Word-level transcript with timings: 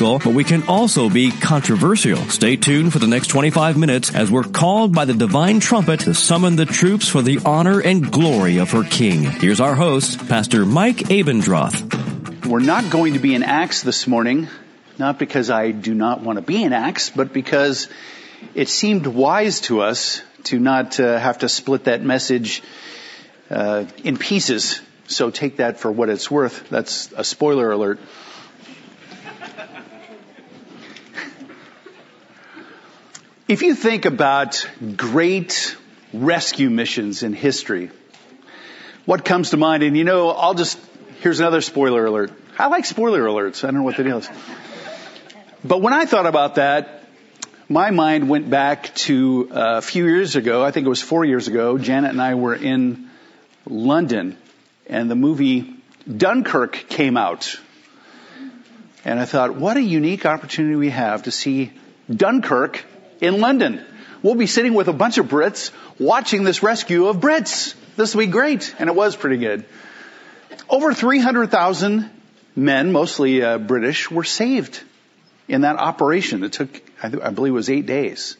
but 0.00 0.32
we 0.32 0.44
can 0.44 0.62
also 0.62 1.10
be 1.10 1.30
controversial. 1.30 2.16
Stay 2.30 2.56
tuned 2.56 2.90
for 2.90 2.98
the 2.98 3.06
next 3.06 3.26
25 3.26 3.76
minutes 3.76 4.14
as 4.14 4.30
we're 4.30 4.44
called 4.44 4.94
by 4.94 5.04
the 5.04 5.12
divine 5.12 5.60
trumpet 5.60 6.00
to 6.00 6.14
summon 6.14 6.56
the 6.56 6.64
troops 6.64 7.06
for 7.06 7.20
the 7.20 7.38
honor 7.44 7.80
and 7.80 8.10
glory 8.10 8.58
of 8.58 8.70
her 8.70 8.82
King. 8.82 9.24
Here's 9.24 9.60
our 9.60 9.74
host, 9.74 10.26
Pastor 10.26 10.64
Mike 10.64 10.96
Abendroth. 10.96 12.46
We're 12.46 12.60
not 12.60 12.90
going 12.90 13.12
to 13.12 13.18
be 13.18 13.34
in 13.34 13.42
Acts 13.42 13.82
this 13.82 14.06
morning, 14.06 14.48
not 14.96 15.18
because 15.18 15.50
I 15.50 15.70
do 15.70 15.92
not 15.92 16.22
want 16.22 16.36
to 16.36 16.42
be 16.42 16.62
in 16.62 16.72
Acts, 16.72 17.10
but 17.10 17.34
because 17.34 17.88
it 18.54 18.70
seemed 18.70 19.06
wise 19.06 19.60
to 19.62 19.82
us 19.82 20.22
to 20.44 20.58
not 20.58 20.98
uh, 20.98 21.18
have 21.18 21.40
to 21.40 21.48
split 21.50 21.84
that 21.84 22.02
message 22.02 22.62
uh, 23.50 23.84
in 24.02 24.16
pieces. 24.16 24.80
So 25.08 25.30
take 25.30 25.58
that 25.58 25.78
for 25.78 25.92
what 25.92 26.08
it's 26.08 26.30
worth. 26.30 26.70
That's 26.70 27.12
a 27.14 27.22
spoiler 27.22 27.70
alert. 27.70 28.00
If 33.50 33.62
you 33.62 33.74
think 33.74 34.04
about 34.04 34.64
great 34.96 35.76
rescue 36.12 36.70
missions 36.70 37.24
in 37.24 37.32
history, 37.32 37.90
what 39.06 39.24
comes 39.24 39.50
to 39.50 39.56
mind? 39.56 39.82
And 39.82 39.96
you 39.96 40.04
know, 40.04 40.30
I'll 40.30 40.54
just, 40.54 40.78
here's 41.18 41.40
another 41.40 41.60
spoiler 41.60 42.06
alert. 42.06 42.30
I 42.60 42.68
like 42.68 42.84
spoiler 42.84 43.24
alerts. 43.24 43.64
I 43.64 43.66
don't 43.66 43.78
know 43.78 43.82
what 43.82 43.96
the 43.96 44.04
deal 44.04 44.18
is. 44.18 44.30
But 45.64 45.82
when 45.82 45.92
I 45.92 46.04
thought 46.04 46.26
about 46.26 46.54
that, 46.54 47.08
my 47.68 47.90
mind 47.90 48.28
went 48.28 48.48
back 48.48 48.94
to 49.06 49.48
uh, 49.50 49.78
a 49.78 49.82
few 49.82 50.06
years 50.06 50.36
ago. 50.36 50.64
I 50.64 50.70
think 50.70 50.86
it 50.86 50.90
was 50.90 51.02
four 51.02 51.24
years 51.24 51.48
ago. 51.48 51.76
Janet 51.76 52.12
and 52.12 52.22
I 52.22 52.36
were 52.36 52.54
in 52.54 53.10
London 53.66 54.38
and 54.86 55.10
the 55.10 55.16
movie 55.16 55.74
Dunkirk 56.06 56.74
came 56.88 57.16
out. 57.16 57.58
And 59.04 59.18
I 59.18 59.24
thought, 59.24 59.56
what 59.56 59.76
a 59.76 59.82
unique 59.82 60.24
opportunity 60.24 60.76
we 60.76 60.90
have 60.90 61.24
to 61.24 61.32
see 61.32 61.72
Dunkirk 62.08 62.84
in 63.20 63.40
London. 63.40 63.84
We'll 64.22 64.34
be 64.34 64.46
sitting 64.46 64.74
with 64.74 64.88
a 64.88 64.92
bunch 64.92 65.18
of 65.18 65.26
Brits 65.26 65.70
watching 65.98 66.44
this 66.44 66.62
rescue 66.62 67.06
of 67.06 67.18
Brits. 67.18 67.74
This 67.96 68.14
will 68.14 68.26
be 68.26 68.30
great. 68.30 68.74
And 68.78 68.88
it 68.90 68.94
was 68.94 69.16
pretty 69.16 69.38
good. 69.38 69.64
Over 70.68 70.92
300,000 70.92 72.10
men, 72.54 72.92
mostly 72.92 73.42
uh, 73.42 73.58
British, 73.58 74.10
were 74.10 74.24
saved 74.24 74.82
in 75.48 75.62
that 75.62 75.76
operation. 75.76 76.44
It 76.44 76.52
took, 76.52 76.68
I, 77.02 77.08
th- 77.08 77.22
I 77.22 77.30
believe 77.30 77.52
it 77.52 77.56
was 77.56 77.70
eight 77.70 77.86
days. 77.86 78.36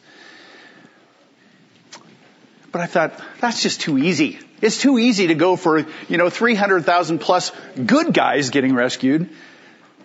But 2.71 2.81
I 2.81 2.85
thought, 2.85 3.19
that's 3.41 3.61
just 3.61 3.81
too 3.81 3.97
easy. 3.97 4.39
It's 4.61 4.79
too 4.79 4.97
easy 4.97 5.27
to 5.27 5.35
go 5.35 5.55
for, 5.55 5.79
you 6.07 6.17
know, 6.17 6.29
300,000 6.29 7.19
plus 7.19 7.51
good 7.85 8.13
guys 8.13 8.49
getting 8.49 8.75
rescued. 8.75 9.29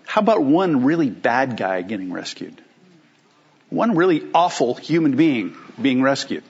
How 0.07 0.21
about 0.21 0.43
one 0.43 0.85
really 0.85 1.11
bad 1.11 1.57
guy 1.57 1.83
getting 1.83 2.13
rescued? 2.13 2.61
One 3.77 3.95
really 3.95 4.23
awful 4.35 4.75
human 4.75 5.17
being 5.17 5.55
being 5.81 6.03
rescued. 6.03 6.43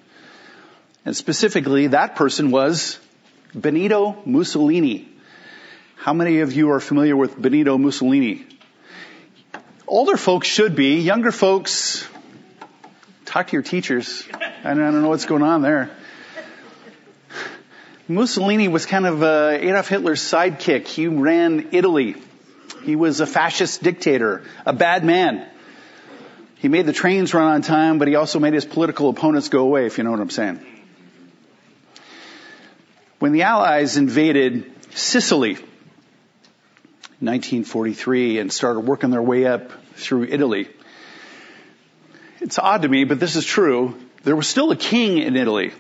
And 1.04 1.16
specifically, 1.16 1.88
that 1.88 2.16
person 2.16 2.50
was 2.50 2.98
Benito 3.54 4.16
Mussolini. 4.24 5.08
How 5.96 6.12
many 6.12 6.40
of 6.40 6.52
you 6.52 6.70
are 6.70 6.80
familiar 6.80 7.16
with 7.16 7.40
Benito 7.40 7.76
Mussolini? 7.78 8.46
Older 9.88 10.16
folks 10.16 10.46
should 10.46 10.76
be. 10.76 11.00
Younger 11.00 11.32
folks, 11.32 12.06
talk 13.24 13.48
to 13.48 13.52
your 13.54 13.62
teachers. 13.62 14.24
I 14.64 14.74
don't 14.74 15.02
know 15.02 15.08
what's 15.08 15.26
going 15.26 15.42
on 15.42 15.62
there. 15.62 15.90
Mussolini 18.08 18.68
was 18.68 18.86
kind 18.86 19.04
of 19.04 19.22
uh, 19.24 19.50
Adolf 19.50 19.88
Hitler's 19.88 20.22
sidekick. 20.22 20.86
He 20.86 21.08
ran 21.08 21.70
Italy. 21.72 22.14
He 22.84 22.94
was 22.94 23.18
a 23.18 23.26
fascist 23.26 23.82
dictator, 23.82 24.44
a 24.64 24.72
bad 24.72 25.04
man. 25.04 25.44
He 26.58 26.68
made 26.68 26.86
the 26.86 26.92
trains 26.92 27.34
run 27.34 27.52
on 27.52 27.62
time, 27.62 27.98
but 27.98 28.08
he 28.08 28.14
also 28.14 28.38
made 28.38 28.54
his 28.54 28.64
political 28.64 29.10
opponents 29.10 29.48
go 29.48 29.60
away, 29.60 29.86
if 29.86 29.98
you 29.98 30.04
know 30.04 30.10
what 30.10 30.20
I'm 30.20 30.30
saying. 30.30 30.60
When 33.18 33.32
the 33.32 33.42
Allies 33.42 33.96
invaded 33.96 34.70
Sicily, 34.94 35.52
in 35.52 37.26
1943, 37.26 38.38
and 38.38 38.52
started 38.52 38.80
working 38.80 39.10
their 39.10 39.22
way 39.22 39.46
up 39.46 39.70
through 39.94 40.24
Italy, 40.24 40.68
it's 42.40 42.58
odd 42.58 42.82
to 42.82 42.88
me, 42.88 43.04
but 43.04 43.20
this 43.20 43.36
is 43.36 43.44
true. 43.44 43.94
There 44.22 44.36
was 44.36 44.48
still 44.48 44.70
a 44.70 44.76
king 44.76 45.18
in 45.18 45.36
Italy. 45.36 45.72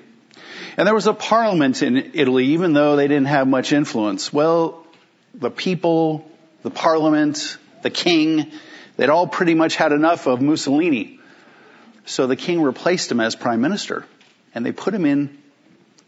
And 0.76 0.86
there 0.86 0.94
was 0.94 1.06
a 1.06 1.14
parliament 1.14 1.82
in 1.82 2.12
Italy, 2.14 2.46
even 2.48 2.74
though 2.74 2.96
they 2.96 3.08
didn't 3.08 3.28
have 3.28 3.48
much 3.48 3.72
influence. 3.72 4.32
Well, 4.32 4.86
the 5.34 5.50
people, 5.50 6.30
the 6.62 6.70
parliament, 6.70 7.58
the 7.82 7.90
king, 7.90 8.52
They'd 8.96 9.10
all 9.10 9.26
pretty 9.26 9.54
much 9.54 9.76
had 9.76 9.92
enough 9.92 10.26
of 10.26 10.40
Mussolini. 10.40 11.20
So 12.06 12.26
the 12.26 12.36
king 12.36 12.62
replaced 12.62 13.10
him 13.10 13.20
as 13.20 13.34
prime 13.34 13.60
minister. 13.60 14.06
And 14.54 14.64
they 14.64 14.72
put 14.72 14.94
him 14.94 15.04
in, 15.04 15.36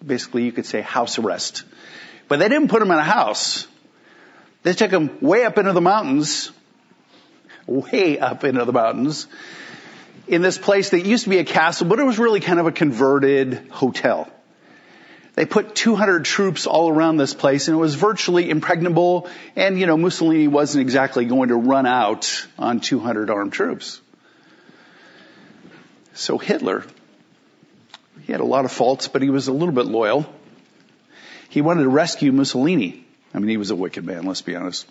basically 0.04 0.44
you 0.44 0.53
could 0.53 0.66
say 0.66 0.81
house 0.81 1.19
arrest. 1.19 1.65
But 2.28 2.38
they 2.38 2.48
didn't 2.48 2.69
put 2.69 2.81
him 2.81 2.91
in 2.91 2.98
a 2.98 3.03
house. 3.03 3.66
They 4.62 4.72
took 4.72 4.91
him 4.91 5.19
way 5.21 5.44
up 5.44 5.59
into 5.59 5.72
the 5.72 5.81
mountains, 5.81 6.50
way 7.66 8.19
up 8.19 8.44
into 8.44 8.65
the 8.65 8.72
mountains, 8.72 9.27
in 10.27 10.43
this 10.43 10.59
place 10.59 10.91
that 10.91 11.06
used 11.06 11.25
to 11.25 11.31
be 11.31 11.38
a 11.38 11.44
castle, 11.44 11.87
but 11.87 11.98
it 11.98 12.04
was 12.04 12.19
really 12.19 12.41
kind 12.41 12.60
of 12.60 12.66
a 12.66 12.72
converted 12.72 13.69
hotel. 13.71 14.31
They 15.38 15.47
put 15.47 15.76
200 15.76 16.25
troops 16.25 16.66
all 16.66 16.88
around 16.88 17.16
this 17.16 17.32
place 17.32 17.69
and 17.69 17.76
it 17.76 17.81
was 17.81 17.94
virtually 17.94 18.50
impregnable. 18.50 19.28
And, 19.54 19.78
you 19.78 19.87
know, 19.87 19.97
Mussolini 19.97 20.49
wasn't 20.49 20.82
exactly 20.82 21.26
going 21.26 21.50
to 21.50 21.54
run 21.54 21.87
out 21.87 22.44
on 22.59 22.81
200 22.81 23.31
armed 23.31 23.53
troops. 23.53 24.00
So 26.12 26.38
Hitler, 26.38 26.84
he 28.25 28.32
had 28.32 28.41
a 28.41 28.44
lot 28.44 28.65
of 28.65 28.72
faults, 28.72 29.06
but 29.06 29.22
he 29.22 29.31
was 29.31 29.47
a 29.47 29.53
little 29.53 29.71
bit 29.71 29.87
loyal. 29.87 30.27
He 31.50 31.60
wanted 31.60 31.84
to 31.84 31.88
rescue 31.88 32.32
Mussolini. 32.32 33.06
I 33.32 33.38
mean, 33.38 33.48
he 33.48 33.59
was 33.59 33.71
a 33.71 33.77
wicked 33.77 34.04
man, 34.04 34.25
let's 34.25 34.43
be 34.43 34.56
honest. 34.56 34.88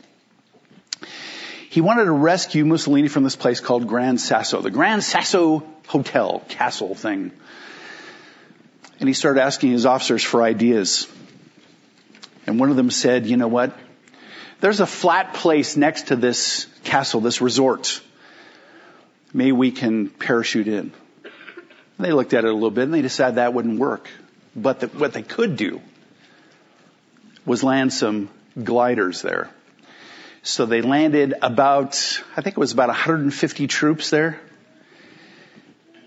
He 1.69 1.81
wanted 1.81 2.06
to 2.06 2.13
rescue 2.13 2.63
Mussolini 2.63 3.09
from 3.09 3.25
this 3.25 3.36
place 3.36 3.59
called 3.59 3.86
Grand 3.86 4.22
Sasso, 4.22 4.62
the 4.62 4.72
Grand 4.72 5.03
Sasso 5.03 5.68
Hotel, 5.88 6.41
castle 6.47 6.96
thing 6.96 7.34
and 9.00 9.08
he 9.08 9.13
started 9.13 9.41
asking 9.41 9.72
his 9.72 9.85
officers 9.85 10.24
for 10.24 10.41
ideas. 10.41 11.08
And 12.46 12.59
one 12.59 12.69
of 12.69 12.75
them 12.75 12.90
said, 12.90 13.28
you 13.28 13.38
know 13.38 13.47
what? 13.47 13.78
There's 14.59 14.80
a 14.80 14.88
flat 14.88 15.34
place 15.34 15.78
next 15.78 16.08
to 16.08 16.16
this 16.16 16.66
castle, 16.84 17.22
this 17.22 17.41
resort. 17.41 18.02
Maybe 19.34 19.52
we 19.52 19.72
can 19.72 20.09
parachute 20.09 20.68
in. 20.68 20.91
And 21.97 22.06
they 22.06 22.12
looked 22.12 22.34
at 22.34 22.44
it 22.44 22.50
a 22.50 22.53
little 22.53 22.72
bit 22.72 22.86
and 22.86 22.94
they 22.94 23.02
decided 23.02 23.36
that 23.36 23.53
wouldn't 23.53 23.80
work. 23.80 24.09
But 24.56 24.80
the, 24.80 24.88
what 24.88 25.13
they 25.13 25.22
could 25.22 25.57
do 25.57 25.81
was 27.46 27.63
land 27.63 27.94
some 27.94 28.30
gliders 28.62 29.22
there. 29.22 29.50
So 30.41 30.66
they 30.66 30.81
landed 30.81 31.36
about, 31.41 31.96
I 32.36 32.42
think 32.42 32.57
it 32.57 32.60
was 32.60 32.71
about 32.71 32.88
150 32.88 33.68
troops 33.68 34.10
there. 34.10 34.39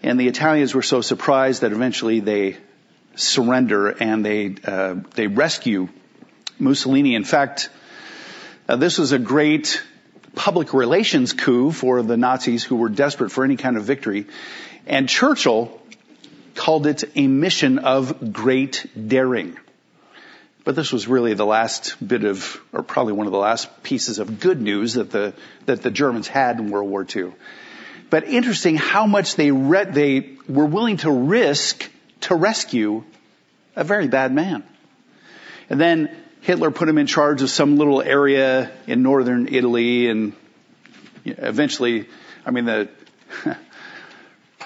And 0.03 0.19
the 0.19 0.29
Italians 0.29 0.75
were 0.75 0.83
so 0.83 1.03
surprised 1.03 1.61
that 1.61 1.73
eventually 1.73 2.21
they 2.21 2.57
surrender 3.15 3.89
and 3.89 4.25
they 4.25 4.55
uh, 4.65 4.97
they 5.15 5.27
rescue 5.27 5.89
Mussolini. 6.59 7.15
In 7.15 7.25
fact, 7.25 7.71
uh, 8.69 8.77
this 8.77 8.99
was 8.99 9.13
a 9.13 9.19
great 9.19 9.83
public 10.35 10.73
relations 10.73 11.33
coup 11.33 11.73
for 11.73 12.03
the 12.03 12.17
Nazis 12.17 12.63
who 12.63 12.77
were 12.77 12.89
desperate 12.89 13.31
for 13.31 13.45
any 13.45 13.57
kind 13.57 13.77
of 13.77 13.85
victory. 13.85 14.27
And 14.87 15.09
Churchill 15.09 15.81
called 16.55 16.87
it 16.87 17.05
a 17.17 17.27
mission 17.27 17.79
of 17.79 18.33
great 18.33 18.87
daring. 19.09 19.57
But 20.65 20.77
this 20.77 20.93
was 20.93 21.09
really 21.09 21.35
the 21.35 21.47
last 21.47 21.97
bit 22.07 22.25
of, 22.25 22.61
or 22.73 22.83
probably 22.83 23.15
one 23.15 23.27
of 23.27 23.33
the 23.33 23.39
last 23.39 23.83
pieces 23.83 24.19
of 24.19 24.41
good 24.41 24.61
news 24.61 24.95
that 24.95 25.11
the, 25.11 25.33
that 25.67 25.83
the 25.83 25.91
Germans 25.91 26.29
had 26.29 26.59
in 26.59 26.71
World 26.71 26.91
War 26.91 27.07
II. 27.15 27.33
But 28.11 28.25
interesting 28.25 28.77
how 28.77 29.07
much 29.07 29.37
they 29.37 29.51
read, 29.53 29.95
they 29.95 30.37
were 30.49 30.67
willing 30.67 30.99
to 30.99 31.11
risk 31.11 31.89
to 32.21 32.35
rescue 32.35 33.05
a 33.77 33.85
very 33.85 34.09
bad 34.09 34.33
man. 34.33 34.65
And 35.69 35.81
then 35.81 36.11
Hitler 36.41 36.71
put 36.71 36.89
him 36.89 36.99
in 36.99 37.07
charge 37.07 37.43
of 37.43 37.51
some 37.51 37.77
little 37.77 38.03
area 38.03 38.71
in 38.87 39.03
northern 39.03 39.49
Italy 39.49 40.09
and 40.09 40.33
eventually, 41.25 42.09
I 42.45 42.51
mean, 42.51 42.65
the, 42.65 42.89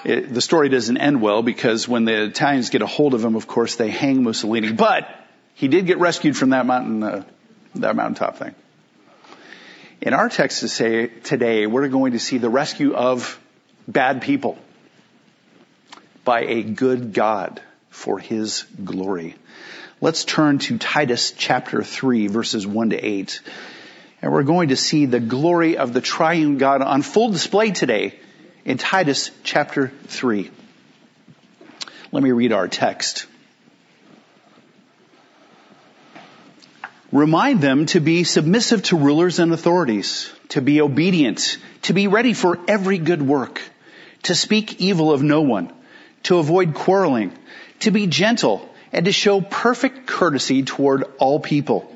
it, 0.05 0.33
the 0.33 0.41
story 0.41 0.69
doesn't 0.69 0.97
end 0.97 1.21
well 1.21 1.43
because 1.43 1.87
when 1.87 2.05
the 2.05 2.23
Italians 2.23 2.69
get 2.69 2.81
a 2.81 2.87
hold 2.87 3.13
of 3.13 3.23
him, 3.23 3.35
of 3.35 3.47
course, 3.47 3.75
they 3.75 3.89
hang 3.89 4.23
Mussolini. 4.23 4.71
But 4.71 5.07
he 5.53 5.67
did 5.67 5.85
get 5.85 5.99
rescued 5.99 6.37
from 6.37 6.51
that 6.51 6.65
mountain, 6.65 7.03
uh, 7.03 7.23
that 7.75 7.95
mountaintop 7.95 8.37
thing. 8.37 8.55
In 10.01 10.13
our 10.13 10.29
text 10.29 10.61
today, 10.77 11.67
we're 11.67 11.87
going 11.87 12.13
to 12.13 12.19
see 12.19 12.37
the 12.37 12.49
rescue 12.49 12.93
of 12.93 13.39
bad 13.87 14.21
people 14.21 14.57
by 16.25 16.41
a 16.41 16.63
good 16.63 17.13
God 17.13 17.61
for 17.89 18.19
his 18.19 18.65
glory. 18.83 19.35
Let's 20.01 20.25
turn 20.25 20.57
to 20.59 20.77
Titus 20.77 21.31
chapter 21.31 21.81
3 21.83 22.27
verses 22.27 22.67
1 22.67 22.89
to 22.89 22.97
8. 22.97 23.41
And 24.21 24.33
we're 24.33 24.43
going 24.43 24.69
to 24.69 24.75
see 24.75 25.05
the 25.05 25.19
glory 25.19 25.77
of 25.77 25.93
the 25.93 26.01
triune 26.01 26.57
God 26.57 26.81
on 26.81 27.01
full 27.03 27.29
display 27.29 27.71
today 27.71 28.19
in 28.65 28.77
Titus 28.77 29.31
chapter 29.43 29.91
3. 30.07 30.51
Let 32.11 32.23
me 32.23 32.31
read 32.31 32.51
our 32.51 32.67
text. 32.67 33.27
Remind 37.11 37.61
them 37.61 37.85
to 37.87 37.99
be 37.99 38.23
submissive 38.23 38.83
to 38.83 38.97
rulers 38.97 39.39
and 39.39 39.53
authorities, 39.53 40.31
to 40.49 40.61
be 40.61 40.81
obedient, 40.81 41.57
to 41.83 41.93
be 41.93 42.07
ready 42.07 42.33
for 42.33 42.59
every 42.67 42.97
good 42.97 43.21
work, 43.21 43.61
to 44.23 44.35
speak 44.35 44.81
evil 44.81 45.13
of 45.13 45.21
no 45.21 45.41
one, 45.41 45.71
to 46.25 46.37
avoid 46.37 46.73
quarreling, 46.73 47.31
to 47.79 47.91
be 47.91 48.07
gentle, 48.07 48.69
and 48.91 49.05
to 49.05 49.11
show 49.11 49.41
perfect 49.41 50.07
courtesy 50.07 50.63
toward 50.63 51.03
all 51.17 51.39
people. 51.39 51.91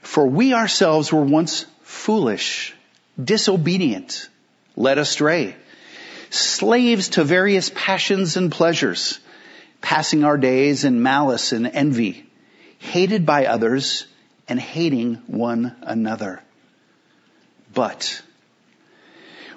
For 0.00 0.26
we 0.26 0.52
ourselves 0.52 1.12
were 1.12 1.22
once 1.22 1.66
foolish, 1.82 2.74
disobedient, 3.22 4.28
led 4.76 4.98
astray, 4.98 5.54
slaves 6.30 7.10
to 7.10 7.24
various 7.24 7.70
passions 7.74 8.36
and 8.36 8.50
pleasures, 8.50 9.20
passing 9.80 10.24
our 10.24 10.38
days 10.38 10.84
in 10.84 11.02
malice 11.02 11.52
and 11.52 11.66
envy, 11.66 12.28
hated 12.78 13.24
by 13.26 13.46
others 13.46 14.06
and 14.48 14.58
hating 14.58 15.16
one 15.26 15.76
another. 15.82 16.42
But 17.72 18.22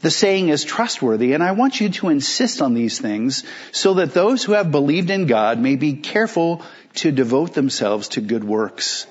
The 0.00 0.10
saying 0.10 0.48
is 0.48 0.64
trustworthy, 0.64 1.32
and 1.32 1.42
I 1.42 1.52
want 1.52 1.80
you 1.80 1.88
to 1.90 2.08
insist 2.08 2.60
on 2.60 2.74
these 2.74 3.00
things 3.00 3.44
so 3.72 3.94
that 3.94 4.12
those 4.12 4.44
who 4.44 4.52
have 4.52 4.70
believed 4.70 5.10
in 5.10 5.26
God 5.26 5.58
may 5.58 5.76
be 5.76 5.94
careful 5.94 6.62
to 6.96 7.10
devote 7.10 7.54
themselves 7.54 8.08
to 8.10 8.20
good 8.20 8.44
works. 8.44 9.06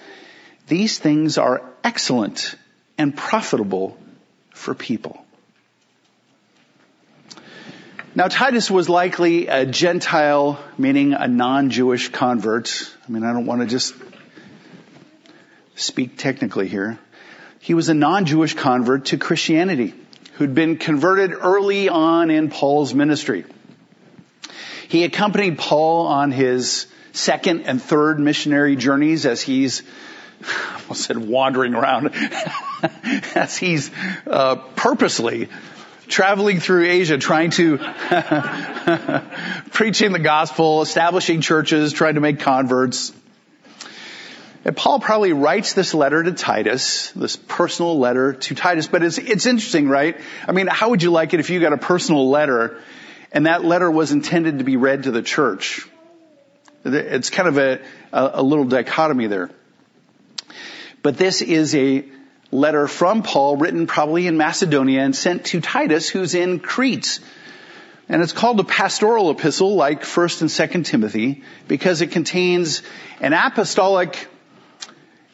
These 0.68 1.00
things 1.00 1.38
are 1.38 1.64
excellent 1.84 2.56
and 2.98 3.16
profitable 3.16 3.98
for 4.52 4.74
people. 4.74 5.26
Now 8.16 8.28
Titus 8.28 8.70
was 8.70 8.90
likely 8.90 9.48
a 9.48 9.66
Gentile, 9.66 10.60
meaning 10.78 11.14
a 11.14 11.28
non-Jewish 11.28 12.10
convert. 12.10 12.96
I 13.08 13.12
mean, 13.12 13.24
I 13.24 13.34
don't 13.34 13.48
want 13.48 13.62
to 13.62 13.68
just 13.68 13.96
speak 15.76 16.18
technically 16.18 16.68
here. 16.68 17.00
He 17.60 17.74
was 17.74 17.90
a 17.90 17.96
non-Jewish 17.96 18.54
convert 18.54 19.06
to 19.06 19.18
Christianity 19.18 19.96
who'd 20.34 20.56
been 20.56 20.78
converted 20.78 21.34
early 21.34 21.90
on 21.90 22.30
in 22.30 22.50
Paul's 22.50 22.94
ministry. 22.94 23.46
He 24.88 25.04
accompanied 25.04 25.58
Paul 25.58 26.08
on 26.08 26.32
his 26.32 26.88
second 27.12 27.62
and 27.62 27.82
third 27.82 28.20
missionary 28.20 28.76
journeys 28.76 29.26
as 29.26 29.42
he's 29.42 29.84
I 30.42 30.82
almost 30.82 31.04
said 31.04 31.18
wandering 31.18 31.74
around 31.74 32.14
as 33.36 33.56
he's 33.58 33.90
uh, 34.28 34.56
purposely 34.76 35.50
traveling 36.08 36.60
through 36.60 36.86
Asia 36.86 37.18
trying 37.18 37.52
to 37.52 37.78
preaching 39.72 40.12
the 40.12 40.20
gospel, 40.20 40.82
establishing 40.82 41.42
churches, 41.42 41.94
trying 41.94 42.16
to 42.16 42.22
make 42.22 42.40
converts. 42.40 43.14
And 44.66 44.78
Paul 44.78 45.00
probably 45.00 45.34
writes 45.34 45.74
this 45.74 45.94
letter 45.94 46.24
to 46.24 46.32
Titus, 46.32 47.12
this 47.12 47.36
personal 47.36 48.00
letter 48.00 48.34
to 48.34 48.56
Titus, 48.56 48.88
but 48.88 49.04
it's, 49.04 49.18
it's 49.18 49.46
interesting, 49.46 49.90
right? 49.90 50.18
I 50.48 50.54
mean, 50.54 50.68
how 50.68 50.90
would 50.90 51.04
you 51.04 51.12
like 51.12 51.34
it 51.34 51.42
if 51.42 51.50
you 51.50 51.60
got 51.60 51.74
a 51.74 51.78
personal 51.78 52.30
letter 52.30 52.80
and 53.34 53.46
that 53.46 53.66
letter 53.66 53.92
was 53.92 54.12
intended 54.12 54.60
to 54.60 54.64
be 54.64 54.78
read 54.78 55.04
to 55.04 55.12
the 55.12 55.22
church? 55.22 55.86
It's 56.86 57.30
kind 57.30 57.50
of 57.50 57.58
a, 57.58 57.80
a, 58.14 58.44
little 58.44 58.66
dichotomy 58.66 59.28
there. 59.28 59.50
But 61.02 61.18
this 61.18 61.42
is 61.42 61.76
a 61.76 62.06
letter 62.52 62.88
from 62.88 63.24
Paul 63.24 63.58
written 63.58 63.88
probably 63.88 64.28
in 64.28 64.38
Macedonia 64.38 65.02
and 65.02 65.16
sent 65.16 65.46
to 65.48 65.60
Titus 65.60 66.08
who's 66.08 66.36
in 66.36 66.60
Crete. 66.60 67.20
And 68.08 68.22
it's 68.22 68.34
called 68.34 68.60
a 68.60 68.66
pastoral 68.66 69.32
epistle 69.32 69.76
like 69.76 70.04
1st 70.04 70.42
and 70.42 70.50
2nd 70.50 70.86
Timothy 70.86 71.44
because 71.68 72.02
it 72.02 72.12
contains 72.12 72.82
an 73.22 73.34
apostolic 73.34 74.28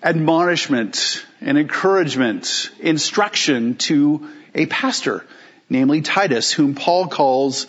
admonishment 0.01 1.25
and 1.42 1.57
encouragement, 1.57 2.69
instruction 2.80 3.75
to 3.75 4.30
a 4.56 4.66
pastor, 4.66 5.25
namely 5.69 6.01
Titus, 6.01 6.51
whom 6.51 6.75
Paul 6.75 7.07
calls 7.07 7.68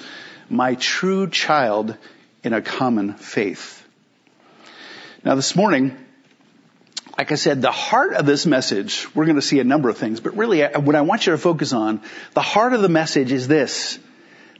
my 0.48 0.74
true 0.74 1.28
child 1.28 1.96
in 2.42 2.52
a 2.52 2.62
common 2.62 3.14
faith. 3.14 3.86
Now 5.24 5.34
this 5.34 5.54
morning, 5.54 5.96
like 7.18 7.32
I 7.32 7.34
said, 7.34 7.60
the 7.60 7.70
heart 7.70 8.14
of 8.14 8.24
this 8.24 8.46
message, 8.46 9.06
we're 9.14 9.26
going 9.26 9.36
to 9.36 9.42
see 9.42 9.60
a 9.60 9.64
number 9.64 9.90
of 9.90 9.98
things, 9.98 10.20
but 10.20 10.36
really 10.36 10.62
what 10.62 10.94
I 10.94 11.02
want 11.02 11.26
you 11.26 11.32
to 11.32 11.38
focus 11.38 11.72
on, 11.72 12.00
the 12.32 12.40
heart 12.40 12.72
of 12.72 12.80
the 12.80 12.88
message 12.88 13.30
is 13.32 13.46
this, 13.46 13.98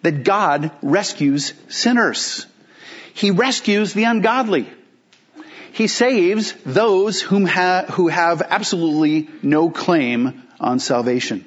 that 0.03 0.25
God 0.25 0.71
rescues 0.83 1.55
sinners. 1.69 2.47
He 3.15 3.31
rescues 3.31 3.95
the 3.95 4.05
ungodly. 4.05 4.69
He 5.73 5.87
saves 5.87 6.53
those 6.65 7.21
whom 7.21 7.47
ha- 7.47 7.87
who 7.91 8.09
have 8.09 8.43
absolutely 8.43 9.29
no 9.43 9.71
claim 9.71 10.43
on 10.59 10.79
salvation. 10.79 11.47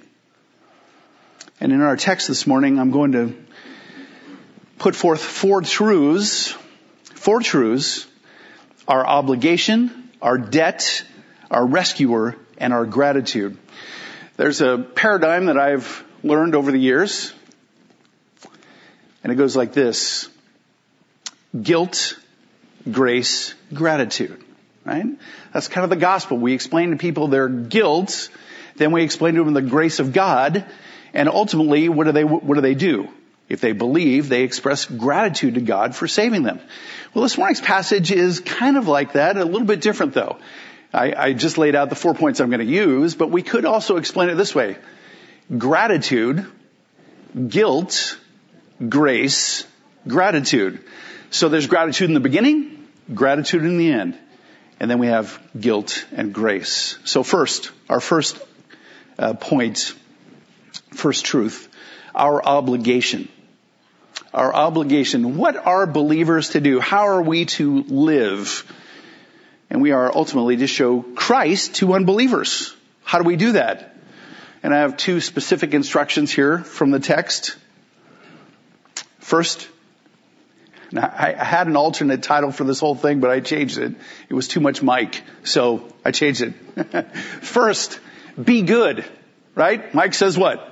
And 1.59 1.71
in 1.71 1.81
our 1.81 1.95
text 1.95 2.27
this 2.27 2.47
morning, 2.47 2.79
I'm 2.79 2.91
going 2.91 3.11
to 3.13 3.35
put 4.79 4.95
forth 4.95 5.21
four 5.21 5.61
truths, 5.61 6.55
four 7.15 7.41
truths, 7.41 8.07
our 8.87 9.05
obligation, 9.05 10.09
our 10.21 10.37
debt, 10.37 11.03
our 11.51 11.65
rescuer, 11.65 12.35
and 12.57 12.73
our 12.73 12.85
gratitude. 12.85 13.57
There's 14.35 14.61
a 14.61 14.77
paradigm 14.77 15.45
that 15.45 15.57
I've 15.57 16.03
learned 16.23 16.55
over 16.55 16.71
the 16.71 16.79
years, 16.79 17.33
and 19.23 19.31
it 19.31 19.35
goes 19.35 19.55
like 19.55 19.73
this. 19.73 20.27
Guilt, 21.61 22.17
grace, 22.91 23.53
gratitude. 23.73 24.43
Right? 24.85 25.05
That's 25.53 25.69
kind 25.69 25.83
of 25.83 25.89
the 25.89 25.95
gospel. 25.95 26.37
We 26.37 26.53
explain 26.53 26.91
to 26.91 26.97
people 26.97 27.27
their 27.27 27.47
guilt, 27.47 28.29
then 28.75 28.91
we 28.91 29.03
explain 29.03 29.35
to 29.35 29.43
them 29.43 29.53
the 29.53 29.61
grace 29.61 29.99
of 29.99 30.11
God, 30.11 30.65
and 31.13 31.29
ultimately, 31.29 31.89
what 31.89 32.05
do 32.05 32.11
they, 32.11 32.23
what 32.23 32.55
do 32.55 32.61
they 32.61 32.75
do? 32.75 33.07
If 33.47 33.61
they 33.61 33.71
believe, 33.71 34.29
they 34.29 34.43
express 34.43 34.85
gratitude 34.85 35.55
to 35.55 35.61
God 35.61 35.95
for 35.95 36.07
saving 36.07 36.43
them. 36.43 36.59
Well, 37.13 37.23
this 37.23 37.37
morning's 37.37 37.61
passage 37.61 38.11
is 38.11 38.39
kind 38.39 38.77
of 38.77 38.87
like 38.87 39.13
that, 39.13 39.37
a 39.37 39.45
little 39.45 39.67
bit 39.67 39.81
different 39.81 40.13
though. 40.13 40.37
I, 40.93 41.13
I 41.13 41.33
just 41.33 41.57
laid 41.57 41.75
out 41.75 41.89
the 41.89 41.95
four 41.95 42.13
points 42.13 42.39
I'm 42.39 42.49
going 42.49 42.65
to 42.65 42.65
use, 42.65 43.15
but 43.15 43.31
we 43.31 43.41
could 43.41 43.65
also 43.65 43.97
explain 43.97 44.29
it 44.29 44.35
this 44.35 44.55
way. 44.55 44.77
Gratitude, 45.55 46.45
guilt, 47.47 48.17
grace, 48.89 49.65
gratitude. 50.07 50.83
So 51.31 51.49
there's 51.49 51.67
gratitude 51.67 52.09
in 52.09 52.13
the 52.13 52.19
beginning, 52.19 52.72
gratitude 53.13 53.63
in 53.63 53.77
the 53.77 53.91
end. 53.91 54.17
And 54.79 54.89
then 54.91 54.99
we 54.99 55.07
have 55.07 55.39
guilt 55.57 56.05
and 56.11 56.33
grace. 56.33 56.97
So 57.05 57.23
first, 57.23 57.71
our 57.89 57.99
first 57.99 58.37
uh, 59.17 59.33
point, 59.33 59.93
first 60.91 61.25
truth 61.25 61.69
our 62.15 62.43
obligation. 62.43 63.27
Our 64.33 64.53
obligation. 64.53 65.37
What 65.37 65.55
are 65.55 65.85
believers 65.85 66.49
to 66.49 66.61
do? 66.61 66.79
How 66.79 67.07
are 67.07 67.21
we 67.21 67.45
to 67.45 67.83
live? 67.83 68.71
And 69.69 69.81
we 69.81 69.91
are 69.91 70.15
ultimately 70.15 70.57
to 70.57 70.67
show 70.67 71.01
Christ 71.01 71.75
to 71.75 71.93
unbelievers. 71.93 72.75
How 73.03 73.19
do 73.19 73.23
we 73.25 73.35
do 73.35 73.53
that? 73.53 73.95
And 74.61 74.73
I 74.73 74.79
have 74.79 74.97
two 74.97 75.19
specific 75.19 75.73
instructions 75.73 76.31
here 76.31 76.59
from 76.59 76.91
the 76.91 76.99
text. 76.99 77.57
First, 79.19 79.67
I 80.97 81.33
had 81.43 81.67
an 81.67 81.75
alternate 81.75 82.23
title 82.23 82.51
for 82.51 82.63
this 82.63 82.79
whole 82.79 82.95
thing, 82.95 83.19
but 83.19 83.31
I 83.31 83.39
changed 83.39 83.77
it. 83.77 83.95
It 84.29 84.33
was 84.33 84.47
too 84.47 84.59
much 84.59 84.83
Mike, 84.83 85.23
so 85.43 85.87
I 86.05 86.11
changed 86.11 86.41
it. 86.41 87.15
First, 87.41 87.99
be 88.41 88.61
good, 88.61 89.05
right? 89.55 89.93
Mike 89.93 90.13
says 90.13 90.37
what? 90.37 90.69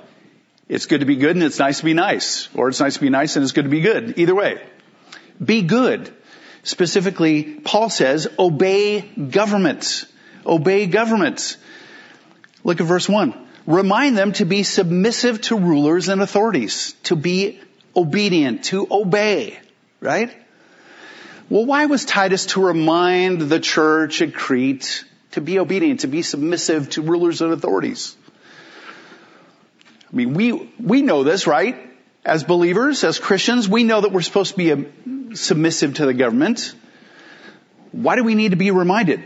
It's 0.68 0.86
good 0.86 1.00
to 1.00 1.06
be 1.06 1.16
good 1.16 1.36
and 1.36 1.42
it's 1.44 1.58
nice 1.58 1.78
to 1.78 1.84
be 1.84 1.94
nice. 1.94 2.48
Or 2.54 2.68
it's 2.68 2.80
nice 2.80 2.94
to 2.94 3.00
be 3.00 3.10
nice 3.10 3.36
and 3.36 3.42
it's 3.42 3.52
good 3.52 3.64
to 3.64 3.70
be 3.70 3.80
good. 3.80 4.18
Either 4.18 4.34
way. 4.34 4.62
Be 5.44 5.62
good. 5.62 6.12
Specifically, 6.62 7.42
Paul 7.42 7.90
says, 7.90 8.28
obey 8.38 9.00
governments. 9.00 10.06
Obey 10.46 10.86
governments. 10.86 11.56
Look 12.64 12.80
at 12.80 12.86
verse 12.86 13.08
1. 13.08 13.34
Remind 13.66 14.16
them 14.16 14.32
to 14.32 14.44
be 14.44 14.62
submissive 14.62 15.40
to 15.42 15.56
rulers 15.56 16.08
and 16.08 16.20
authorities, 16.22 16.94
to 17.04 17.16
be 17.16 17.60
obedient, 17.94 18.64
to 18.64 18.86
obey, 18.90 19.58
right? 20.02 20.30
Well, 21.48 21.64
why 21.64 21.86
was 21.86 22.04
Titus 22.04 22.46
to 22.46 22.62
remind 22.62 23.40
the 23.40 23.60
church 23.60 24.20
at 24.20 24.34
Crete 24.34 25.04
to 25.30 25.40
be 25.40 25.58
obedient, 25.58 26.00
to 26.00 26.06
be 26.08 26.20
submissive 26.20 26.90
to 26.90 27.02
rulers 27.02 27.40
and 27.40 27.52
authorities? 27.52 28.14
I 30.12 30.16
mean, 30.16 30.34
we, 30.34 30.52
we 30.78 31.00
know 31.00 31.24
this, 31.24 31.46
right? 31.46 31.90
As 32.24 32.44
believers, 32.44 33.02
as 33.02 33.18
Christians, 33.18 33.66
we 33.66 33.82
know 33.82 34.02
that 34.02 34.12
we're 34.12 34.20
supposed 34.20 34.50
to 34.50 34.56
be 34.58 34.72
um, 34.72 35.34
submissive 35.34 35.94
to 35.94 36.04
the 36.04 36.12
government. 36.12 36.74
Why 37.92 38.16
do 38.16 38.24
we 38.24 38.34
need 38.34 38.50
to 38.50 38.56
be 38.56 38.70
reminded? 38.70 39.22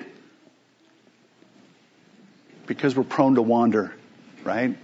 Because 2.66 2.96
we're 2.96 3.02
prone 3.02 3.34
to 3.34 3.42
wander 3.42 3.92
right? 4.46 4.78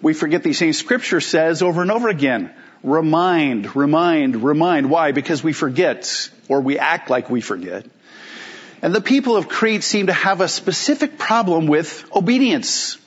We 0.00 0.14
forget 0.14 0.42
these 0.42 0.58
things. 0.58 0.78
Scripture 0.78 1.20
says 1.20 1.62
over 1.62 1.82
and 1.82 1.90
over 1.90 2.08
again, 2.08 2.54
remind, 2.82 3.74
remind, 3.76 4.42
remind. 4.42 4.90
Why? 4.90 5.12
Because 5.12 5.42
we 5.42 5.52
forget, 5.52 6.30
or 6.48 6.60
we 6.60 6.78
act 6.78 7.10
like 7.10 7.30
we 7.30 7.40
forget. 7.40 7.86
And 8.80 8.94
the 8.94 9.00
people 9.00 9.36
of 9.36 9.48
Crete 9.48 9.84
seem 9.84 10.08
to 10.08 10.12
have 10.12 10.40
a 10.40 10.48
specific 10.48 11.16
problem 11.16 11.66
with 11.66 12.04
obedience. 12.14 12.98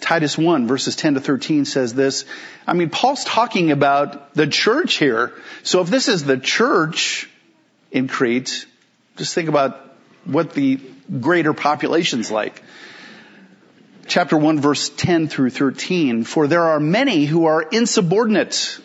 Titus 0.00 0.36
1 0.36 0.66
verses 0.66 0.96
10 0.96 1.14
to 1.14 1.20
13 1.20 1.64
says 1.64 1.94
this. 1.94 2.24
I 2.66 2.72
mean, 2.72 2.90
Paul's 2.90 3.24
talking 3.24 3.70
about 3.70 4.34
the 4.34 4.46
church 4.46 4.94
here. 4.94 5.34
So 5.62 5.80
if 5.82 5.88
this 5.88 6.08
is 6.08 6.24
the 6.24 6.38
church 6.38 7.28
in 7.90 8.08
Crete, 8.08 8.66
just 9.16 9.34
think 9.34 9.48
about 9.48 9.84
what 10.24 10.52
the 10.52 10.80
greater 11.20 11.52
population's 11.52 12.30
like 12.30 12.62
chapter 14.08 14.36
1 14.36 14.60
verse 14.60 14.88
10 14.88 15.28
through 15.28 15.50
13, 15.50 16.24
for 16.24 16.46
there 16.46 16.64
are 16.64 16.80
many 16.80 17.26
who 17.26 17.44
are 17.44 17.62
insubordinate, 17.62 18.80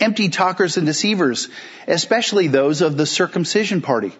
empty 0.00 0.28
talkers 0.28 0.76
and 0.76 0.84
deceivers, 0.84 1.48
especially 1.86 2.48
those 2.48 2.82
of 2.82 2.96
the 2.96 3.06
circumcision 3.06 3.80
party. 3.80 4.12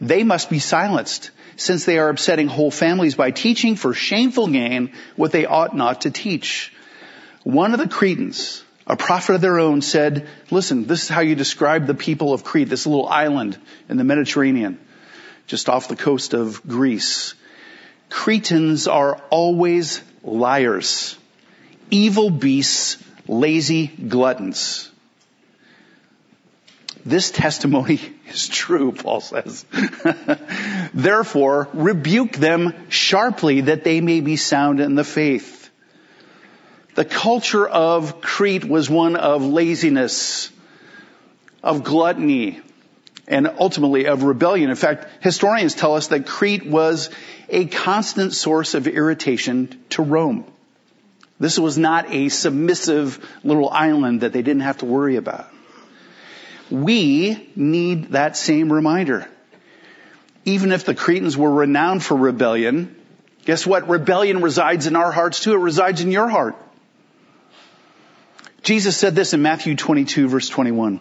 They 0.00 0.22
must 0.22 0.50
be 0.50 0.58
silenced, 0.58 1.30
since 1.56 1.84
they 1.84 1.98
are 1.98 2.10
upsetting 2.10 2.48
whole 2.48 2.70
families 2.70 3.14
by 3.14 3.30
teaching 3.30 3.76
for 3.76 3.94
shameful 3.94 4.48
gain 4.48 4.92
what 5.16 5.32
they 5.32 5.46
ought 5.46 5.74
not 5.74 6.02
to 6.02 6.10
teach. 6.10 6.72
One 7.42 7.72
of 7.72 7.80
the 7.80 7.88
Cretans, 7.88 8.62
a 8.86 8.96
prophet 8.96 9.36
of 9.36 9.40
their 9.40 9.58
own, 9.58 9.80
said, 9.80 10.28
listen, 10.50 10.84
this 10.86 11.04
is 11.04 11.08
how 11.08 11.20
you 11.20 11.34
describe 11.34 11.86
the 11.86 11.94
people 11.94 12.34
of 12.34 12.44
Crete, 12.44 12.68
this 12.68 12.86
little 12.86 13.08
island 13.08 13.56
in 13.88 13.96
the 13.96 14.04
Mediterranean, 14.04 14.78
just 15.46 15.68
off 15.68 15.88
the 15.88 15.96
coast 15.96 16.34
of 16.34 16.62
Greece. 16.66 17.34
Cretans 18.08 18.86
are 18.86 19.20
always 19.30 20.02
liars, 20.22 21.16
evil 21.90 22.30
beasts, 22.30 23.02
lazy 23.26 23.86
gluttons. 23.86 24.90
This 27.04 27.30
testimony 27.30 28.00
is 28.28 28.48
true, 28.48 28.92
Paul 28.92 29.20
says. 29.20 29.64
Therefore, 30.94 31.68
rebuke 31.74 32.32
them 32.32 32.74
sharply 32.88 33.62
that 33.62 33.84
they 33.84 34.00
may 34.00 34.20
be 34.20 34.36
sound 34.36 34.80
in 34.80 34.94
the 34.94 35.04
faith. 35.04 35.70
The 36.94 37.04
culture 37.04 37.66
of 37.66 38.20
Crete 38.20 38.64
was 38.64 38.88
one 38.88 39.16
of 39.16 39.44
laziness, 39.44 40.50
of 41.62 41.82
gluttony, 41.82 42.60
and 43.26 43.50
ultimately 43.58 44.06
of 44.06 44.22
rebellion. 44.22 44.70
In 44.70 44.76
fact, 44.76 45.08
historians 45.22 45.74
tell 45.74 45.96
us 45.96 46.08
that 46.08 46.26
Crete 46.26 46.66
was 46.66 47.10
a 47.48 47.66
constant 47.66 48.32
source 48.32 48.74
of 48.74 48.86
irritation 48.86 49.84
to 49.90 50.02
Rome. 50.02 50.44
This 51.40 51.58
was 51.58 51.76
not 51.76 52.10
a 52.10 52.28
submissive 52.28 53.18
little 53.42 53.68
island 53.68 54.20
that 54.20 54.32
they 54.32 54.42
didn't 54.42 54.62
have 54.62 54.78
to 54.78 54.86
worry 54.86 55.16
about. 55.16 55.48
We 56.70 57.50
need 57.56 58.12
that 58.12 58.36
same 58.36 58.72
reminder. 58.72 59.28
Even 60.44 60.72
if 60.72 60.84
the 60.84 60.94
Cretans 60.94 61.36
were 61.36 61.52
renowned 61.52 62.02
for 62.02 62.16
rebellion, 62.16 62.94
guess 63.44 63.66
what? 63.66 63.88
Rebellion 63.88 64.42
resides 64.42 64.86
in 64.86 64.96
our 64.96 65.10
hearts 65.10 65.40
too. 65.40 65.54
It 65.54 65.58
resides 65.58 66.00
in 66.00 66.10
your 66.10 66.28
heart. 66.28 66.56
Jesus 68.62 68.96
said 68.96 69.14
this 69.14 69.34
in 69.34 69.42
Matthew 69.42 69.76
22 69.76 70.28
verse 70.28 70.48
21. 70.48 71.00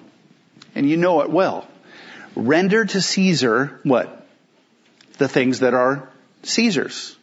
And 0.76 0.90
you 0.90 0.98
know 0.98 1.22
it 1.22 1.30
well. 1.30 1.68
Render 2.36 2.84
to 2.84 3.02
Caesar 3.02 3.80
what? 3.84 4.26
The 5.18 5.28
things 5.28 5.60
that 5.60 5.74
are 5.74 6.10
Caesar's. 6.44 7.16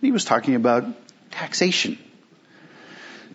He 0.00 0.12
was 0.12 0.24
talking 0.24 0.54
about 0.54 0.84
taxation. 1.30 1.98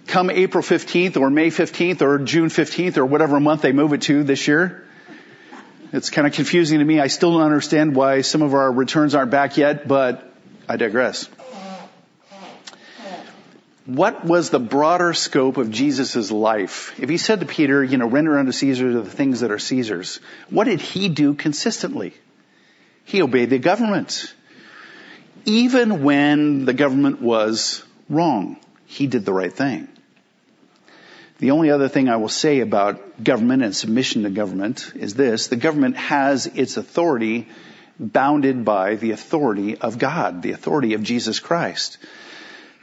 Come 0.07 0.29
April 0.29 0.63
15th 0.63 1.17
or 1.17 1.29
May 1.29 1.49
15th 1.49 2.01
or 2.01 2.19
June 2.19 2.49
15th 2.49 2.97
or 2.97 3.05
whatever 3.05 3.39
month 3.39 3.61
they 3.61 3.71
move 3.71 3.93
it 3.93 4.03
to 4.03 4.23
this 4.23 4.47
year, 4.47 4.85
it's 5.91 6.09
kind 6.09 6.27
of 6.27 6.33
confusing 6.33 6.79
to 6.79 6.85
me. 6.85 6.99
I 6.99 7.07
still 7.07 7.33
don't 7.33 7.43
understand 7.43 7.95
why 7.95 8.21
some 8.21 8.41
of 8.41 8.53
our 8.53 8.71
returns 8.71 9.15
aren't 9.15 9.31
back 9.31 9.57
yet, 9.57 9.87
but 9.87 10.31
I 10.67 10.77
digress. 10.77 11.29
What 13.85 14.23
was 14.23 14.51
the 14.51 14.59
broader 14.59 15.13
scope 15.15 15.57
of 15.57 15.71
Jesus' 15.71 16.29
life? 16.29 16.93
If 16.99 17.09
he 17.09 17.17
said 17.17 17.39
to 17.39 17.47
Peter, 17.47 17.83
you 17.83 17.97
know, 17.97 18.07
render 18.07 18.37
unto 18.37 18.51
Caesar 18.51 18.93
the 18.93 19.09
things 19.09 19.39
that 19.39 19.49
are 19.49 19.57
Caesar's, 19.57 20.19
what 20.51 20.65
did 20.65 20.79
he 20.79 21.09
do 21.09 21.33
consistently? 21.33 22.13
He 23.05 23.23
obeyed 23.23 23.49
the 23.49 23.57
government 23.57 24.31
even 25.45 26.03
when 26.03 26.65
the 26.65 26.73
government 26.73 27.21
was 27.21 27.83
wrong, 28.09 28.57
he 28.85 29.07
did 29.07 29.25
the 29.25 29.33
right 29.33 29.53
thing. 29.53 29.87
The 31.39 31.51
only 31.51 31.71
other 31.71 31.87
thing 31.87 32.09
I 32.09 32.17
will 32.17 32.27
say 32.29 32.59
about 32.59 33.23
government 33.23 33.63
and 33.63 33.75
submission 33.75 34.23
to 34.23 34.29
government 34.29 34.91
is 34.95 35.13
this. 35.13 35.47
The 35.47 35.55
government 35.55 35.95
has 35.95 36.47
its 36.47 36.75
authority 36.75 37.47
bounded 37.97 38.65
by 38.65 38.95
the 38.95 39.11
authority 39.11 39.77
of 39.77 39.97
God, 39.97 40.41
the 40.41 40.51
authority 40.51 40.93
of 40.93 41.03
Jesus 41.03 41.39
Christ. 41.39 41.97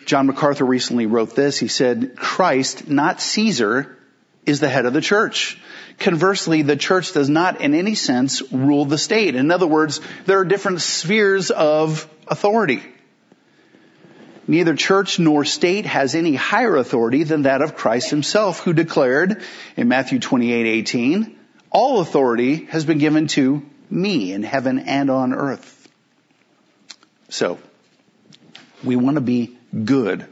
John 0.07 0.27
MacArthur 0.27 0.65
recently 0.65 1.07
wrote 1.07 1.35
this. 1.35 1.59
He 1.59 1.69
said, 1.69 2.17
Christ, 2.17 2.89
not 2.89 3.21
Caesar, 3.21 3.99
is 4.47 4.61
the 4.61 4.69
head 4.69 4.87
of 4.87 4.93
the 4.93 5.01
church. 5.01 5.59
Conversely, 5.99 6.63
the 6.63 6.77
church 6.77 7.13
does 7.13 7.29
not 7.29 7.61
in 7.61 7.75
any 7.75 7.95
sense 7.95 8.43
rule 8.53 8.85
the 8.85 8.99
state. 8.99 9.35
In 9.35 9.51
other 9.51 9.67
words, 9.67 10.01
there 10.27 10.39
are 10.39 10.45
different 10.45 10.83
spheres 10.83 11.51
of 11.51 12.09
authority. 12.29 12.83
Neither 14.47 14.77
church 14.77 15.19
nor 15.19 15.45
state 15.45 15.87
has 15.87 16.15
any 16.15 16.35
higher 16.35 16.77
authority 16.77 17.25
than 17.25 17.43
that 17.43 17.63
of 17.63 17.77
Christ 17.77 18.11
himself, 18.11 18.61
who 18.61 18.73
declared 18.73 19.43
in 19.77 19.89
Matthew 19.89 20.21
28, 20.21 20.67
18, 20.67 21.39
all 21.71 22.01
authority 22.01 22.67
has 22.67 22.85
been 22.85 22.99
given 22.99 23.27
to 23.29 23.63
me 23.91 24.33
in 24.33 24.43
heaven 24.43 24.79
and 24.79 25.11
on 25.11 25.33
earth. 25.33 25.89
So, 27.29 27.59
we 28.85 28.95
want 28.95 29.17
to 29.17 29.21
be 29.21 29.57
good. 29.85 30.27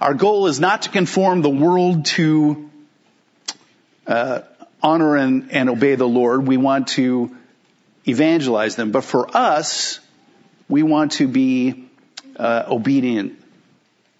Our 0.00 0.14
goal 0.14 0.48
is 0.48 0.60
not 0.60 0.82
to 0.82 0.90
conform 0.90 1.40
the 1.40 1.48
world 1.48 2.04
to 2.06 2.70
uh, 4.06 4.42
honor 4.86 5.16
and, 5.16 5.50
and 5.50 5.68
obey 5.68 5.96
the 5.96 6.08
Lord. 6.08 6.46
We 6.46 6.56
want 6.56 6.88
to 6.98 7.34
evangelize 8.06 8.76
them. 8.76 8.92
But 8.92 9.04
for 9.04 9.36
us, 9.36 9.98
we 10.68 10.82
want 10.82 11.12
to 11.12 11.26
be 11.26 11.88
uh, 12.36 12.64
obedient 12.68 13.42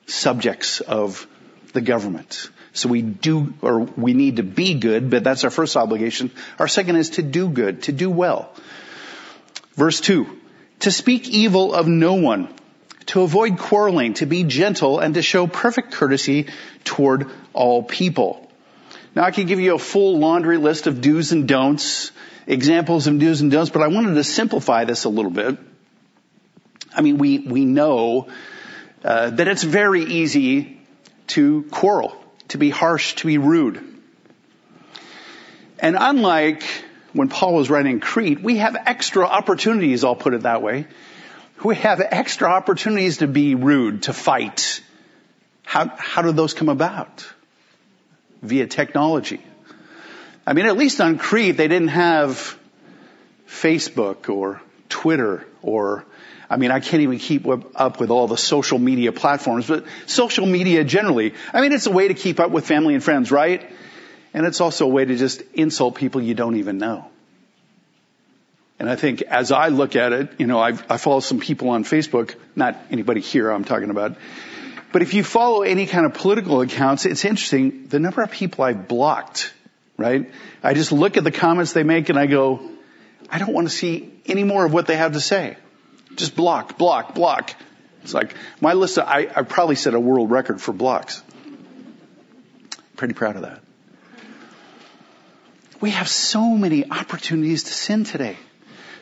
subjects 0.07 0.81
of 0.81 1.27
the 1.73 1.81
government. 1.81 2.51
So 2.73 2.89
we 2.89 3.03
do, 3.03 3.55
or 3.63 3.81
we 3.81 4.13
need 4.13 4.37
to 4.37 4.43
be 4.43 4.75
good, 4.75 5.09
but 5.09 5.25
that's 5.25 5.45
our 5.45 5.51
first 5.51 5.77
obligation. 5.77 6.31
Our 6.59 6.69
second 6.69 6.97
is 6.97 7.11
to 7.11 7.23
do 7.23 7.49
good, 7.49 7.85
to 7.85 7.93
do 7.93 8.11
well. 8.11 8.53
Verse 9.75 10.01
two, 10.01 10.27
to 10.81 10.91
speak 10.91 11.29
evil 11.29 11.75
of 11.75 11.87
no 11.87 12.15
one, 12.15 12.49
to 13.07 13.23
avoid 13.23 13.59
quarreling, 13.59 14.15
to 14.15 14.27
be 14.27 14.45
gentle, 14.45 14.99
and 14.99 15.15
to 15.15 15.23
show 15.23 15.47
perfect 15.47 15.93
courtesy 15.93 16.49
toward 16.85 17.31
all 17.53 17.83
people. 17.83 18.46
Now 19.17 19.25
I 19.25 19.31
could 19.31 19.47
give 19.47 19.61
you 19.61 19.75
a 19.75 19.79
full 19.79 20.19
laundry 20.19 20.59
list 20.59 20.87
of 20.87 21.01
do's 21.01 21.33
and 21.33 21.49
don'ts, 21.49 22.13
examples 22.47 23.07
of 23.07 23.19
do's 23.19 23.41
and 23.41 23.51
don'ts, 23.51 23.71
but 23.71 23.81
I 23.81 23.87
wanted 23.87 24.15
to 24.15 24.23
simplify 24.23 24.85
this 24.85 25.05
a 25.05 25.09
little 25.09 25.31
bit. 25.31 25.57
I 26.95 27.01
mean, 27.01 27.17
we, 27.17 27.39
we 27.39 27.65
know 27.65 28.29
uh, 29.03 29.31
that 29.31 29.49
it's 29.49 29.63
very 29.63 30.05
easy 30.05 30.79
to 31.29 31.63
quarrel, 31.71 32.15
to 32.49 32.59
be 32.59 32.69
harsh, 32.69 33.15
to 33.15 33.27
be 33.27 33.39
rude. 33.39 33.83
And 35.79 35.97
unlike 35.99 36.63
when 37.15 37.31
Paul 37.31 37.55
was 37.55 37.71
writing 37.71 38.01
Crete, 38.01 38.43
we 38.43 38.59
have 38.59 38.77
extra 38.77 39.25
opportunities, 39.25 40.05
I'll 40.05 40.15
put 40.15 40.35
it 40.35 40.43
that 40.43 40.61
way. 40.61 40.87
We 41.65 41.77
have 41.77 42.03
extra 42.03 42.51
opportunities 42.51 43.19
to 43.19 43.27
be 43.27 43.55
rude, 43.55 44.03
to 44.03 44.13
fight. 44.13 44.83
How, 45.63 45.91
how 45.97 46.21
do 46.21 46.33
those 46.33 46.53
come 46.53 46.69
about? 46.69 47.27
Via 48.47 48.67
technology. 48.67 49.41
I 50.47 50.53
mean, 50.53 50.67
at 50.67 50.77
least 50.77 51.01
on 51.01 51.19
Crete, 51.19 51.57
they 51.57 51.69
didn't 51.69 51.89
have 51.89 52.57
Facebook 53.49 54.29
or 54.29 54.61
Twitter 54.89 55.45
or, 55.63 56.05
I 56.49 56.57
mean, 56.57 56.71
I 56.71 56.81
can't 56.81 57.03
even 57.03 57.19
keep 57.19 57.47
up 57.47 57.99
with 58.01 58.11
all 58.11 58.29
the 58.29 58.37
social 58.37 58.79
media 58.79 59.11
platforms, 59.13 59.67
but 59.67 59.85
social 60.07 60.47
media 60.47 60.85
generally, 60.85 61.35
I 61.53 61.61
mean, 61.61 61.73
it's 61.73 61.87
a 61.87 61.91
way 61.91 62.09
to 62.09 62.15
keep 62.15 62.39
up 62.39 62.51
with 62.51 62.67
family 62.67 62.95
and 62.95 63.03
friends, 63.03 63.33
right? 63.33 63.69
And 64.33 64.47
it's 64.47 64.61
also 64.61 64.85
a 64.85 64.89
way 64.89 65.05
to 65.05 65.17
just 65.17 65.43
insult 65.55 65.97
people 65.97 66.23
you 66.23 66.35
don't 66.35 66.57
even 66.57 66.79
know. 66.79 67.11
And 68.79 68.91
I 68.91 68.95
think 68.95 69.23
as 69.23 69.53
I 69.53 69.69
look 69.69 69.97
at 69.97 70.13
it, 70.13 70.29
you 70.39 70.47
know, 70.47 70.61
I've, 70.61 70.85
I 70.91 70.99
follow 70.99 71.21
some 71.21 71.41
people 71.41 71.71
on 71.71 71.85
Facebook, 71.85 72.35
not 72.55 72.77
anybody 72.91 73.21
here 73.21 73.51
I'm 73.51 73.65
talking 73.65 73.91
about, 73.91 74.17
but 74.93 75.03
if 75.03 75.15
you 75.15 75.25
follow 75.25 75.63
any 75.63 75.87
kind 75.87 76.07
of 76.07 76.15
political 76.15 76.61
accounts, 76.61 77.07
it's 77.07 77.25
interesting, 77.25 77.87
the 77.89 77.99
number 77.99 78.23
of 78.23 78.31
people 78.31 78.65
I've 78.65 78.89
blocked 78.89 79.53
right? 79.97 80.31
I 80.63 80.75
just 80.75 80.93
look 80.93 81.17
at 81.17 81.25
the 81.25 81.31
comments 81.31 81.73
they 81.73 81.83
make 81.83 82.09
and 82.09 82.19
I 82.19 82.27
go, 82.27 82.71
I 83.31 83.39
don't 83.39 83.53
want 83.53 83.69
to 83.69 83.75
see 83.75 84.13
any 84.27 84.45
more 84.45 84.65
of 84.65 84.73
what 84.73 84.87
they 84.87 84.97
have 84.97 85.13
to 85.13 85.21
say. 85.21 85.57
Just 86.15 86.37
block, 86.37 86.79
block, 86.79 87.15
block. 87.15 87.55
It's 88.03 88.15
like 88.15 88.35
my 88.61 88.75
list 88.75 88.99
of, 88.99 89.07
I, 89.07 89.29
I 89.35 89.43
probably 89.43 89.77
set 89.77 89.95
a 89.95 90.01
world 90.01 90.31
record 90.31 90.61
for 90.61 90.73
blocks. 90.73 91.23
Pretty 92.97 93.15
proud 93.15 93.37
of 93.37 93.43
that. 93.43 93.61
We 95.81 95.91
have 95.91 96.09
so 96.09 96.51
many 96.51 96.91
opportunities 96.91 97.65
to 97.65 97.73
sin 97.73 98.05
today. 98.05 98.37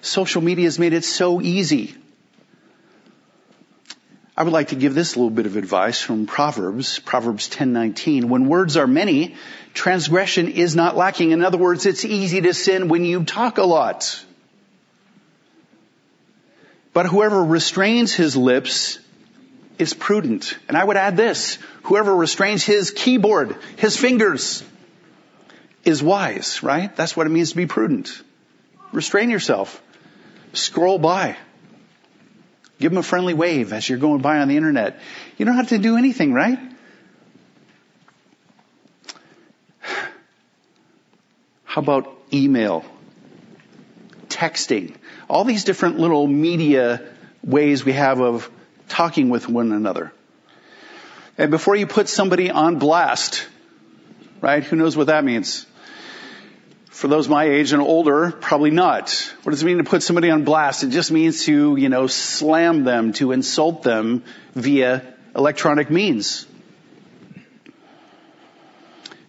Social 0.00 0.42
media 0.42 0.64
has 0.64 0.78
made 0.78 0.92
it 0.92 1.04
so 1.04 1.40
easy. 1.40 1.94
I 4.36 4.42
would 4.42 4.52
like 4.52 4.68
to 4.68 4.74
give 4.74 4.94
this 4.94 5.14
a 5.14 5.18
little 5.18 5.30
bit 5.30 5.46
of 5.46 5.56
advice 5.56 6.00
from 6.00 6.26
Proverbs, 6.26 6.98
Proverbs 6.98 7.48
10:19. 7.48 8.28
When 8.28 8.48
words 8.48 8.76
are 8.76 8.86
many, 8.86 9.36
transgression 9.74 10.48
is 10.48 10.74
not 10.74 10.96
lacking. 10.96 11.30
In 11.30 11.44
other 11.44 11.58
words, 11.58 11.86
it's 11.86 12.04
easy 12.04 12.40
to 12.40 12.52
sin 12.52 12.88
when 12.88 13.04
you 13.04 13.22
talk 13.22 13.58
a 13.58 13.64
lot. 13.64 14.24
But 16.92 17.06
whoever 17.06 17.44
restrains 17.44 18.12
his 18.12 18.36
lips 18.36 18.98
is 19.78 19.94
prudent. 19.94 20.56
And 20.68 20.76
I 20.76 20.82
would 20.82 20.96
add 20.96 21.16
this, 21.16 21.58
whoever 21.84 22.14
restrains 22.14 22.64
his 22.64 22.90
keyboard, 22.90 23.56
his 23.76 23.96
fingers, 23.96 24.64
is 25.84 26.02
wise, 26.02 26.62
right? 26.62 26.94
That's 26.96 27.16
what 27.16 27.26
it 27.26 27.30
means 27.30 27.50
to 27.50 27.56
be 27.56 27.66
prudent. 27.66 28.20
Restrain 28.92 29.30
yourself. 29.30 29.80
Scroll 30.54 30.98
by. 30.98 31.36
Give 32.78 32.90
them 32.90 32.98
a 32.98 33.02
friendly 33.02 33.34
wave 33.34 33.72
as 33.72 33.88
you're 33.88 33.98
going 33.98 34.20
by 34.20 34.38
on 34.38 34.48
the 34.48 34.56
internet. 34.56 34.98
You 35.36 35.46
don't 35.46 35.56
have 35.56 35.68
to 35.68 35.78
do 35.78 35.96
anything, 35.96 36.32
right? 36.32 36.58
How 41.64 41.80
about 41.80 42.12
email? 42.32 42.84
Texting? 44.28 44.96
All 45.28 45.44
these 45.44 45.64
different 45.64 45.98
little 45.98 46.26
media 46.26 47.02
ways 47.42 47.84
we 47.84 47.92
have 47.92 48.20
of 48.20 48.50
talking 48.88 49.28
with 49.28 49.48
one 49.48 49.72
another. 49.72 50.12
And 51.38 51.50
before 51.50 51.74
you 51.76 51.86
put 51.86 52.08
somebody 52.08 52.50
on 52.50 52.78
blast, 52.78 53.46
right? 54.40 54.62
Who 54.62 54.76
knows 54.76 54.96
what 54.96 55.08
that 55.08 55.24
means? 55.24 55.66
For 56.94 57.08
those 57.08 57.28
my 57.28 57.42
age 57.42 57.72
and 57.72 57.82
older, 57.82 58.30
probably 58.30 58.70
not. 58.70 59.34
What 59.42 59.50
does 59.50 59.60
it 59.60 59.66
mean 59.66 59.78
to 59.78 59.84
put 59.84 60.00
somebody 60.00 60.30
on 60.30 60.44
blast? 60.44 60.84
It 60.84 60.90
just 60.90 61.10
means 61.10 61.44
to, 61.44 61.74
you 61.74 61.88
know, 61.88 62.06
slam 62.06 62.84
them, 62.84 63.12
to 63.14 63.32
insult 63.32 63.82
them 63.82 64.22
via 64.54 65.02
electronic 65.34 65.90
means. 65.90 66.46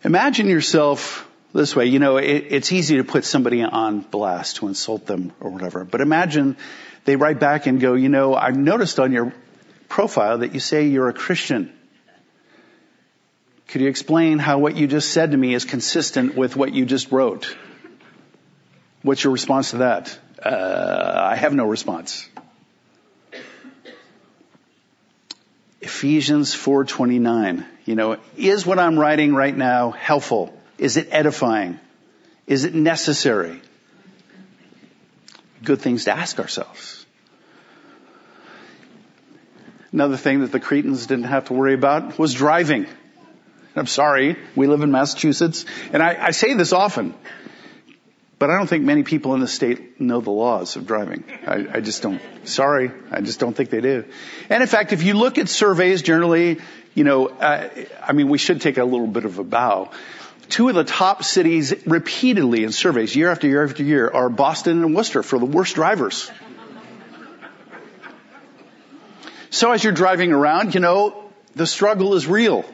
Imagine 0.03 0.47
yourself 0.47 1.27
this 1.53 1.75
way. 1.75 1.87
You 1.87 1.97
know, 1.97 2.17
it, 2.17 2.45
it's 2.51 2.71
easy 2.71 2.97
to 2.97 3.03
put 3.03 3.25
somebody 3.25 3.63
on 3.63 4.01
blast, 4.01 4.57
to 4.57 4.67
insult 4.67 5.07
them 5.07 5.33
or 5.39 5.49
whatever. 5.49 5.85
But 5.85 6.01
imagine 6.01 6.57
they 7.05 7.15
write 7.15 7.39
back 7.39 7.65
and 7.65 7.81
go, 7.81 7.95
you 7.95 8.09
know, 8.09 8.35
I've 8.35 8.55
noticed 8.55 8.99
on 8.99 9.11
your 9.11 9.33
profile 9.89 10.37
that 10.37 10.53
you 10.53 10.59
say 10.59 10.85
you're 10.85 11.09
a 11.09 11.13
Christian. 11.13 11.73
Could 13.67 13.81
you 13.81 13.87
explain 13.87 14.39
how 14.39 14.59
what 14.59 14.75
you 14.75 14.87
just 14.87 15.11
said 15.11 15.31
to 15.31 15.37
me 15.37 15.53
is 15.53 15.65
consistent 15.65 16.35
with 16.35 16.55
what 16.55 16.73
you 16.73 16.85
just 16.85 17.11
wrote? 17.11 17.55
What's 19.01 19.23
your 19.23 19.33
response 19.33 19.71
to 19.71 19.77
that? 19.77 20.17
Uh, 20.43 21.13
I 21.31 21.35
have 21.35 21.53
no 21.53 21.65
response. 21.65 22.27
Ephesians 25.81 26.55
4:29. 26.55 27.65
You 27.85 27.95
know, 27.95 28.17
is 28.35 28.65
what 28.65 28.79
I'm 28.79 28.97
writing 28.97 29.35
right 29.35 29.55
now 29.55 29.91
helpful? 29.91 30.51
Is 30.77 30.97
it 30.97 31.09
edifying? 31.11 31.79
Is 32.47 32.65
it 32.65 32.73
necessary? 32.73 33.61
Good 35.63 35.81
things 35.81 36.05
to 36.05 36.11
ask 36.11 36.39
ourselves. 36.39 37.05
Another 39.91 40.17
thing 40.17 40.41
that 40.41 40.51
the 40.51 40.59
Cretans 40.59 41.05
didn't 41.05 41.25
have 41.25 41.45
to 41.45 41.53
worry 41.53 41.73
about 41.73 42.19
was 42.19 42.33
driving. 42.33 42.87
I'm 43.77 43.87
sorry, 43.87 44.37
we 44.55 44.67
live 44.67 44.81
in 44.81 44.91
Massachusetts, 44.91 45.65
and 45.91 46.01
I, 46.01 46.27
I 46.27 46.31
say 46.31 46.53
this 46.53 46.71
often, 46.71 47.13
but 48.39 48.49
I 48.49 48.57
don't 48.57 48.67
think 48.67 48.85
many 48.85 49.03
people 49.03 49.33
in 49.33 49.41
the 49.41 49.47
state 49.47 49.99
know 49.99 50.21
the 50.21 50.31
laws 50.31 50.77
of 50.77 50.87
driving. 50.87 51.25
I, 51.45 51.67
I 51.73 51.79
just 51.81 52.01
don't. 52.01 52.21
Sorry, 52.45 52.91
I 53.11 53.21
just 53.21 53.39
don't 53.39 53.55
think 53.55 53.69
they 53.69 53.81
do. 53.81 54.05
And 54.49 54.61
in 54.61 54.67
fact, 54.67 54.93
if 54.93 55.03
you 55.03 55.13
look 55.13 55.37
at 55.37 55.49
surveys 55.49 56.01
generally, 56.01 56.59
you 56.93 57.03
know, 57.03 57.27
uh, 57.27 57.69
I 58.01 58.13
mean, 58.13 58.29
we 58.29 58.37
should 58.37 58.61
take 58.61 58.77
a 58.77 58.85
little 58.85 59.07
bit 59.07 59.25
of 59.25 59.39
a 59.39 59.43
bow. 59.43 59.91
Two 60.47 60.69
of 60.69 60.75
the 60.75 60.83
top 60.83 61.23
cities 61.23 61.73
repeatedly 61.85 62.63
in 62.63 62.71
surveys, 62.71 63.15
year 63.15 63.29
after 63.29 63.47
year 63.47 63.63
after 63.63 63.83
year, 63.83 64.09
are 64.09 64.29
Boston 64.29 64.83
and 64.83 64.95
Worcester 64.95 65.23
for 65.23 65.39
the 65.39 65.45
worst 65.45 65.75
drivers. 65.75 66.31
So 69.49 69.71
as 69.71 69.83
you're 69.83 69.93
driving 69.93 70.33
around, 70.33 70.75
you 70.75 70.81
know, 70.81 71.31
the 71.55 71.65
struggle 71.65 72.15
is 72.15 72.27
real 72.27 72.65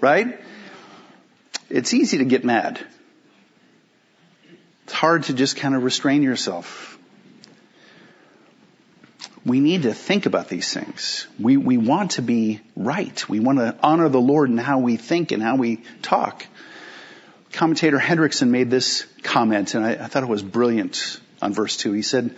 right? 0.00 0.40
It's 1.68 1.94
easy 1.94 2.18
to 2.18 2.24
get 2.24 2.44
mad. 2.44 2.80
It's 4.84 4.92
hard 4.92 5.24
to 5.24 5.34
just 5.34 5.56
kind 5.56 5.74
of 5.74 5.84
restrain 5.84 6.22
yourself. 6.22 6.98
We 9.44 9.60
need 9.60 9.82
to 9.82 9.94
think 9.94 10.26
about 10.26 10.48
these 10.48 10.72
things. 10.72 11.26
We, 11.38 11.56
we 11.56 11.78
want 11.78 12.12
to 12.12 12.22
be 12.22 12.60
right. 12.76 13.26
We 13.28 13.40
want 13.40 13.58
to 13.58 13.76
honor 13.82 14.08
the 14.08 14.20
Lord 14.20 14.50
in 14.50 14.58
how 14.58 14.80
we 14.80 14.96
think 14.96 15.32
and 15.32 15.42
how 15.42 15.56
we 15.56 15.82
talk. 16.02 16.44
Commentator 17.52 17.98
Hendriksen 17.98 18.48
made 18.48 18.70
this 18.70 19.06
comment, 19.22 19.74
and 19.74 19.84
I, 19.84 19.92
I 19.92 20.06
thought 20.08 20.22
it 20.22 20.28
was 20.28 20.42
brilliant 20.42 21.20
on 21.40 21.52
verse 21.52 21.76
2. 21.76 21.92
He 21.92 22.02
said, 22.02 22.34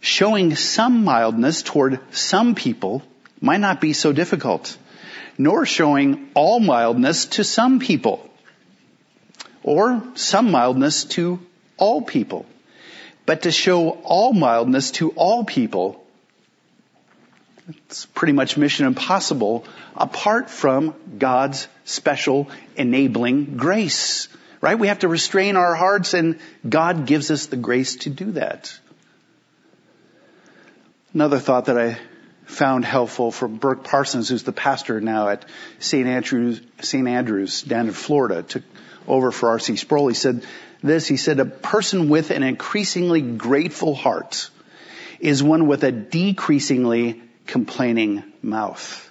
Showing 0.00 0.54
some 0.54 1.04
mildness 1.04 1.62
toward 1.62 2.00
some 2.10 2.54
people 2.54 3.02
might 3.40 3.60
not 3.60 3.80
be 3.80 3.94
so 3.94 4.12
difficult 4.12 4.76
nor 5.38 5.64
showing 5.64 6.28
all 6.34 6.58
mildness 6.58 7.26
to 7.26 7.44
some 7.44 7.78
people, 7.78 8.28
or 9.62 10.02
some 10.14 10.50
mildness 10.50 11.04
to 11.04 11.38
all 11.76 12.02
people. 12.02 12.44
But 13.24 13.42
to 13.42 13.52
show 13.52 13.90
all 13.90 14.32
mildness 14.32 14.90
to 14.92 15.10
all 15.10 15.44
people, 15.44 16.04
it's 17.86 18.06
pretty 18.06 18.32
much 18.32 18.56
mission 18.56 18.86
impossible 18.86 19.64
apart 19.94 20.50
from 20.50 20.94
God's 21.18 21.68
special 21.84 22.50
enabling 22.76 23.56
grace. 23.56 24.28
Right? 24.60 24.78
We 24.78 24.88
have 24.88 25.00
to 25.00 25.08
restrain 25.08 25.56
our 25.56 25.74
hearts 25.74 26.14
and 26.14 26.40
God 26.68 27.06
gives 27.06 27.30
us 27.30 27.46
the 27.46 27.56
grace 27.56 27.96
to 27.96 28.10
do 28.10 28.32
that. 28.32 28.76
Another 31.14 31.38
thought 31.38 31.66
that 31.66 31.78
I 31.78 31.98
found 32.48 32.84
helpful 32.84 33.30
from 33.30 33.56
Burk 33.56 33.84
Parsons, 33.84 34.30
who's 34.30 34.42
the 34.42 34.52
pastor 34.52 35.00
now 35.00 35.28
at 35.28 35.44
St. 35.80 36.06
Andrews, 36.06 36.60
St. 36.80 37.06
Andrews 37.06 37.62
down 37.62 37.86
in 37.86 37.92
Florida, 37.92 38.42
took 38.42 38.62
over 39.06 39.30
for 39.30 39.50
R.C. 39.50 39.76
Sproul. 39.76 40.08
He 40.08 40.14
said 40.14 40.44
this, 40.82 41.06
he 41.06 41.18
said, 41.18 41.40
a 41.40 41.44
person 41.44 42.08
with 42.08 42.30
an 42.30 42.42
increasingly 42.42 43.20
grateful 43.20 43.94
heart 43.94 44.50
is 45.20 45.42
one 45.42 45.66
with 45.66 45.84
a 45.84 45.92
decreasingly 45.92 47.20
complaining 47.46 48.24
mouth. 48.40 49.04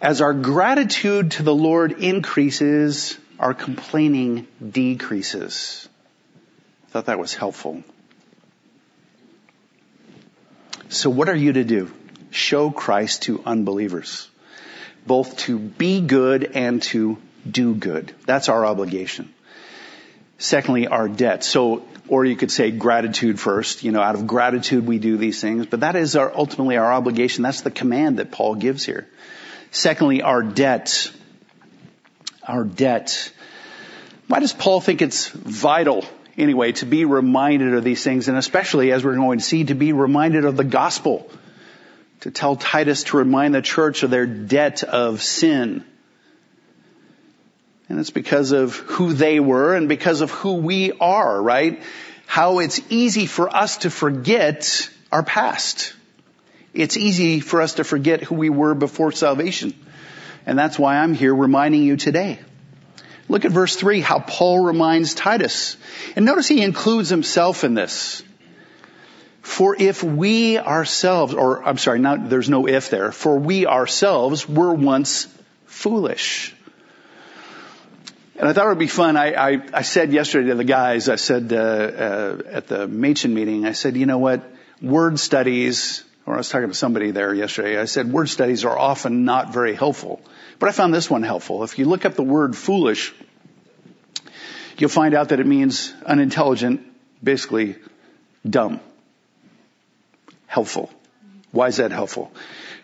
As 0.00 0.20
our 0.20 0.34
gratitude 0.34 1.32
to 1.32 1.42
the 1.42 1.54
Lord 1.54 1.92
increases, 1.92 3.18
our 3.38 3.54
complaining 3.54 4.46
decreases. 4.70 5.88
I 6.86 6.90
thought 6.90 7.06
that 7.06 7.18
was 7.18 7.34
helpful. 7.34 7.82
So 10.88 11.10
what 11.10 11.28
are 11.28 11.36
you 11.36 11.52
to 11.52 11.64
do? 11.64 11.92
Show 12.30 12.70
Christ 12.70 13.22
to 13.22 13.42
unbelievers. 13.44 14.28
Both 15.06 15.38
to 15.38 15.58
be 15.58 16.00
good 16.00 16.44
and 16.54 16.82
to 16.84 17.18
do 17.48 17.74
good. 17.74 18.12
That's 18.26 18.48
our 18.48 18.64
obligation. 18.64 19.32
Secondly, 20.38 20.86
our 20.86 21.08
debt. 21.08 21.44
So, 21.44 21.84
or 22.06 22.24
you 22.24 22.36
could 22.36 22.50
say 22.50 22.70
gratitude 22.70 23.40
first. 23.40 23.82
You 23.84 23.92
know, 23.92 24.00
out 24.00 24.14
of 24.14 24.26
gratitude 24.26 24.86
we 24.86 24.98
do 24.98 25.16
these 25.16 25.40
things, 25.40 25.66
but 25.66 25.80
that 25.80 25.96
is 25.96 26.16
our, 26.16 26.32
ultimately 26.34 26.76
our 26.76 26.92
obligation. 26.92 27.42
That's 27.42 27.62
the 27.62 27.70
command 27.70 28.18
that 28.18 28.30
Paul 28.30 28.54
gives 28.54 28.84
here. 28.84 29.06
Secondly, 29.70 30.22
our 30.22 30.42
debt. 30.42 31.10
Our 32.46 32.64
debt. 32.64 33.32
Why 34.26 34.40
does 34.40 34.52
Paul 34.52 34.80
think 34.80 35.02
it's 35.02 35.28
vital 35.28 36.04
anyway 36.38 36.72
to 36.72 36.86
be 36.86 37.04
reminded 37.04 37.74
of 37.74 37.84
these 37.84 38.02
things 38.02 38.28
and 38.28 38.38
especially 38.38 38.92
as 38.92 39.04
we're 39.04 39.16
going 39.16 39.38
to 39.38 39.44
see 39.44 39.64
to 39.64 39.74
be 39.74 39.92
reminded 39.92 40.44
of 40.44 40.56
the 40.56 40.64
gospel? 40.64 41.30
To 42.20 42.30
tell 42.30 42.56
Titus 42.56 43.04
to 43.04 43.16
remind 43.16 43.54
the 43.54 43.62
church 43.62 44.02
of 44.02 44.10
their 44.10 44.26
debt 44.26 44.82
of 44.82 45.22
sin. 45.22 45.84
And 47.88 47.98
it's 47.98 48.10
because 48.10 48.52
of 48.52 48.76
who 48.76 49.12
they 49.12 49.40
were 49.40 49.74
and 49.74 49.88
because 49.88 50.20
of 50.20 50.30
who 50.30 50.54
we 50.54 50.92
are, 50.92 51.40
right? 51.40 51.82
How 52.26 52.58
it's 52.58 52.80
easy 52.90 53.26
for 53.26 53.54
us 53.54 53.78
to 53.78 53.90
forget 53.90 54.90
our 55.10 55.22
past. 55.22 55.94
It's 56.74 56.96
easy 56.96 57.40
for 57.40 57.62
us 57.62 57.74
to 57.74 57.84
forget 57.84 58.22
who 58.22 58.34
we 58.34 58.50
were 58.50 58.74
before 58.74 59.12
salvation. 59.12 59.74
And 60.44 60.58
that's 60.58 60.78
why 60.78 60.98
I'm 60.98 61.14
here 61.14 61.34
reminding 61.34 61.82
you 61.82 61.96
today. 61.96 62.38
Look 63.28 63.44
at 63.44 63.52
verse 63.52 63.76
3, 63.76 64.00
how 64.00 64.20
Paul 64.20 64.64
reminds 64.64 65.14
Titus. 65.14 65.76
And 66.16 66.24
notice 66.24 66.48
he 66.48 66.62
includes 66.62 67.10
himself 67.10 67.62
in 67.62 67.74
this. 67.74 68.22
For 69.42 69.76
if 69.78 70.02
we 70.02 70.58
ourselves, 70.58 71.34
or 71.34 71.62
I'm 71.64 71.78
sorry, 71.78 71.98
not, 71.98 72.28
there's 72.28 72.48
no 72.48 72.68
if 72.68 72.90
there, 72.90 73.12
for 73.12 73.38
we 73.38 73.66
ourselves 73.66 74.48
were 74.48 74.72
once 74.74 75.26
foolish. 75.66 76.54
And 78.36 78.48
I 78.48 78.52
thought 78.52 78.66
it 78.66 78.68
would 78.68 78.78
be 78.78 78.86
fun. 78.86 79.16
I, 79.16 79.32
I, 79.32 79.62
I 79.72 79.82
said 79.82 80.12
yesterday 80.12 80.48
to 80.50 80.54
the 80.54 80.64
guys, 80.64 81.08
I 81.08 81.16
said 81.16 81.52
uh, 81.52 81.56
uh, 81.56 82.42
at 82.46 82.68
the 82.68 82.86
Machen 82.86 83.34
meeting, 83.34 83.66
I 83.66 83.72
said, 83.72 83.96
you 83.96 84.06
know 84.06 84.18
what, 84.18 84.42
word 84.80 85.18
studies, 85.18 86.04
or 86.24 86.34
I 86.34 86.36
was 86.36 86.48
talking 86.48 86.68
to 86.68 86.74
somebody 86.74 87.10
there 87.10 87.34
yesterday, 87.34 87.78
I 87.78 87.86
said 87.86 88.12
word 88.12 88.28
studies 88.28 88.64
are 88.64 88.78
often 88.78 89.24
not 89.24 89.52
very 89.52 89.74
helpful. 89.74 90.20
But 90.58 90.68
I 90.68 90.72
found 90.72 90.92
this 90.92 91.08
one 91.08 91.22
helpful. 91.22 91.62
If 91.62 91.78
you 91.78 91.84
look 91.84 92.04
up 92.04 92.14
the 92.14 92.22
word 92.22 92.56
foolish, 92.56 93.14
you'll 94.76 94.90
find 94.90 95.14
out 95.14 95.28
that 95.28 95.40
it 95.40 95.46
means 95.46 95.94
unintelligent, 96.04 96.80
basically 97.22 97.76
dumb. 98.48 98.80
Helpful. 100.46 100.90
Why 101.52 101.68
is 101.68 101.76
that 101.76 101.92
helpful? 101.92 102.32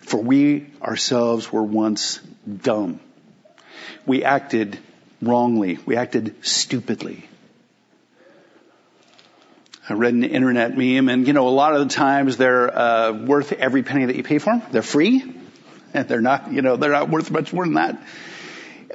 For 0.01 0.21
we 0.21 0.67
ourselves 0.81 1.51
were 1.51 1.63
once 1.63 2.21
dumb. 2.63 3.01
We 4.07 4.23
acted 4.23 4.79
wrongly. 5.21 5.79
We 5.85 5.97
acted 5.97 6.47
stupidly. 6.47 7.29
I 9.89 9.95
read 9.95 10.15
an 10.15 10.25
internet 10.25 10.77
meme 10.77 11.09
and, 11.09 11.27
you 11.27 11.33
know, 11.33 11.49
a 11.49 11.51
lot 11.51 11.75
of 11.75 11.87
the 11.87 11.95
times 11.95 12.37
they're 12.37 12.77
uh, 12.77 13.13
worth 13.13 13.53
every 13.53 13.83
penny 13.83 14.07
that 14.07 14.17
you 14.17 14.23
pay 14.23 14.39
for 14.39 14.57
them. 14.57 14.63
They're 14.71 14.83
free. 14.83 15.34
And 15.95 16.07
they're 16.09 16.21
not, 16.21 16.53
you 16.53 16.61
know, 16.61 16.77
they're 16.77 16.93
not 16.93 17.09
worth 17.09 17.31
much 17.31 17.53
more 17.53 17.65
than 17.65 17.75
that. 17.75 18.03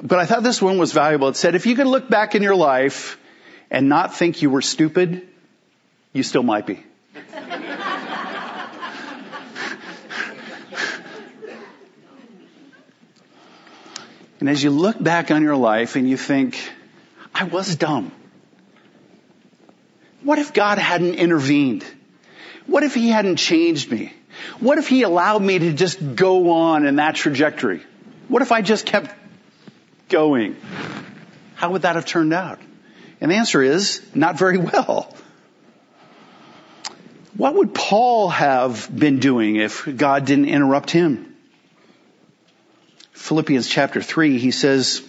But 0.02 0.18
I 0.18 0.26
thought 0.26 0.42
this 0.42 0.62
one 0.62 0.78
was 0.78 0.92
valuable. 0.92 1.28
It 1.28 1.36
said, 1.36 1.54
if 1.54 1.66
you 1.66 1.74
could 1.74 1.86
look 1.86 2.08
back 2.08 2.34
in 2.34 2.42
your 2.42 2.54
life 2.54 3.18
and 3.70 3.88
not 3.88 4.14
think 4.14 4.42
you 4.42 4.50
were 4.50 4.62
stupid, 4.62 5.26
you 6.12 6.22
still 6.22 6.42
might 6.42 6.66
be. 6.66 6.84
And 14.40 14.48
as 14.48 14.64
you 14.64 14.70
look 14.70 15.00
back 15.00 15.30
on 15.30 15.42
your 15.42 15.56
life 15.56 15.96
and 15.96 16.08
you 16.08 16.16
think, 16.16 16.58
I 17.34 17.44
was 17.44 17.76
dumb. 17.76 18.10
What 20.22 20.38
if 20.38 20.54
God 20.54 20.78
hadn't 20.78 21.14
intervened? 21.14 21.84
What 22.66 22.82
if 22.82 22.94
He 22.94 23.10
hadn't 23.10 23.36
changed 23.36 23.90
me? 23.90 24.14
What 24.58 24.78
if 24.78 24.88
He 24.88 25.02
allowed 25.02 25.42
me 25.42 25.58
to 25.58 25.72
just 25.72 26.16
go 26.16 26.50
on 26.50 26.86
in 26.86 26.96
that 26.96 27.14
trajectory? 27.14 27.82
What 28.28 28.42
if 28.42 28.52
I 28.52 28.62
just 28.62 28.86
kept 28.86 29.14
going? 30.08 30.56
How 31.54 31.72
would 31.72 31.82
that 31.82 31.96
have 31.96 32.06
turned 32.06 32.32
out? 32.32 32.58
And 33.20 33.30
the 33.30 33.36
answer 33.36 33.62
is, 33.62 34.00
not 34.14 34.38
very 34.38 34.56
well. 34.56 35.14
What 37.36 37.54
would 37.54 37.74
Paul 37.74 38.28
have 38.28 38.88
been 38.94 39.18
doing 39.18 39.56
if 39.56 39.88
God 39.96 40.26
didn't 40.26 40.46
interrupt 40.46 40.90
him? 40.90 41.34
Philippians 43.12 43.68
chapter 43.68 44.02
3, 44.02 44.38
he 44.38 44.50
says, 44.50 45.02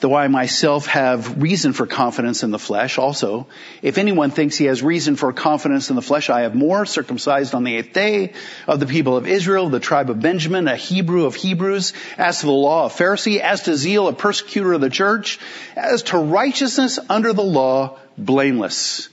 Though 0.00 0.14
I 0.14 0.28
myself 0.28 0.86
have 0.86 1.42
reason 1.42 1.72
for 1.72 1.84
confidence 1.84 2.44
in 2.44 2.52
the 2.52 2.58
flesh 2.58 2.98
also, 2.98 3.48
if 3.82 3.98
anyone 3.98 4.30
thinks 4.30 4.56
he 4.56 4.66
has 4.66 4.80
reason 4.80 5.16
for 5.16 5.32
confidence 5.32 5.90
in 5.90 5.96
the 5.96 6.02
flesh, 6.02 6.30
I 6.30 6.42
have 6.42 6.54
more, 6.54 6.86
circumcised 6.86 7.52
on 7.52 7.64
the 7.64 7.74
eighth 7.74 7.94
day 7.94 8.34
of 8.68 8.78
the 8.78 8.86
people 8.86 9.16
of 9.16 9.26
Israel, 9.26 9.70
the 9.70 9.80
tribe 9.80 10.08
of 10.08 10.20
Benjamin, 10.20 10.68
a 10.68 10.76
Hebrew 10.76 11.24
of 11.24 11.34
Hebrews, 11.34 11.94
as 12.16 12.40
to 12.40 12.46
the 12.46 12.52
law, 12.52 12.86
a 12.86 12.90
Pharisee, 12.90 13.40
as 13.40 13.62
to 13.62 13.76
zeal, 13.76 14.06
a 14.06 14.12
persecutor 14.12 14.74
of 14.74 14.80
the 14.80 14.88
church, 14.88 15.40
as 15.74 16.04
to 16.04 16.18
righteousness 16.18 17.00
under 17.10 17.32
the 17.32 17.42
law, 17.42 17.98
blameless. 18.16 19.08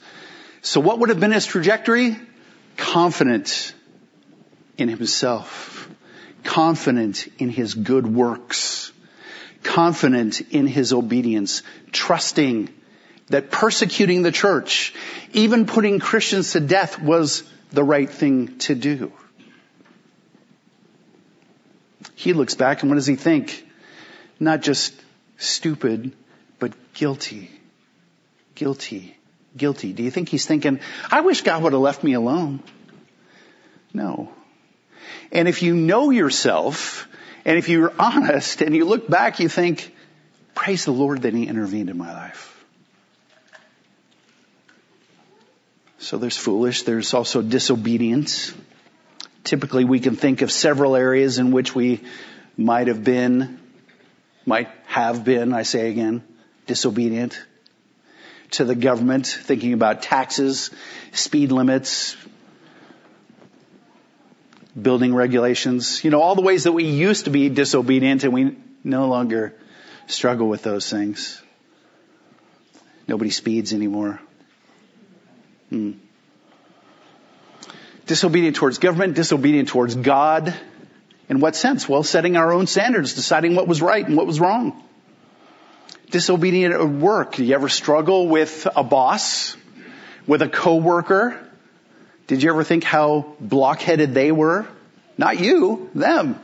So 0.61 0.81
what 0.81 0.99
would 0.99 1.09
have 1.09 1.19
been 1.19 1.31
his 1.31 1.47
trajectory? 1.47 2.15
Confident 2.77 3.73
in 4.77 4.89
himself 4.89 5.75
confident 6.45 7.27
in 7.39 7.49
his 7.49 7.73
good 7.73 8.07
works, 8.07 8.91
confident 9.65 10.41
in 10.51 10.67
his 10.67 10.93
obedience, 10.93 11.63
trusting 11.91 12.69
that 13.29 13.51
persecuting 13.51 14.21
the 14.21 14.31
church, 14.31 14.93
even 15.33 15.65
putting 15.65 15.99
Christians 15.99 16.51
to 16.51 16.59
death 16.59 17.01
was 17.01 17.43
the 17.71 17.83
right 17.83 18.09
thing 18.09 18.57
to 18.59 18.75
do. 18.75 19.11
He 22.15 22.33
looks 22.33 22.53
back 22.53 22.81
and 22.81 22.89
what 22.89 22.95
does 22.95 23.07
he 23.07 23.15
think? 23.15 23.67
Not 24.39 24.61
just 24.61 24.93
stupid, 25.37 26.11
but 26.59 26.73
guilty. 26.93 27.49
Guilty. 28.53 29.17
Guilty. 29.57 29.93
Do 29.93 30.03
you 30.03 30.11
think 30.11 30.29
he's 30.29 30.45
thinking, 30.45 30.79
I 31.11 31.21
wish 31.21 31.41
God 31.41 31.63
would 31.63 31.73
have 31.73 31.81
left 31.81 32.03
me 32.03 32.13
alone? 32.13 32.61
No. 33.93 34.31
And 35.31 35.47
if 35.47 35.63
you 35.63 35.75
know 35.75 36.11
yourself, 36.11 37.07
and 37.45 37.57
if 37.57 37.69
you're 37.69 37.93
honest 37.99 38.61
and 38.61 38.75
you 38.75 38.85
look 38.85 39.07
back, 39.07 39.39
you 39.39 39.47
think, 39.47 39.95
praise 40.55 40.85
the 40.85 40.91
Lord 40.91 41.21
that 41.21 41.33
He 41.33 41.47
intervened 41.47 41.89
in 41.89 41.97
my 41.97 42.11
life. 42.11 42.51
So 45.99 46.17
there's 46.17 46.37
foolish, 46.37 46.83
there's 46.83 47.13
also 47.13 47.41
disobedience. 47.41 48.53
Typically 49.43 49.85
we 49.85 49.99
can 49.99 50.15
think 50.15 50.41
of 50.41 50.51
several 50.51 50.95
areas 50.95 51.39
in 51.39 51.51
which 51.51 51.73
we 51.73 52.01
might 52.57 52.87
have 52.87 53.03
been, 53.03 53.59
might 54.45 54.69
have 54.85 55.23
been, 55.23 55.53
I 55.53 55.63
say 55.63 55.89
again, 55.89 56.23
disobedient 56.67 57.39
to 58.51 58.65
the 58.65 58.75
government, 58.75 59.27
thinking 59.27 59.73
about 59.73 60.01
taxes, 60.01 60.71
speed 61.11 61.51
limits, 61.51 62.15
building 64.79 65.15
regulations, 65.15 66.03
you 66.03 66.11
know, 66.11 66.21
all 66.21 66.35
the 66.35 66.41
ways 66.41 66.65
that 66.65 66.73
we 66.73 66.83
used 66.85 67.25
to 67.25 67.31
be 67.31 67.49
disobedient 67.49 68.23
and 68.23 68.33
we 68.33 68.57
no 68.83 69.07
longer 69.07 69.53
struggle 70.07 70.47
with 70.47 70.63
those 70.63 70.89
things. 70.89 71.41
Nobody 73.07 73.29
speeds 73.29 73.73
anymore. 73.73 74.19
Hmm. 75.69 75.91
Disobedient 78.05 78.55
towards 78.55 78.77
government, 78.77 79.15
disobedient 79.15 79.69
towards 79.69 79.95
God. 79.95 80.53
In 81.27 81.39
what 81.39 81.55
sense? 81.55 81.89
Well, 81.89 82.03
setting 82.03 82.37
our 82.37 82.51
own 82.51 82.67
standards, 82.67 83.13
deciding 83.13 83.55
what 83.55 83.67
was 83.67 83.81
right 83.81 84.05
and 84.05 84.15
what 84.15 84.27
was 84.27 84.39
wrong. 84.39 84.83
Disobedient 86.11 86.73
at 86.73 86.87
work. 86.87 87.35
Do 87.35 87.43
you 87.43 87.55
ever 87.55 87.67
struggle 87.69 88.27
with 88.27 88.67
a 88.75 88.83
boss? 88.83 89.57
With 90.27 90.41
a 90.43 90.49
coworker? 90.49 91.44
Did 92.27 92.41
you 92.41 92.49
ever 92.49 92.63
think 92.63 92.83
how 92.83 93.35
blockheaded 93.39 94.13
they 94.13 94.31
were? 94.31 94.67
Not 95.17 95.39
you, 95.39 95.89
them. 95.93 96.39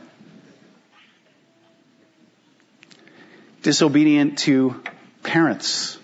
Disobedient 3.62 4.38
to 4.40 4.82
parents. 5.22 5.98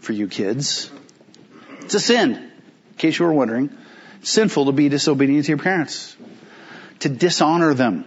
For 0.00 0.12
you 0.12 0.28
kids. 0.28 0.90
It's 1.80 1.94
a 1.94 2.00
sin. 2.00 2.32
In 2.34 2.96
case 2.96 3.18
you 3.18 3.26
were 3.26 3.32
wondering. 3.32 3.76
Sinful 4.22 4.66
to 4.66 4.72
be 4.72 4.88
disobedient 4.88 5.46
to 5.46 5.50
your 5.50 5.58
parents. 5.58 6.16
To 7.00 7.08
dishonor 7.08 7.74
them. 7.74 8.04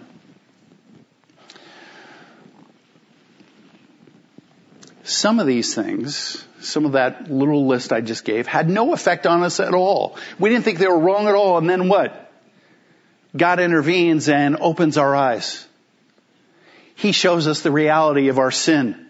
Some 5.03 5.39
of 5.39 5.47
these 5.47 5.75
things, 5.75 6.45
some 6.61 6.85
of 6.85 6.93
that 6.93 7.29
little 7.29 7.67
list 7.67 7.91
I 7.91 8.01
just 8.01 8.23
gave, 8.23 8.47
had 8.47 8.69
no 8.69 8.93
effect 8.93 9.27
on 9.27 9.43
us 9.43 9.59
at 9.59 9.73
all. 9.73 10.17
We 10.39 10.49
didn't 10.49 10.63
think 10.63 10.79
they 10.79 10.87
were 10.87 10.99
wrong 10.99 11.27
at 11.27 11.35
all, 11.35 11.57
and 11.57 11.69
then 11.69 11.89
what? 11.89 12.31
God 13.35 13.59
intervenes 13.59 14.29
and 14.29 14.57
opens 14.59 14.97
our 14.97 15.15
eyes. 15.15 15.67
He 16.95 17.11
shows 17.11 17.47
us 17.47 17.61
the 17.61 17.71
reality 17.71 18.29
of 18.29 18.39
our 18.39 18.51
sin. 18.51 19.07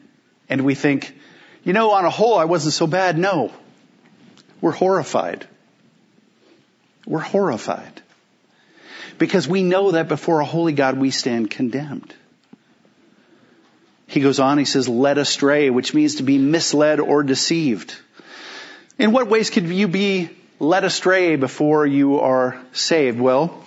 And 0.49 0.61
we 0.65 0.75
think, 0.75 1.15
you 1.63 1.73
know, 1.73 1.91
on 1.91 2.05
a 2.05 2.09
whole, 2.09 2.37
I 2.37 2.45
wasn't 2.45 2.73
so 2.73 2.87
bad. 2.87 3.17
No. 3.17 3.51
We're 4.61 4.71
horrified. 4.71 5.45
We're 7.05 7.19
horrified. 7.19 8.01
Because 9.17 9.47
we 9.47 9.61
know 9.61 9.91
that 9.91 10.07
before 10.07 10.39
a 10.39 10.45
holy 10.45 10.73
God 10.73 10.97
we 10.97 11.11
stand 11.11 11.51
condemned. 11.51 12.13
He 14.13 14.19
goes 14.19 14.39
on, 14.39 14.59
he 14.59 14.65
says, 14.65 14.87
led 14.87 15.17
astray, 15.17 15.71
which 15.71 15.95
means 15.95 16.15
to 16.15 16.23
be 16.23 16.37
misled 16.37 16.99
or 16.99 17.23
deceived. 17.23 17.95
In 18.99 19.11
what 19.11 19.27
ways 19.27 19.49
could 19.49 19.67
you 19.67 19.87
be 19.87 20.29
led 20.59 20.83
astray 20.83 21.35
before 21.35 21.87
you 21.87 22.19
are 22.19 22.61
saved? 22.73 23.19
Well, 23.19 23.65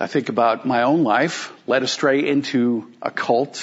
I 0.00 0.08
think 0.08 0.30
about 0.30 0.66
my 0.66 0.82
own 0.82 1.04
life, 1.04 1.52
led 1.68 1.84
astray 1.84 2.26
into 2.28 2.92
a 3.00 3.12
cult 3.12 3.62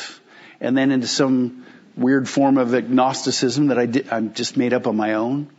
and 0.62 0.78
then 0.78 0.92
into 0.92 1.08
some 1.08 1.66
weird 1.98 2.30
form 2.30 2.58
of 2.58 2.74
agnosticism 2.74 3.68
that 3.68 3.78
I 3.78 3.88
did, 3.88 4.08
I'm 4.10 4.34
just 4.34 4.56
made 4.56 4.72
up 4.72 4.88
on 4.88 4.96
my 4.96 5.16
own. 5.16 5.50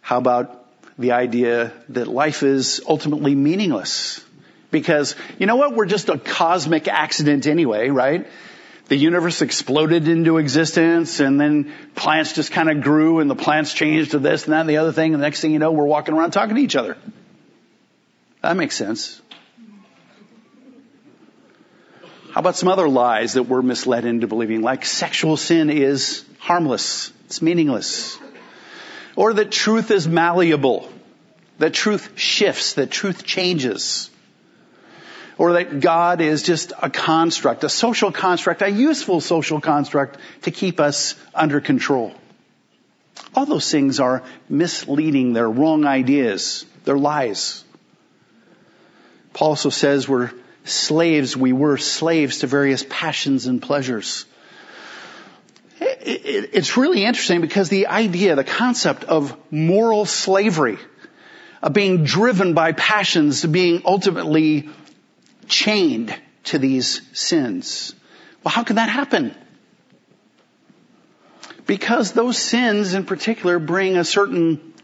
How 0.00 0.16
about 0.16 0.64
the 0.98 1.12
idea 1.12 1.74
that 1.90 2.08
life 2.08 2.42
is 2.42 2.80
ultimately 2.88 3.34
meaningless? 3.34 4.24
Because, 4.70 5.16
you 5.38 5.46
know 5.46 5.56
what? 5.56 5.74
We're 5.74 5.86
just 5.86 6.08
a 6.08 6.18
cosmic 6.18 6.88
accident 6.88 7.46
anyway, 7.46 7.88
right? 7.88 8.26
The 8.88 8.96
universe 8.96 9.42
exploded 9.42 10.08
into 10.08 10.38
existence 10.38 11.20
and 11.20 11.40
then 11.40 11.72
plants 11.94 12.32
just 12.32 12.52
kind 12.52 12.70
of 12.70 12.82
grew 12.82 13.20
and 13.20 13.30
the 13.30 13.36
plants 13.36 13.74
changed 13.74 14.12
to 14.12 14.18
this 14.18 14.44
and 14.44 14.54
that 14.54 14.60
and 14.60 14.70
the 14.70 14.78
other 14.78 14.92
thing 14.92 15.12
and 15.12 15.22
the 15.22 15.26
next 15.26 15.40
thing 15.40 15.52
you 15.52 15.58
know, 15.58 15.72
we're 15.72 15.84
walking 15.84 16.14
around 16.14 16.30
talking 16.30 16.56
to 16.56 16.62
each 16.62 16.76
other. 16.76 16.96
That 18.42 18.56
makes 18.56 18.76
sense. 18.76 19.20
How 22.32 22.40
about 22.40 22.56
some 22.56 22.68
other 22.68 22.88
lies 22.88 23.34
that 23.34 23.42
we're 23.44 23.62
misled 23.62 24.04
into 24.04 24.26
believing, 24.26 24.62
like 24.62 24.84
sexual 24.84 25.36
sin 25.36 25.70
is 25.70 26.24
harmless, 26.38 27.12
it's 27.26 27.42
meaningless. 27.42 28.18
Or 29.16 29.34
that 29.34 29.50
truth 29.50 29.90
is 29.90 30.06
malleable, 30.06 30.90
that 31.58 31.74
truth 31.74 32.12
shifts, 32.16 32.74
that 32.74 32.90
truth 32.90 33.24
changes. 33.24 34.10
Or 35.38 35.52
that 35.54 35.80
God 35.80 36.20
is 36.20 36.42
just 36.42 36.72
a 36.82 36.90
construct, 36.90 37.64
a 37.64 37.68
social 37.68 38.10
construct, 38.10 38.60
a 38.60 38.68
useful 38.68 39.20
social 39.20 39.60
construct 39.60 40.18
to 40.42 40.50
keep 40.50 40.80
us 40.80 41.14
under 41.32 41.60
control. 41.60 42.12
All 43.34 43.46
those 43.46 43.70
things 43.70 44.00
are 44.00 44.24
misleading, 44.48 45.32
they're 45.32 45.48
wrong 45.48 45.84
ideas, 45.84 46.66
they're 46.84 46.98
lies. 46.98 47.64
Paul 49.32 49.50
also 49.50 49.70
says 49.70 50.08
we're 50.08 50.32
slaves, 50.64 51.36
we 51.36 51.52
were 51.52 51.76
slaves 51.78 52.40
to 52.40 52.46
various 52.48 52.84
passions 52.88 53.46
and 53.46 53.62
pleasures. 53.62 54.24
It's 55.80 56.76
really 56.76 57.04
interesting 57.04 57.40
because 57.40 57.68
the 57.68 57.86
idea, 57.86 58.34
the 58.34 58.44
concept 58.44 59.04
of 59.04 59.36
moral 59.52 60.06
slavery, 60.06 60.78
of 61.62 61.72
being 61.72 62.04
driven 62.04 62.54
by 62.54 62.72
passions, 62.72 63.44
being 63.44 63.82
ultimately 63.84 64.68
chained 65.48 66.14
to 66.44 66.58
these 66.58 67.02
sins. 67.12 67.94
Well, 68.44 68.52
how 68.52 68.64
can 68.64 68.76
that 68.76 68.88
happen? 68.88 69.34
Because 71.66 72.12
those 72.12 72.38
sins 72.38 72.94
in 72.94 73.04
particular 73.04 73.58
bring 73.58 73.96
a 73.96 74.04
certain 74.04 74.74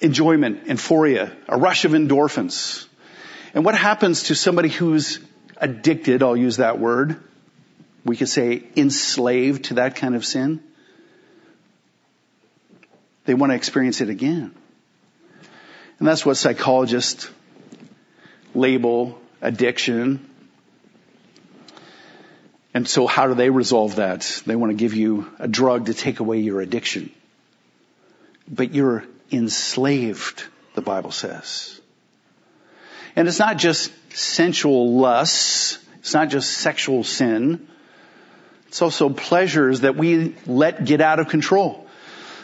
enjoyment, 0.00 0.66
euphoria, 0.66 1.36
a 1.48 1.58
rush 1.58 1.84
of 1.84 1.92
endorphins. 1.92 2.86
And 3.52 3.64
what 3.64 3.74
happens 3.74 4.24
to 4.24 4.34
somebody 4.34 4.68
who's 4.68 5.20
addicted, 5.56 6.22
I'll 6.22 6.36
use 6.36 6.58
that 6.58 6.78
word, 6.78 7.22
we 8.04 8.16
could 8.16 8.28
say 8.28 8.62
enslaved 8.76 9.66
to 9.66 9.74
that 9.74 9.96
kind 9.96 10.14
of 10.14 10.24
sin? 10.24 10.62
They 13.24 13.34
want 13.34 13.52
to 13.52 13.56
experience 13.56 14.00
it 14.00 14.10
again. 14.10 14.54
And 15.98 16.08
that's 16.08 16.26
what 16.26 16.36
psychologists 16.36 17.30
label 18.54 19.18
addiction. 19.40 20.28
And 22.72 22.88
so 22.88 23.06
how 23.06 23.28
do 23.28 23.34
they 23.34 23.50
resolve 23.50 23.96
that? 23.96 24.42
They 24.46 24.56
want 24.56 24.70
to 24.70 24.76
give 24.76 24.94
you 24.94 25.30
a 25.38 25.46
drug 25.46 25.86
to 25.86 25.94
take 25.94 26.20
away 26.20 26.40
your 26.40 26.60
addiction. 26.60 27.12
But 28.48 28.74
you're 28.74 29.04
enslaved, 29.30 30.44
the 30.74 30.82
Bible 30.82 31.12
says. 31.12 31.80
And 33.16 33.28
it's 33.28 33.38
not 33.38 33.58
just 33.58 33.92
sensual 34.12 34.94
lusts. 34.96 35.78
It's 36.00 36.14
not 36.14 36.28
just 36.28 36.50
sexual 36.50 37.04
sin. 37.04 37.68
It's 38.68 38.82
also 38.82 39.08
pleasures 39.08 39.80
that 39.80 39.96
we 39.96 40.34
let 40.46 40.84
get 40.84 41.00
out 41.00 41.20
of 41.20 41.28
control. 41.28 41.86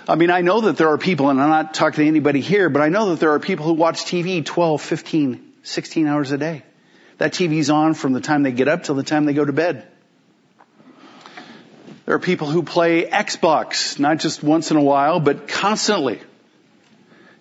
I 0.09 0.15
mean, 0.15 0.31
I 0.31 0.41
know 0.41 0.63
that 0.63 0.77
there 0.77 0.89
are 0.89 0.99
people, 0.99 1.29
and 1.29 1.41
I'm 1.41 1.51
not 1.51 1.75
talking 1.75 2.05
to 2.05 2.09
anybody 2.09 2.41
here, 2.41 2.71
but 2.71 2.83
I 2.83 2.89
know 2.89 3.11
that 3.11 3.21
there 3.21 3.33
are 3.33 3.41
people 3.41 3.67
who 3.67 3.75
watch 3.75 4.05
TV 4.05 4.45
12, 4.45 4.81
15, 4.81 5.50
16 5.63 6.07
hours 6.07 6.33
a 6.33 6.39
day. 6.39 6.63
That 7.19 7.33
TV's 7.33 7.71
on 7.71 7.95
from 7.95 8.13
the 8.13 8.21
time 8.21 8.43
they 8.43 8.53
get 8.53 8.69
up 8.69 8.85
till 8.85 8.95
the 8.95 9.03
time 9.03 9.25
they 9.25 9.35
go 9.35 9.45
to 9.45 9.53
bed. 9.53 9.87
There 12.07 12.15
are 12.15 12.19
people 12.19 12.49
who 12.49 12.63
play 12.63 13.09
Xbox, 13.09 13.99
not 13.99 14.19
just 14.19 14.43
once 14.43 14.71
in 14.71 14.77
a 14.77 14.83
while, 14.83 15.21
but 15.21 15.47
constantly. 15.47 16.21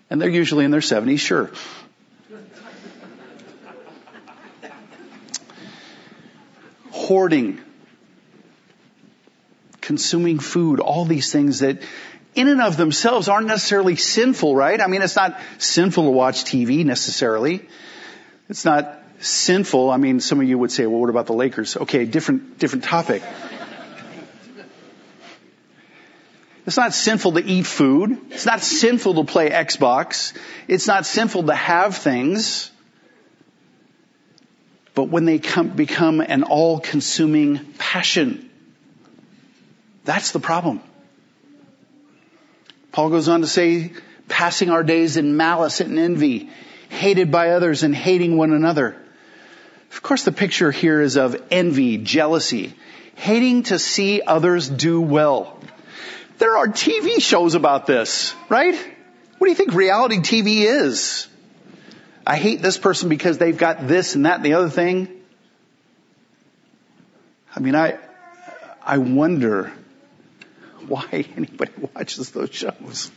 And 0.10 0.22
they're 0.22 0.30
usually 0.30 0.66
in 0.66 0.72
their 0.72 0.82
70s, 0.82 1.20
sure. 1.20 1.52
hoarding, 7.10 7.60
consuming 9.82 10.38
food, 10.38 10.80
all 10.80 11.06
these 11.06 11.32
things 11.32 11.60
that 11.60 11.82
in 12.36 12.48
and 12.48 12.62
of 12.62 12.78
themselves 12.78 13.28
aren't 13.28 13.48
necessarily 13.48 13.96
sinful, 13.96 14.56
right? 14.56 14.80
I 14.80 14.86
mean, 14.86 15.02
it's 15.02 15.16
not 15.16 15.40
sinful 15.58 16.04
to 16.04 16.12
watch 16.12 16.44
TV 16.44 16.86
necessarily. 16.86 17.68
It's 18.50 18.66
not 18.66 18.98
sinful. 19.20 19.92
I 19.92 19.98
mean, 19.98 20.20
some 20.20 20.42
of 20.42 20.48
you 20.48 20.58
would 20.58 20.72
say, 20.72 20.86
well, 20.88 21.00
what 21.00 21.10
about 21.10 21.28
the 21.28 21.34
Lakers? 21.34 21.78
Okay, 21.78 22.06
different, 22.06 22.58
different 22.58 22.84
topic. 22.84 23.22
It's 26.66 26.78
not 26.78 26.94
sinful 26.94 27.34
to 27.34 27.44
eat 27.44 27.66
food. 27.66 28.20
It's 28.32 28.46
not 28.46 28.62
sinful 28.62 29.16
to 29.16 29.24
play 29.24 29.50
Xbox. 29.50 30.34
It's 30.68 30.88
not 30.88 31.06
sinful 31.06 31.44
to 31.44 31.56
have 31.56 31.98
things. 31.98 32.72
But 34.94 35.06
when 35.06 35.26
they 35.26 35.40
come, 35.40 35.70
become 35.70 36.20
an 36.20 36.44
all-consuming 36.44 37.74
passion, 37.78 38.50
that's 40.04 40.32
the 40.32 40.40
problem. 40.40 40.82
Paul 42.92 43.10
goes 43.10 43.30
on 43.30 43.42
to 43.42 43.48
say, 43.48 43.94
passing 44.28 44.70
our 44.70 44.84
days 44.84 45.18
in 45.18 45.38
malice 45.38 45.82
and 45.82 45.98
envy, 45.98 46.50
hated 46.90 47.32
by 47.32 47.52
others 47.52 47.84
and 47.84 47.96
hating 47.96 48.36
one 48.36 48.52
another. 48.52 48.96
Of 49.92 50.02
course, 50.02 50.24
the 50.24 50.32
picture 50.32 50.72
here 50.72 51.02
is 51.02 51.18
of 51.18 51.42
envy, 51.50 51.98
jealousy, 51.98 52.74
hating 53.16 53.64
to 53.64 53.80
see 53.80 54.22
others 54.22 54.68
do 54.68 55.02
well. 55.02 55.60
There 56.38 56.58
are 56.58 56.68
TV 56.68 57.22
shows 57.22 57.56
about 57.56 57.86
this, 57.86 58.34
right? 58.50 58.76
What 59.38 59.48
do 59.48 59.52
you 59.52 59.56
think 59.56 59.74
reality 59.74 60.18
TV 60.20 60.66
is? 60.66 61.28
I 62.26 62.38
hate 62.38 62.62
this 62.62 62.78
person 62.78 63.10
because 63.10 63.38
they've 63.38 63.58
got 63.58 63.88
this 63.88 64.16
and 64.16 64.26
that 64.26 64.36
and 64.36 64.46
the 64.46 64.54
other 64.54 64.70
thing. 64.70 65.08
I 67.56 67.60
mean, 67.60 67.76
I, 67.76 67.98
I 68.82 69.00
wonder 69.00 69.74
why 70.88 71.26
anybody 71.36 71.72
watches 71.94 72.30
those 72.32 72.52
shows. 72.52 73.12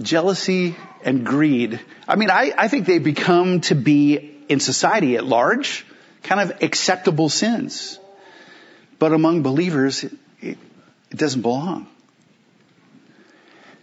Jealousy 0.00 0.76
and 1.04 1.24
greed. 1.24 1.80
I 2.06 2.16
mean, 2.16 2.30
I, 2.30 2.52
I 2.56 2.68
think 2.68 2.86
they 2.86 2.98
become 2.98 3.60
to 3.62 3.74
be 3.74 4.34
in 4.48 4.60
society 4.60 5.16
at 5.16 5.24
large 5.24 5.86
kind 6.22 6.40
of 6.40 6.62
acceptable 6.62 7.28
sins. 7.28 7.98
But 8.98 9.12
among 9.12 9.42
believers, 9.42 10.04
it, 10.04 10.12
it, 10.40 10.58
it 11.10 11.16
doesn't 11.18 11.42
belong. 11.42 11.86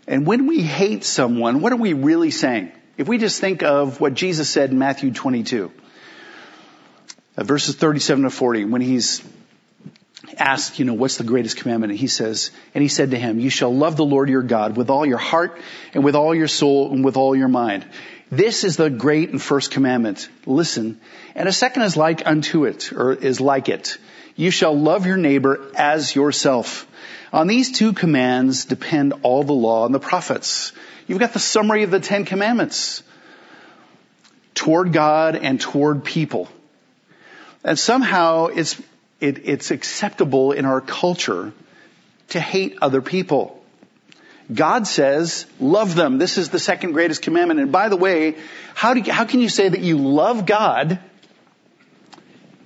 And 0.08 0.28
when 0.28 0.48
we 0.48 0.62
hate 0.62 1.04
someone, 1.04 1.62
what 1.62 1.72
are 1.72 1.78
we 1.78 1.94
really 1.94 2.32
saying? 2.32 2.72
If 2.98 3.08
we 3.08 3.18
just 3.18 3.40
think 3.40 3.64
of 3.64 4.00
what 4.00 4.14
Jesus 4.14 4.50
said 4.50 4.72
in 4.72 4.78
Matthew 4.78 5.12
22, 5.12 5.72
uh, 7.38 7.44
verses 7.44 7.76
37 7.76 8.26
to 8.26 8.30
40, 8.30 8.66
when 8.66 8.82
he's 8.82 9.24
asked, 10.38 10.80
you 10.80 10.86
know, 10.86 10.94
what's 10.94 11.18
the 11.18 11.24
greatest 11.24 11.58
commandment? 11.58 11.92
And 11.92 12.00
he 12.00 12.08
says, 12.08 12.52
and 12.74 12.82
he 12.82 12.88
said 12.88 13.12
to 13.12 13.18
him, 13.18 13.40
you 13.40 13.50
shall 13.50 13.74
love 13.76 13.96
the 13.96 14.06
Lord 14.06 14.30
your 14.30 14.44
God 14.44 14.78
with 14.78 14.90
all 14.90 15.06
your 15.06 15.18
heart 15.18 15.60
and 15.94 16.04
with 16.04 16.16
all 16.16 16.34
your 16.36 16.48
soul 16.48 16.92
and 16.92 17.04
with 17.04 17.18
all 17.18 17.36
your 17.36 17.48
mind. 17.48 17.86
This 18.32 18.64
is 18.64 18.78
the 18.78 18.90
great 18.90 19.30
and 19.30 19.42
first 19.42 19.72
commandment. 19.72 20.28
Listen. 20.46 21.00
And 21.36 21.48
a 21.48 21.54
second 21.54 21.84
is 21.84 21.96
like 21.96 22.26
unto 22.26 22.66
it, 22.66 22.92
or 22.92 23.14
is 23.14 23.40
like 23.40 23.70
it. 23.70 23.98
You 24.36 24.50
shall 24.50 24.78
love 24.78 25.06
your 25.06 25.18
neighbor 25.18 25.72
as 25.76 26.16
yourself. 26.16 26.88
On 27.32 27.48
these 27.48 27.72
two 27.72 27.94
commands 27.94 28.66
depend 28.66 29.14
all 29.22 29.44
the 29.44 29.54
law 29.54 29.86
and 29.86 29.94
the 29.94 30.00
prophets. 30.00 30.72
You've 31.08 31.20
got 31.20 31.34
the 31.34 31.40
summary 31.40 31.84
of 31.84 31.92
the 31.92 32.00
Ten 32.00 32.26
Commandments. 32.26 33.04
Toward 34.56 34.94
God 34.94 35.36
and 35.36 35.60
toward 35.60 36.04
people. 36.04 36.48
And 37.64 37.78
somehow 37.78 38.48
it's, 38.48 38.82
it, 39.24 39.46
it's 39.46 39.72
acceptable 39.72 40.52
in 40.52 40.66
our 40.66 40.82
culture 40.82 41.54
to 42.30 42.40
hate 42.42 42.78
other 42.82 43.02
people. 43.02 43.64
God 44.54 44.86
says, 44.86 45.46
love 45.62 45.96
them. 45.96 46.18
This 46.18 46.38
is 46.38 46.50
the 46.50 46.60
second 46.60 46.92
greatest 46.92 47.22
commandment. 47.22 47.62
And 47.62 47.72
by 47.72 47.88
the 47.88 47.96
way, 47.96 48.36
how, 48.76 48.94
do 48.94 49.00
you, 49.00 49.14
how 49.14 49.24
can 49.24 49.40
you 49.40 49.48
say 49.48 49.70
that 49.70 49.80
you 49.80 49.98
love 49.98 50.46
God 50.46 51.00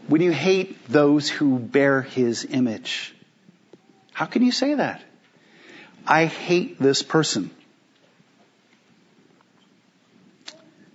when 0.08 0.22
you 0.22 0.32
hate 0.32 0.88
those 0.88 1.30
who 1.30 1.60
bear 1.60 2.02
his 2.02 2.44
image? 2.44 3.14
How 4.12 4.26
can 4.26 4.44
you 4.44 4.52
say 4.52 4.74
that? 4.74 5.04
I 6.08 6.26
hate 6.26 6.82
this 6.82 7.04
person. 7.04 7.52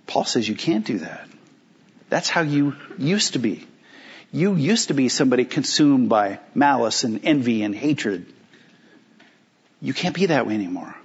Paul 0.07 0.25
says 0.25 0.45
you 0.45 0.55
can't 0.55 0.85
do 0.85 0.99
that. 0.99 1.25
That's 2.09 2.27
how 2.27 2.41
you 2.41 2.75
used 2.97 3.33
to 3.33 3.39
be. 3.39 3.65
You 4.33 4.55
used 4.55 4.87
to 4.87 4.95
be 4.95 5.09
somebody 5.09 5.45
consumed 5.45 6.09
by 6.09 6.39
malice 6.55 7.03
and 7.03 7.23
envy 7.23 7.61
and 7.61 7.75
hatred. 7.75 8.25
You 9.79 9.93
can't 9.93 10.15
be 10.15 10.25
that 10.25 10.47
way 10.47 10.55
anymore. 10.55 10.95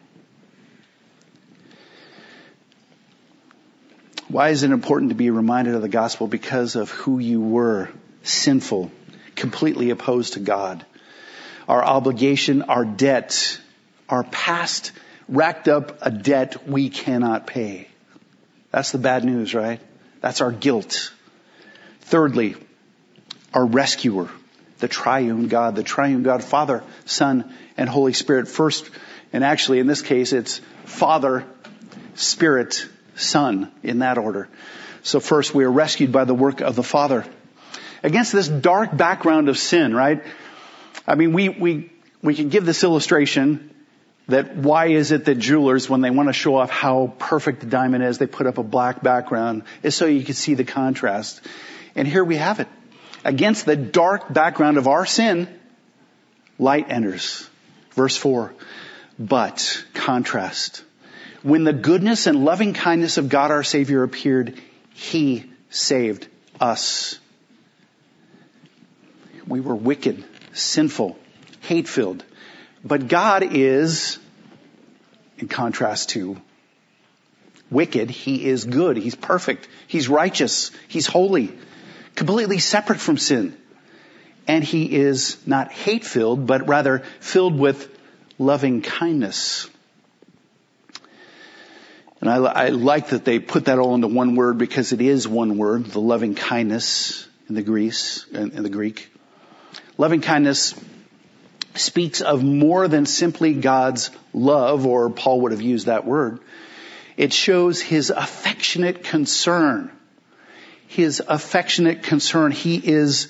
Why 4.29 4.49
is 4.49 4.63
it 4.63 4.71
important 4.71 5.11
to 5.11 5.15
be 5.15 5.29
reminded 5.29 5.75
of 5.75 5.83
the 5.83 5.91
gospel? 5.91 6.27
Because 6.27 6.75
of 6.75 6.91
who 6.91 7.19
you 7.19 7.43
were. 7.43 7.91
Sinful. 8.23 8.91
Completely 9.35 9.91
opposed 9.91 10.33
to 10.33 10.41
God. 10.41 10.87
Our 11.69 11.85
obligation, 11.85 12.63
our 12.63 12.87
debt, 12.87 13.61
our 14.09 14.25
past 14.25 14.93
racked 15.29 15.69
up 15.69 15.99
a 16.01 16.11
debt 16.11 16.67
we 16.67 16.89
cannot 16.89 17.47
pay. 17.47 17.89
That's 18.71 18.93
the 18.93 18.99
bad 18.99 19.23
news, 19.23 19.55
right? 19.55 19.81
That's 20.23 20.41
our 20.41 20.51
guilt. 20.51 21.13
Thirdly, 22.01 22.57
our 23.53 23.67
rescuer 23.67 24.29
the 24.79 24.89
triune 24.89 25.49
God, 25.49 25.75
the 25.75 25.83
triune 25.83 26.23
God, 26.23 26.43
Father, 26.43 26.83
Son, 27.05 27.53
and 27.77 27.89
Holy 27.89 28.13
Spirit 28.13 28.49
first. 28.49 28.89
And 29.33 29.45
actually, 29.45 29.81
in 29.81 29.87
this 29.87 30.03
case, 30.03 30.33
it's 30.33 30.61
Father, 30.85 31.45
Spirit, 32.15 32.87
Son, 33.17 33.71
in 33.83 34.01
that 34.01 34.19
order. 34.19 34.49
So 35.03 35.21
first, 35.21 35.55
we 35.55 35.65
are 35.65 35.71
rescued 35.71 36.13
by 36.13 36.25
the 36.25 36.35
work 36.35 36.61
of 36.61 36.77
the 36.77 36.83
Father. 36.83 37.25
Against 38.03 38.33
this 38.33 38.49
dark 38.49 38.97
background 38.97 39.49
of 39.49 39.59
sin, 39.59 39.95
right? 39.95 40.23
I 41.07 41.17
mean, 41.17 41.33
we, 41.33 41.49
we, 41.49 41.91
we 42.23 42.35
can 42.35 42.49
give 42.49 42.65
this 42.65 42.85
illustration 42.85 43.75
that 44.29 44.57
why 44.57 44.87
is 44.87 45.11
it 45.11 45.25
that 45.25 45.37
jewelers, 45.37 45.89
when 45.89 46.03
they 46.03 46.11
want 46.11 46.29
to 46.29 46.33
show 46.33 46.57
off 46.57 46.71
how 46.71 47.15
perfect 47.19 47.61
the 47.61 47.67
diamond 47.67 48.05
is, 48.05 48.19
they 48.19 48.27
put 48.27 48.47
up 48.47 48.59
a 48.59 48.63
black 48.63 49.03
background, 49.03 49.65
is 49.83 49.97
so 49.97 50.07
you 50.07 50.23
can 50.23 50.35
see 50.35 50.55
the 50.55 50.65
contrast. 50.65 51.41
And 51.97 52.07
here 52.07 52.23
we 52.23 52.37
have 52.37 52.61
it 52.61 52.69
against 53.29 53.67
the 53.67 53.77
dark 53.77 54.33
background 54.33 54.79
of 54.79 54.89
our 54.89 55.05
sin, 55.05 55.49
light 56.59 56.91
enters. 56.91 57.47
Verse 57.91 58.17
4. 58.17 58.55
But, 59.19 59.85
contrast. 59.93 60.83
When 61.43 61.65
the 61.65 61.75
goodness 61.75 62.27
and 62.27 62.47
loving 62.47 62.73
kindness 62.73 63.19
of 63.19 63.29
God 63.29 63.51
our 63.51 63.63
Savior 63.63 64.03
appeared, 64.03 64.59
He 64.95 65.45
saved 65.69 66.27
us. 66.59 67.19
We 69.47 69.61
were 69.61 69.75
wicked, 69.75 70.25
sinful, 70.55 71.19
hate 71.61 71.87
filled. 71.87 72.25
But 72.83 73.09
God 73.09 73.43
is, 73.43 74.19
in 75.37 75.49
contrast 75.49 76.09
to 76.11 76.41
wicked, 77.71 78.09
He 78.09 78.47
is 78.47 78.65
good. 78.65 78.97
He's 78.97 79.15
perfect. 79.15 79.69
He's 79.87 80.09
righteous. 80.09 80.71
He's 80.89 81.07
holy 81.07 81.53
completely 82.19 82.59
separate 82.59 82.99
from 82.99 83.17
sin. 83.17 83.57
And 84.49 84.65
he 84.65 84.93
is 84.93 85.37
not 85.47 85.71
hate 85.71 86.05
filled, 86.05 86.47
but 86.47 86.67
rather 86.67 86.99
filled 87.21 87.57
with 87.57 87.97
loving 88.39 88.83
kindness. 88.83 89.69
And 92.21 92.29
I, 92.29 92.37
I, 92.39 92.69
like 92.71 93.11
that 93.11 93.25
they 93.25 93.39
put 93.39 93.67
that 93.67 93.79
all 93.79 93.95
into 93.95 94.09
one 94.09 94.35
word 94.35 94.59
because 94.59 94.93
it 94.93 95.01
is 95.01 95.29
one 95.29 95.59
word, 95.59 95.87
the 95.87 96.01
loving 96.01 96.35
kindness 96.35 97.29
in 97.49 97.55
the 97.55 97.63
Greece, 97.63 98.27
in, 98.33 98.51
in 98.51 98.63
the 98.65 98.71
Greek. 98.71 99.13
Loving 99.97 100.21
kindness 100.21 100.75
speaks 101.77 102.21
of 102.21 102.43
more 102.43 102.89
than 102.89 103.07
simply 103.07 103.55
God's 103.55 104.11
love, 104.33 104.87
or 104.87 105.09
Paul 105.11 105.43
would 105.43 105.53
have 105.53 105.63
used 105.63 105.87
that 105.87 106.05
word. 106.05 106.41
It 107.17 107.33
shows 107.33 107.81
his 107.81 108.11
affectionate 108.11 109.05
concern 109.05 109.93
his 110.89 111.23
affectionate 111.27 112.03
concern. 112.03 112.51
He 112.51 112.77
is 112.77 113.29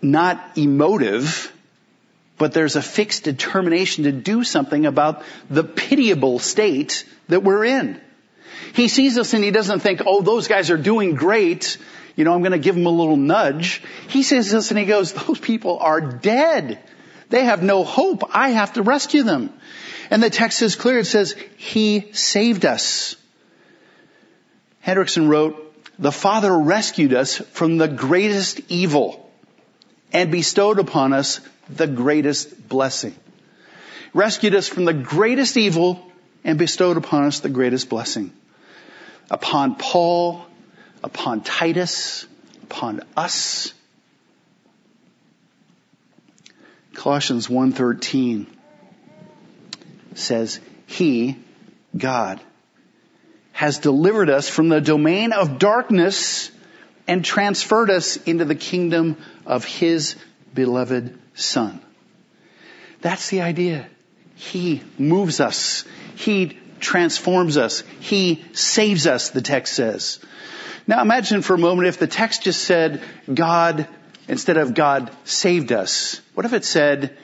not 0.00 0.56
emotive, 0.56 1.52
but 2.36 2.52
there's 2.52 2.76
a 2.76 2.82
fixed 2.82 3.24
determination 3.24 4.04
to 4.04 4.12
do 4.12 4.44
something 4.44 4.86
about 4.86 5.24
the 5.50 5.64
pitiable 5.64 6.38
state 6.38 7.04
that 7.28 7.42
we're 7.42 7.64
in. 7.64 8.00
He 8.74 8.88
sees 8.88 9.18
us 9.18 9.34
and 9.34 9.42
he 9.42 9.50
doesn't 9.50 9.80
think, 9.80 10.02
oh, 10.06 10.22
those 10.22 10.46
guys 10.46 10.70
are 10.70 10.76
doing 10.76 11.14
great. 11.14 11.78
You 12.16 12.24
know, 12.24 12.34
I'm 12.34 12.40
going 12.40 12.52
to 12.52 12.58
give 12.58 12.74
them 12.74 12.86
a 12.86 12.90
little 12.90 13.16
nudge. 13.16 13.82
He 14.08 14.22
sees 14.22 14.54
us 14.54 14.70
and 14.70 14.78
he 14.78 14.84
goes, 14.84 15.12
those 15.12 15.40
people 15.40 15.78
are 15.78 16.00
dead. 16.00 16.78
They 17.30 17.44
have 17.44 17.62
no 17.62 17.82
hope. 17.82 18.24
I 18.34 18.50
have 18.50 18.74
to 18.74 18.82
rescue 18.82 19.22
them. 19.22 19.52
And 20.10 20.22
the 20.22 20.30
text 20.30 20.62
is 20.62 20.76
clear. 20.76 21.00
It 21.00 21.06
says, 21.06 21.34
He 21.56 22.12
saved 22.12 22.64
us. 22.64 23.16
Hendriksen 24.80 25.28
wrote, 25.28 25.67
the 25.98 26.12
Father 26.12 26.56
rescued 26.56 27.12
us 27.12 27.36
from 27.36 27.76
the 27.76 27.88
greatest 27.88 28.60
evil 28.68 29.30
and 30.12 30.30
bestowed 30.30 30.78
upon 30.78 31.12
us 31.12 31.40
the 31.68 31.86
greatest 31.86 32.68
blessing. 32.68 33.14
Rescued 34.14 34.54
us 34.54 34.68
from 34.68 34.84
the 34.84 34.94
greatest 34.94 35.56
evil 35.56 36.04
and 36.44 36.58
bestowed 36.58 36.96
upon 36.96 37.24
us 37.24 37.40
the 37.40 37.48
greatest 37.48 37.88
blessing. 37.88 38.32
Upon 39.30 39.74
Paul, 39.74 40.46
upon 41.02 41.42
Titus, 41.42 42.26
upon 42.62 43.02
us. 43.16 43.72
Colossians 46.94 47.48
1:13 47.48 48.46
says, 50.14 50.58
"He, 50.86 51.36
God, 51.96 52.40
has 53.58 53.78
delivered 53.78 54.30
us 54.30 54.48
from 54.48 54.68
the 54.68 54.80
domain 54.80 55.32
of 55.32 55.58
darkness 55.58 56.52
and 57.08 57.24
transferred 57.24 57.90
us 57.90 58.16
into 58.18 58.44
the 58.44 58.54
kingdom 58.54 59.16
of 59.44 59.64
His 59.64 60.14
beloved 60.54 61.18
Son. 61.34 61.80
That's 63.00 63.30
the 63.30 63.40
idea. 63.40 63.88
He 64.36 64.80
moves 64.96 65.40
us. 65.40 65.82
He 66.14 66.56
transforms 66.78 67.56
us. 67.56 67.82
He 67.98 68.44
saves 68.52 69.08
us, 69.08 69.30
the 69.30 69.42
text 69.42 69.74
says. 69.74 70.20
Now 70.86 71.02
imagine 71.02 71.42
for 71.42 71.54
a 71.54 71.58
moment 71.58 71.88
if 71.88 71.98
the 71.98 72.06
text 72.06 72.44
just 72.44 72.62
said, 72.62 73.02
God, 73.26 73.88
instead 74.28 74.56
of 74.56 74.74
God 74.74 75.10
saved 75.24 75.72
us. 75.72 76.20
What 76.34 76.46
if 76.46 76.52
it 76.52 76.64
said, 76.64 77.18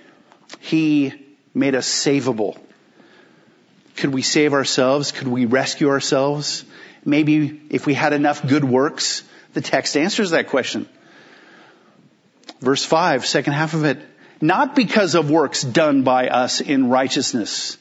He 0.59 1.14
made 1.55 1.77
us 1.77 1.88
savable? 1.88 2.59
Could 3.96 4.12
we 4.12 4.22
save 4.22 4.52
ourselves? 4.52 5.12
Could 5.12 5.28
we 5.28 5.46
rescue 5.46 5.88
ourselves? 5.88 6.64
Maybe 7.04 7.61
if 7.70 7.87
we 7.87 7.94
had 7.94 8.12
enough 8.12 8.46
good 8.46 8.64
works, 8.64 9.22
the 9.52 9.61
text 9.61 9.96
answers 9.96 10.30
that 10.30 10.48
question. 10.48 10.88
Verse 12.60 12.85
5, 12.85 13.27
second 13.27 13.52
half 13.52 13.75
of 13.75 13.85
it. 13.85 13.98
Not 14.40 14.75
because 14.75 15.14
of 15.14 15.31
works 15.31 15.62
done 15.62 16.02
by 16.02 16.29
us 16.29 16.60
in 16.60 16.88
righteousness. 16.88 17.79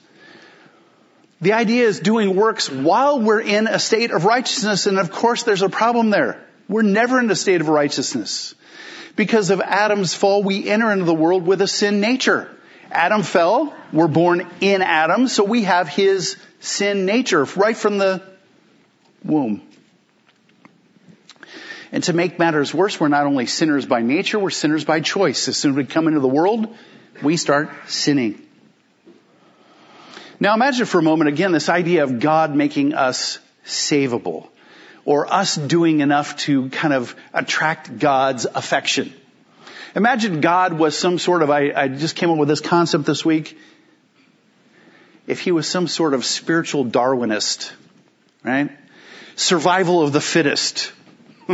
The 1.41 1.53
idea 1.53 1.88
is 1.88 1.99
doing 1.99 2.35
works 2.35 2.69
while 2.69 3.19
we're 3.19 3.41
in 3.41 3.67
a 3.67 3.79
state 3.79 4.11
of 4.11 4.23
righteousness, 4.23 4.85
and 4.85 4.99
of 4.99 5.11
course 5.11 5.43
there's 5.43 5.61
a 5.61 5.69
problem 5.69 6.09
there. 6.09 6.45
We're 6.69 6.83
never 6.83 7.19
in 7.19 7.29
a 7.29 7.35
state 7.35 7.59
of 7.59 7.67
righteousness. 7.67 8.55
Because 9.15 9.49
of 9.49 9.59
Adam's 9.59 10.13
fall, 10.13 10.41
we 10.41 10.69
enter 10.69 10.91
into 10.91 11.05
the 11.05 11.13
world 11.13 11.45
with 11.45 11.61
a 11.61 11.67
sin 11.67 11.99
nature. 11.99 12.49
Adam 12.93 13.23
fell. 13.23 13.73
We're 13.91 14.07
born 14.07 14.47
in 14.61 14.81
Adam, 14.81 15.27
so 15.27 15.43
we 15.43 15.63
have 15.63 15.89
his 15.89 16.37
sin 16.59 17.05
nature 17.05 17.43
right 17.55 17.75
from 17.75 17.97
the 17.97 18.21
womb. 19.23 19.61
And 21.91 22.03
to 22.05 22.13
make 22.13 22.39
matters 22.39 22.73
worse, 22.73 22.99
we're 22.99 23.07
not 23.07 23.25
only 23.25 23.45
sinners 23.45 23.85
by 23.85 24.01
nature, 24.01 24.39
we're 24.39 24.49
sinners 24.49 24.85
by 24.85 24.99
choice. 24.99 25.47
As 25.47 25.57
soon 25.57 25.71
as 25.71 25.77
we 25.77 25.85
come 25.85 26.07
into 26.07 26.19
the 26.19 26.27
world, 26.27 26.75
we 27.21 27.37
start 27.37 27.69
sinning. 27.87 28.41
Now 30.39 30.53
imagine 30.55 30.85
for 30.85 30.99
a 30.99 31.03
moment 31.03 31.29
again 31.29 31.51
this 31.51 31.69
idea 31.69 32.03
of 32.03 32.19
God 32.19 32.55
making 32.55 32.93
us 32.93 33.39
savable 33.65 34.47
or 35.05 35.31
us 35.31 35.55
doing 35.55 35.99
enough 35.99 36.37
to 36.37 36.69
kind 36.69 36.93
of 36.93 37.15
attract 37.33 37.97
God's 37.97 38.45
affection. 38.45 39.13
Imagine 39.95 40.41
God 40.41 40.73
was 40.73 40.97
some 40.97 41.19
sort 41.19 41.43
of, 41.43 41.51
I, 41.51 41.71
I 41.75 41.87
just 41.87 42.15
came 42.15 42.31
up 42.31 42.37
with 42.37 42.49
this 42.49 42.61
concept 42.61 43.05
this 43.05 43.23
week. 43.23 43.57
If 45.27 45.39
he 45.39 45.51
was 45.51 45.67
some 45.67 45.87
sort 45.87 46.13
of 46.13 46.25
spiritual 46.25 46.85
Darwinist, 46.85 47.71
right? 48.43 48.71
Survival 49.35 50.01
of 50.01 50.11
the 50.11 50.19
fittest. 50.19 50.91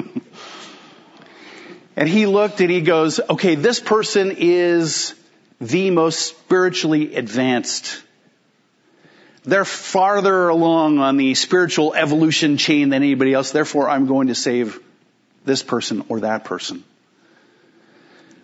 and 1.95 2.07
he 2.07 2.25
looked 2.25 2.61
and 2.61 2.71
he 2.71 2.81
goes, 2.81 3.19
okay, 3.29 3.55
this 3.55 3.79
person 3.79 4.35
is 4.37 5.13
the 5.59 5.91
most 5.91 6.19
spiritually 6.19 7.15
advanced. 7.15 8.01
They're 9.43 9.65
farther 9.65 10.47
along 10.47 10.99
on 10.99 11.17
the 11.17 11.35
spiritual 11.35 11.93
evolution 11.93 12.55
chain 12.57 12.89
than 12.89 13.03
anybody 13.03 13.33
else. 13.33 13.51
Therefore, 13.51 13.89
I'm 13.89 14.07
going 14.07 14.27
to 14.27 14.35
save 14.35 14.79
this 15.43 15.61
person 15.61 16.05
or 16.07 16.21
that 16.21 16.45
person. 16.45 16.83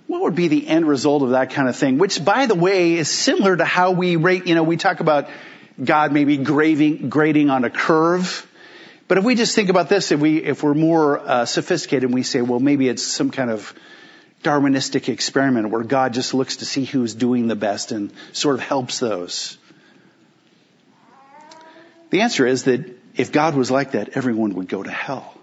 What 0.07 0.21
would 0.21 0.35
be 0.35 0.47
the 0.47 0.67
end 0.67 0.87
result 0.87 1.23
of 1.23 1.31
that 1.31 1.51
kind 1.51 1.67
of 1.67 1.75
thing? 1.75 1.97
Which, 1.97 2.23
by 2.23 2.45
the 2.45 2.55
way, 2.55 2.93
is 2.93 3.09
similar 3.09 3.57
to 3.57 3.65
how 3.65 3.91
we 3.91 4.17
rate, 4.17 4.45
you 4.45 4.55
know, 4.55 4.63
we 4.63 4.77
talk 4.77 4.99
about 4.99 5.29
God 5.83 6.11
maybe 6.11 6.37
grading, 6.37 7.09
grading 7.09 7.49
on 7.49 7.65
a 7.65 7.69
curve. 7.69 8.47
But 9.07 9.17
if 9.17 9.23
we 9.23 9.35
just 9.35 9.55
think 9.55 9.69
about 9.69 9.89
this, 9.89 10.11
if 10.11 10.19
we, 10.19 10.37
if 10.37 10.63
we're 10.63 10.73
more 10.73 11.19
uh, 11.19 11.45
sophisticated 11.45 12.03
and 12.03 12.13
we 12.13 12.23
say, 12.23 12.41
well, 12.41 12.59
maybe 12.59 12.87
it's 12.87 13.03
some 13.03 13.31
kind 13.31 13.49
of 13.49 13.73
Darwinistic 14.43 15.09
experiment 15.09 15.69
where 15.69 15.83
God 15.83 16.13
just 16.13 16.35
looks 16.35 16.57
to 16.57 16.65
see 16.65 16.85
who's 16.85 17.15
doing 17.15 17.47
the 17.47 17.55
best 17.55 17.91
and 17.91 18.13
sort 18.31 18.55
of 18.55 18.61
helps 18.61 18.99
those. 18.99 19.57
The 22.11 22.21
answer 22.21 22.45
is 22.45 22.65
that 22.65 22.85
if 23.15 23.31
God 23.31 23.55
was 23.55 23.71
like 23.71 23.91
that, 23.91 24.09
everyone 24.09 24.53
would 24.55 24.67
go 24.67 24.83
to 24.83 24.91
hell. 24.91 25.33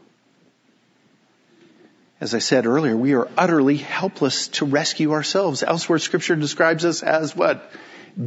As 2.22 2.34
I 2.34 2.38
said 2.38 2.66
earlier, 2.66 2.96
we 2.96 3.14
are 3.14 3.28
utterly 3.36 3.76
helpless 3.76 4.46
to 4.58 4.64
rescue 4.64 5.10
ourselves. 5.10 5.64
Elsewhere, 5.64 5.98
scripture 5.98 6.36
describes 6.36 6.84
us 6.84 7.02
as 7.02 7.34
what? 7.34 7.68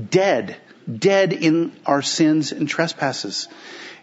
Dead. 0.10 0.58
Dead 0.94 1.32
in 1.32 1.72
our 1.86 2.02
sins 2.02 2.52
and 2.52 2.68
trespasses. 2.68 3.48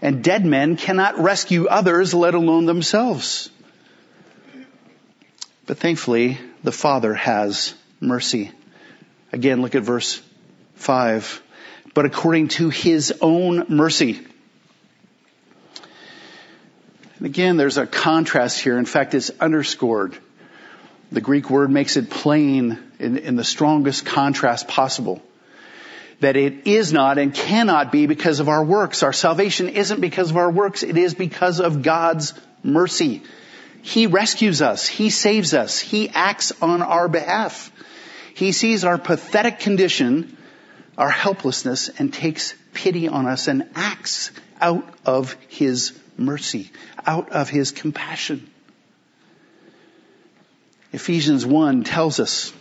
And 0.00 0.24
dead 0.24 0.46
men 0.46 0.76
cannot 0.76 1.18
rescue 1.18 1.66
others, 1.66 2.14
let 2.14 2.32
alone 2.32 2.64
themselves. 2.64 3.50
But 5.66 5.76
thankfully, 5.76 6.38
the 6.64 6.72
Father 6.72 7.12
has 7.12 7.74
mercy. 8.00 8.50
Again, 9.30 9.60
look 9.60 9.74
at 9.74 9.82
verse 9.82 10.22
5. 10.76 11.42
But 11.92 12.06
according 12.06 12.48
to 12.56 12.70
His 12.70 13.12
own 13.20 13.66
mercy. 13.68 14.26
And 17.22 17.28
again, 17.28 17.56
there's 17.56 17.78
a 17.78 17.86
contrast 17.86 18.58
here. 18.58 18.76
In 18.76 18.84
fact, 18.84 19.14
it's 19.14 19.30
underscored. 19.38 20.18
The 21.12 21.20
Greek 21.20 21.50
word 21.50 21.70
makes 21.70 21.96
it 21.96 22.10
plain 22.10 22.80
in, 22.98 23.16
in 23.16 23.36
the 23.36 23.44
strongest 23.44 24.04
contrast 24.04 24.66
possible 24.66 25.22
that 26.18 26.34
it 26.34 26.66
is 26.66 26.92
not 26.92 27.18
and 27.18 27.32
cannot 27.32 27.92
be 27.92 28.08
because 28.08 28.40
of 28.40 28.48
our 28.48 28.64
works. 28.64 29.04
Our 29.04 29.12
salvation 29.12 29.68
isn't 29.68 30.00
because 30.00 30.32
of 30.32 30.36
our 30.36 30.50
works. 30.50 30.82
It 30.82 30.96
is 30.96 31.14
because 31.14 31.60
of 31.60 31.82
God's 31.84 32.34
mercy. 32.64 33.22
He 33.82 34.08
rescues 34.08 34.60
us. 34.60 34.88
He 34.88 35.08
saves 35.08 35.54
us. 35.54 35.78
He 35.78 36.08
acts 36.08 36.50
on 36.60 36.82
our 36.82 37.06
behalf. 37.06 37.70
He 38.34 38.50
sees 38.50 38.82
our 38.82 38.98
pathetic 38.98 39.60
condition, 39.60 40.36
our 40.98 41.10
helplessness, 41.10 41.88
and 41.88 42.12
takes 42.12 42.52
pity 42.74 43.06
on 43.06 43.26
us 43.26 43.46
and 43.46 43.68
acts 43.76 44.32
out 44.60 44.92
of 45.06 45.36
His 45.48 45.96
mercy, 46.16 46.70
out 47.06 47.30
of 47.30 47.48
His 47.48 47.70
compassion. 47.70 48.48
Ephesians 50.92 51.46
1 51.46 51.84
tells 51.84 52.20
us 52.20 52.52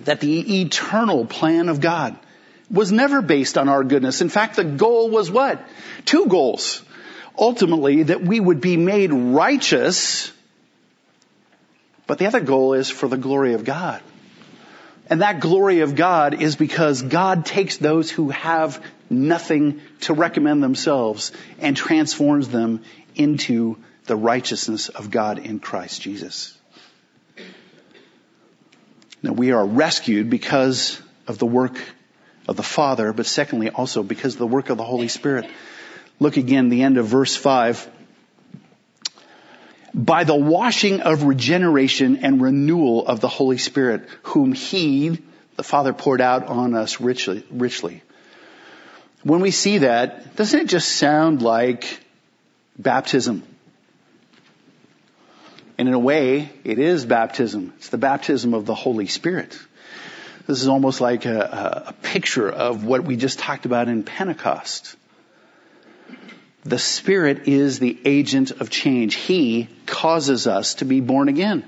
that 0.00 0.20
the 0.20 0.62
eternal 0.62 1.24
plan 1.24 1.68
of 1.68 1.80
God 1.80 2.16
was 2.70 2.90
never 2.90 3.22
based 3.22 3.58
on 3.58 3.68
our 3.68 3.84
goodness. 3.84 4.20
In 4.20 4.28
fact, 4.28 4.56
the 4.56 4.64
goal 4.64 5.10
was 5.10 5.30
what? 5.30 5.62
Two 6.04 6.26
goals. 6.26 6.82
Ultimately, 7.38 8.04
that 8.04 8.22
we 8.22 8.40
would 8.40 8.60
be 8.60 8.76
made 8.76 9.12
righteous, 9.12 10.32
but 12.06 12.18
the 12.18 12.26
other 12.26 12.40
goal 12.40 12.74
is 12.74 12.90
for 12.90 13.08
the 13.08 13.16
glory 13.16 13.54
of 13.54 13.64
God. 13.64 14.02
And 15.08 15.20
that 15.20 15.40
glory 15.40 15.80
of 15.80 15.94
God 15.94 16.40
is 16.42 16.56
because 16.56 17.02
God 17.02 17.44
takes 17.44 17.76
those 17.76 18.10
who 18.10 18.30
have 18.30 18.82
nothing 19.12 19.80
to 20.00 20.14
recommend 20.14 20.62
themselves 20.62 21.32
and 21.60 21.76
transforms 21.76 22.48
them 22.48 22.82
into 23.14 23.76
the 24.06 24.16
righteousness 24.16 24.88
of 24.88 25.10
God 25.10 25.38
in 25.38 25.60
Christ 25.60 26.00
Jesus. 26.00 26.58
Now 29.22 29.32
we 29.32 29.52
are 29.52 29.64
rescued 29.64 30.30
because 30.30 31.00
of 31.28 31.38
the 31.38 31.46
work 31.46 31.78
of 32.48 32.56
the 32.56 32.62
Father, 32.62 33.12
but 33.12 33.26
secondly 33.26 33.70
also 33.70 34.02
because 34.02 34.34
of 34.34 34.40
the 34.40 34.46
work 34.46 34.70
of 34.70 34.76
the 34.76 34.84
Holy 34.84 35.08
Spirit. 35.08 35.48
Look 36.18 36.36
again, 36.36 36.68
the 36.68 36.82
end 36.82 36.98
of 36.98 37.06
verse 37.06 37.36
5. 37.36 37.88
By 39.94 40.24
the 40.24 40.34
washing 40.34 41.00
of 41.00 41.24
regeneration 41.24 42.24
and 42.24 42.40
renewal 42.40 43.06
of 43.06 43.20
the 43.20 43.28
Holy 43.28 43.58
Spirit, 43.58 44.08
whom 44.22 44.52
He, 44.52 45.20
the 45.56 45.62
Father, 45.62 45.92
poured 45.92 46.20
out 46.20 46.46
on 46.46 46.74
us 46.74 47.00
richly. 47.00 47.44
richly. 47.50 48.02
When 49.22 49.40
we 49.40 49.52
see 49.52 49.78
that, 49.78 50.36
doesn't 50.36 50.58
it 50.58 50.68
just 50.68 50.96
sound 50.96 51.42
like 51.42 52.00
baptism? 52.76 53.44
And 55.78 55.88
in 55.88 55.94
a 55.94 55.98
way, 55.98 56.50
it 56.64 56.78
is 56.78 57.06
baptism. 57.06 57.72
It's 57.76 57.88
the 57.88 57.98
baptism 57.98 58.52
of 58.54 58.66
the 58.66 58.74
Holy 58.74 59.06
Spirit. 59.06 59.58
This 60.46 60.60
is 60.60 60.68
almost 60.68 61.00
like 61.00 61.24
a, 61.24 61.84
a 61.88 61.92
picture 61.92 62.50
of 62.50 62.84
what 62.84 63.04
we 63.04 63.16
just 63.16 63.38
talked 63.38 63.64
about 63.64 63.88
in 63.88 64.02
Pentecost. 64.02 64.96
The 66.64 66.78
Spirit 66.78 67.48
is 67.48 67.78
the 67.78 67.98
agent 68.04 68.50
of 68.50 68.70
change. 68.70 69.14
He 69.14 69.68
causes 69.86 70.46
us 70.46 70.74
to 70.74 70.84
be 70.84 71.00
born 71.00 71.28
again. 71.28 71.64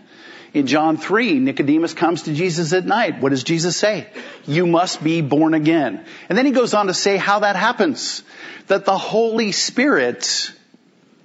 In 0.54 0.68
John 0.68 0.96
3, 0.96 1.40
Nicodemus 1.40 1.94
comes 1.94 2.22
to 2.22 2.32
Jesus 2.32 2.72
at 2.72 2.86
night. 2.86 3.20
What 3.20 3.30
does 3.30 3.42
Jesus 3.42 3.76
say? 3.76 4.06
You 4.46 4.68
must 4.68 5.02
be 5.02 5.20
born 5.20 5.52
again. 5.52 6.04
And 6.28 6.38
then 6.38 6.46
he 6.46 6.52
goes 6.52 6.74
on 6.74 6.86
to 6.86 6.94
say 6.94 7.16
how 7.16 7.40
that 7.40 7.56
happens. 7.56 8.22
That 8.68 8.84
the 8.84 8.96
Holy 8.96 9.50
Spirit 9.50 10.52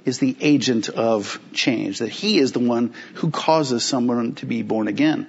is 0.04 0.18
the 0.18 0.36
agent 0.42 0.90
of 0.90 1.40
change. 1.54 2.00
That 2.00 2.10
He 2.10 2.40
is 2.40 2.54
the 2.54 2.60
one 2.60 2.96
who 3.14 3.30
causes 3.30 3.84
someone 3.84 4.34
to 4.36 4.48
be 4.48 4.64
born 4.64 4.88
again. 4.88 5.28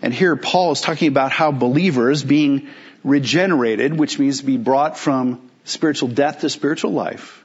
And 0.00 0.14
here 0.14 0.36
Paul 0.36 0.70
is 0.70 0.80
talking 0.80 1.08
about 1.08 1.32
how 1.32 1.50
believers 1.50 2.22
being 2.22 2.68
regenerated, 3.02 3.98
which 3.98 4.20
means 4.20 4.38
to 4.38 4.46
be 4.46 4.56
brought 4.56 4.96
from 4.96 5.50
spiritual 5.64 6.08
death 6.08 6.40
to 6.40 6.48
spiritual 6.48 6.92
life. 6.92 7.39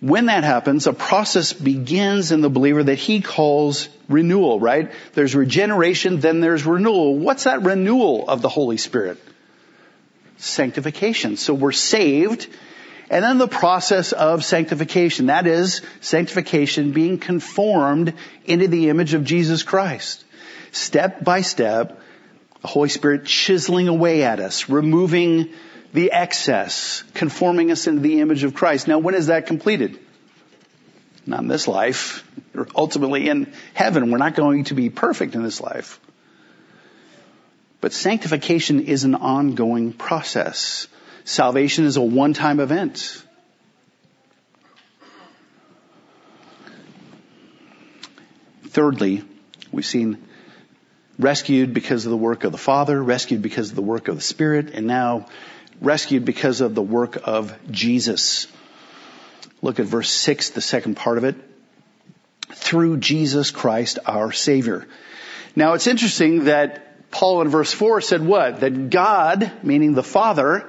When 0.00 0.26
that 0.26 0.44
happens, 0.44 0.86
a 0.86 0.94
process 0.94 1.52
begins 1.52 2.32
in 2.32 2.40
the 2.40 2.48
believer 2.48 2.82
that 2.82 2.94
he 2.94 3.20
calls 3.20 3.88
renewal, 4.08 4.58
right? 4.58 4.90
There's 5.12 5.34
regeneration, 5.34 6.20
then 6.20 6.40
there's 6.40 6.64
renewal. 6.64 7.18
What's 7.18 7.44
that 7.44 7.62
renewal 7.62 8.28
of 8.28 8.40
the 8.40 8.48
Holy 8.48 8.78
Spirit? 8.78 9.18
Sanctification. 10.38 11.36
So 11.36 11.52
we're 11.52 11.72
saved, 11.72 12.48
and 13.10 13.22
then 13.22 13.36
the 13.36 13.48
process 13.48 14.12
of 14.12 14.42
sanctification. 14.42 15.26
That 15.26 15.46
is, 15.46 15.82
sanctification 16.00 16.92
being 16.92 17.18
conformed 17.18 18.14
into 18.46 18.68
the 18.68 18.88
image 18.88 19.12
of 19.12 19.24
Jesus 19.24 19.62
Christ 19.62 20.24
step 20.72 21.22
by 21.24 21.40
step, 21.42 22.00
the 22.62 22.68
Holy 22.68 22.88
Spirit 22.88 23.26
chiseling 23.26 23.88
away 23.88 24.22
at 24.22 24.40
us, 24.40 24.68
removing 24.68 25.50
the 25.92 26.12
excess, 26.12 27.02
conforming 27.14 27.70
us 27.70 27.86
into 27.86 28.00
the 28.00 28.20
image 28.20 28.44
of 28.44 28.54
Christ. 28.54 28.88
Now, 28.88 28.98
when 28.98 29.14
is 29.14 29.26
that 29.26 29.46
completed? 29.46 29.98
Not 31.26 31.40
in 31.40 31.48
this 31.48 31.66
life. 31.68 32.24
Ultimately 32.74 33.28
in 33.28 33.52
heaven. 33.74 34.10
We're 34.10 34.18
not 34.18 34.34
going 34.34 34.64
to 34.64 34.74
be 34.74 34.90
perfect 34.90 35.34
in 35.34 35.42
this 35.42 35.60
life. 35.60 36.00
But 37.80 37.92
sanctification 37.92 38.80
is 38.80 39.04
an 39.04 39.14
ongoing 39.14 39.92
process. 39.92 40.86
Salvation 41.24 41.84
is 41.84 41.96
a 41.96 42.02
one-time 42.02 42.60
event. 42.60 43.24
Thirdly, 48.64 49.24
we've 49.72 49.86
seen 49.86 50.22
rescued 51.18 51.74
because 51.74 52.06
of 52.06 52.10
the 52.10 52.16
work 52.16 52.44
of 52.44 52.52
the 52.52 52.58
Father, 52.58 53.02
rescued 53.02 53.42
because 53.42 53.70
of 53.70 53.76
the 53.76 53.82
work 53.82 54.08
of 54.08 54.14
the 54.14 54.22
Spirit, 54.22 54.70
and 54.70 54.86
now 54.86 55.26
rescued 55.80 56.24
because 56.24 56.60
of 56.60 56.74
the 56.74 56.82
work 56.82 57.18
of 57.24 57.56
Jesus. 57.70 58.46
Look 59.62 59.80
at 59.80 59.86
verse 59.86 60.10
6, 60.10 60.50
the 60.50 60.60
second 60.60 60.96
part 60.96 61.18
of 61.18 61.24
it. 61.24 61.36
Through 62.52 62.98
Jesus 62.98 63.50
Christ 63.50 63.98
our 64.06 64.32
Savior. 64.32 64.86
Now 65.56 65.74
it's 65.74 65.86
interesting 65.86 66.44
that 66.44 67.10
Paul 67.10 67.42
in 67.42 67.48
verse 67.48 67.72
4 67.72 68.00
said 68.00 68.24
what? 68.24 68.60
That 68.60 68.90
God, 68.90 69.50
meaning 69.62 69.94
the 69.94 70.02
Father, 70.02 70.68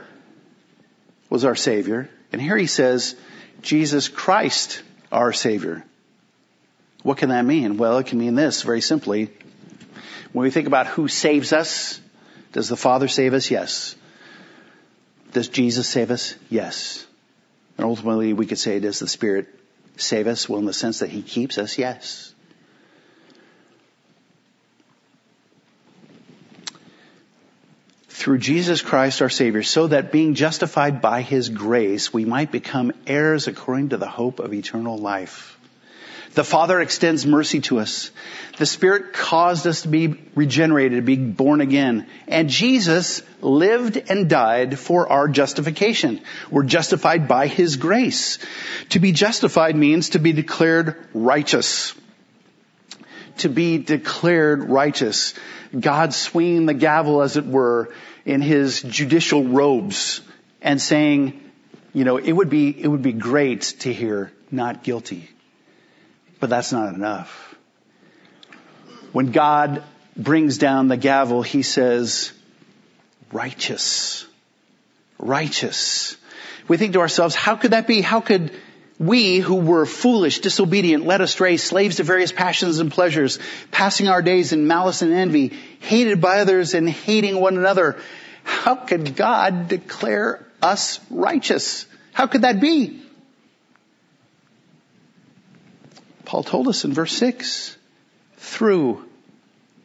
was 1.29 1.45
our 1.45 1.55
Savior, 1.55 2.09
And 2.31 2.41
here 2.41 2.57
he 2.57 2.67
says, 2.67 3.15
Jesus 3.61 4.07
Christ, 4.09 4.83
our 5.11 5.33
Savior. 5.33 5.83
What 7.03 7.17
can 7.17 7.29
that 7.29 7.45
mean? 7.45 7.77
Well, 7.77 7.97
it 7.97 8.07
can 8.07 8.19
mean 8.19 8.35
this 8.35 8.61
very 8.63 8.81
simply. 8.81 9.29
When 10.33 10.43
we 10.43 10.51
think 10.51 10.67
about 10.67 10.87
who 10.87 11.07
saves 11.07 11.51
us, 11.53 11.99
does 12.53 12.69
the 12.69 12.77
Father 12.77 13.07
save 13.07 13.33
us? 13.33 13.49
Yes. 13.49 13.95
Does 15.31 15.47
Jesus 15.47 15.87
save 15.87 16.11
us? 16.11 16.35
Yes. 16.49 17.05
And 17.77 17.85
ultimately 17.85 18.33
we 18.33 18.45
could 18.45 18.59
say, 18.59 18.79
does 18.79 18.99
the 18.99 19.07
Spirit 19.07 19.47
save 19.97 20.27
us? 20.27 20.47
Well, 20.49 20.59
in 20.59 20.65
the 20.65 20.73
sense 20.73 20.99
that 20.99 21.09
He 21.09 21.21
keeps 21.21 21.57
us? 21.57 21.77
Yes. 21.77 22.33
through 28.21 28.37
Jesus 28.37 28.83
Christ 28.83 29.23
our 29.23 29.29
Savior, 29.29 29.63
so 29.63 29.87
that 29.87 30.11
being 30.11 30.35
justified 30.35 31.01
by 31.01 31.23
His 31.23 31.49
grace, 31.49 32.13
we 32.13 32.23
might 32.23 32.51
become 32.51 32.93
heirs 33.07 33.47
according 33.47 33.89
to 33.89 33.97
the 33.97 34.07
hope 34.07 34.39
of 34.39 34.53
eternal 34.53 34.95
life. 34.95 35.57
The 36.33 36.43
Father 36.45 36.79
extends 36.79 37.25
mercy 37.25 37.59
to 37.61 37.79
us. 37.79 38.09
The 38.57 38.65
Spirit 38.65 39.11
caused 39.11 39.67
us 39.67 39.81
to 39.81 39.89
be 39.89 40.07
regenerated, 40.33 40.97
to 40.97 41.01
be 41.01 41.17
born 41.17 41.59
again. 41.59 42.07
And 42.27 42.47
Jesus 42.47 43.21
lived 43.41 43.97
and 43.97 44.29
died 44.29 44.79
for 44.79 45.09
our 45.09 45.27
justification. 45.27 46.21
We're 46.49 46.63
justified 46.63 47.27
by 47.27 47.47
His 47.47 47.75
grace. 47.75 48.39
To 48.89 48.99
be 48.99 49.11
justified 49.11 49.75
means 49.75 50.09
to 50.09 50.19
be 50.19 50.31
declared 50.31 50.95
righteous. 51.13 51.93
To 53.39 53.49
be 53.49 53.77
declared 53.77 54.69
righteous. 54.69 55.33
God 55.77 56.13
swinging 56.13 56.65
the 56.65 56.73
gavel, 56.73 57.21
as 57.21 57.35
it 57.35 57.45
were, 57.45 57.93
in 58.25 58.41
His 58.41 58.81
judicial 58.81 59.43
robes 59.43 60.21
and 60.61 60.81
saying, 60.81 61.41
you 61.93 62.05
know, 62.05 62.17
it 62.17 62.31
would 62.31 62.49
be, 62.49 62.69
it 62.69 62.87
would 62.87 63.01
be 63.01 63.13
great 63.13 63.61
to 63.79 63.91
hear 63.91 64.31
not 64.49 64.83
guilty. 64.83 65.29
But 66.41 66.49
that's 66.49 66.73
not 66.73 66.93
enough. 66.93 67.55
When 69.13 69.31
God 69.31 69.83
brings 70.17 70.57
down 70.57 70.89
the 70.89 70.97
gavel, 70.97 71.43
he 71.43 71.61
says, 71.61 72.33
righteous. 73.31 74.25
Righteous. 75.19 76.17
We 76.67 76.77
think 76.77 76.93
to 76.93 76.99
ourselves, 76.99 77.35
how 77.35 77.55
could 77.55 77.71
that 77.71 77.87
be? 77.87 78.01
How 78.01 78.21
could 78.21 78.51
we 78.97 79.39
who 79.39 79.55
were 79.55 79.85
foolish, 79.85 80.39
disobedient, 80.39 81.05
led 81.05 81.21
astray, 81.21 81.57
slaves 81.57 81.97
to 81.97 82.03
various 82.03 82.31
passions 82.31 82.79
and 82.79 82.91
pleasures, 82.91 83.37
passing 83.69 84.07
our 84.07 84.21
days 84.21 84.51
in 84.51 84.67
malice 84.67 85.03
and 85.03 85.13
envy, 85.13 85.49
hated 85.79 86.21
by 86.21 86.39
others 86.39 86.73
and 86.73 86.89
hating 86.89 87.39
one 87.39 87.57
another, 87.57 87.99
how 88.43 88.75
could 88.75 89.15
God 89.15 89.67
declare 89.67 90.45
us 90.61 90.99
righteous? 91.11 91.85
How 92.13 92.25
could 92.25 92.41
that 92.41 92.59
be? 92.59 93.01
Paul 96.31 96.43
told 96.43 96.69
us 96.69 96.85
in 96.85 96.93
verse 96.93 97.11
6, 97.11 97.75
through 98.37 99.03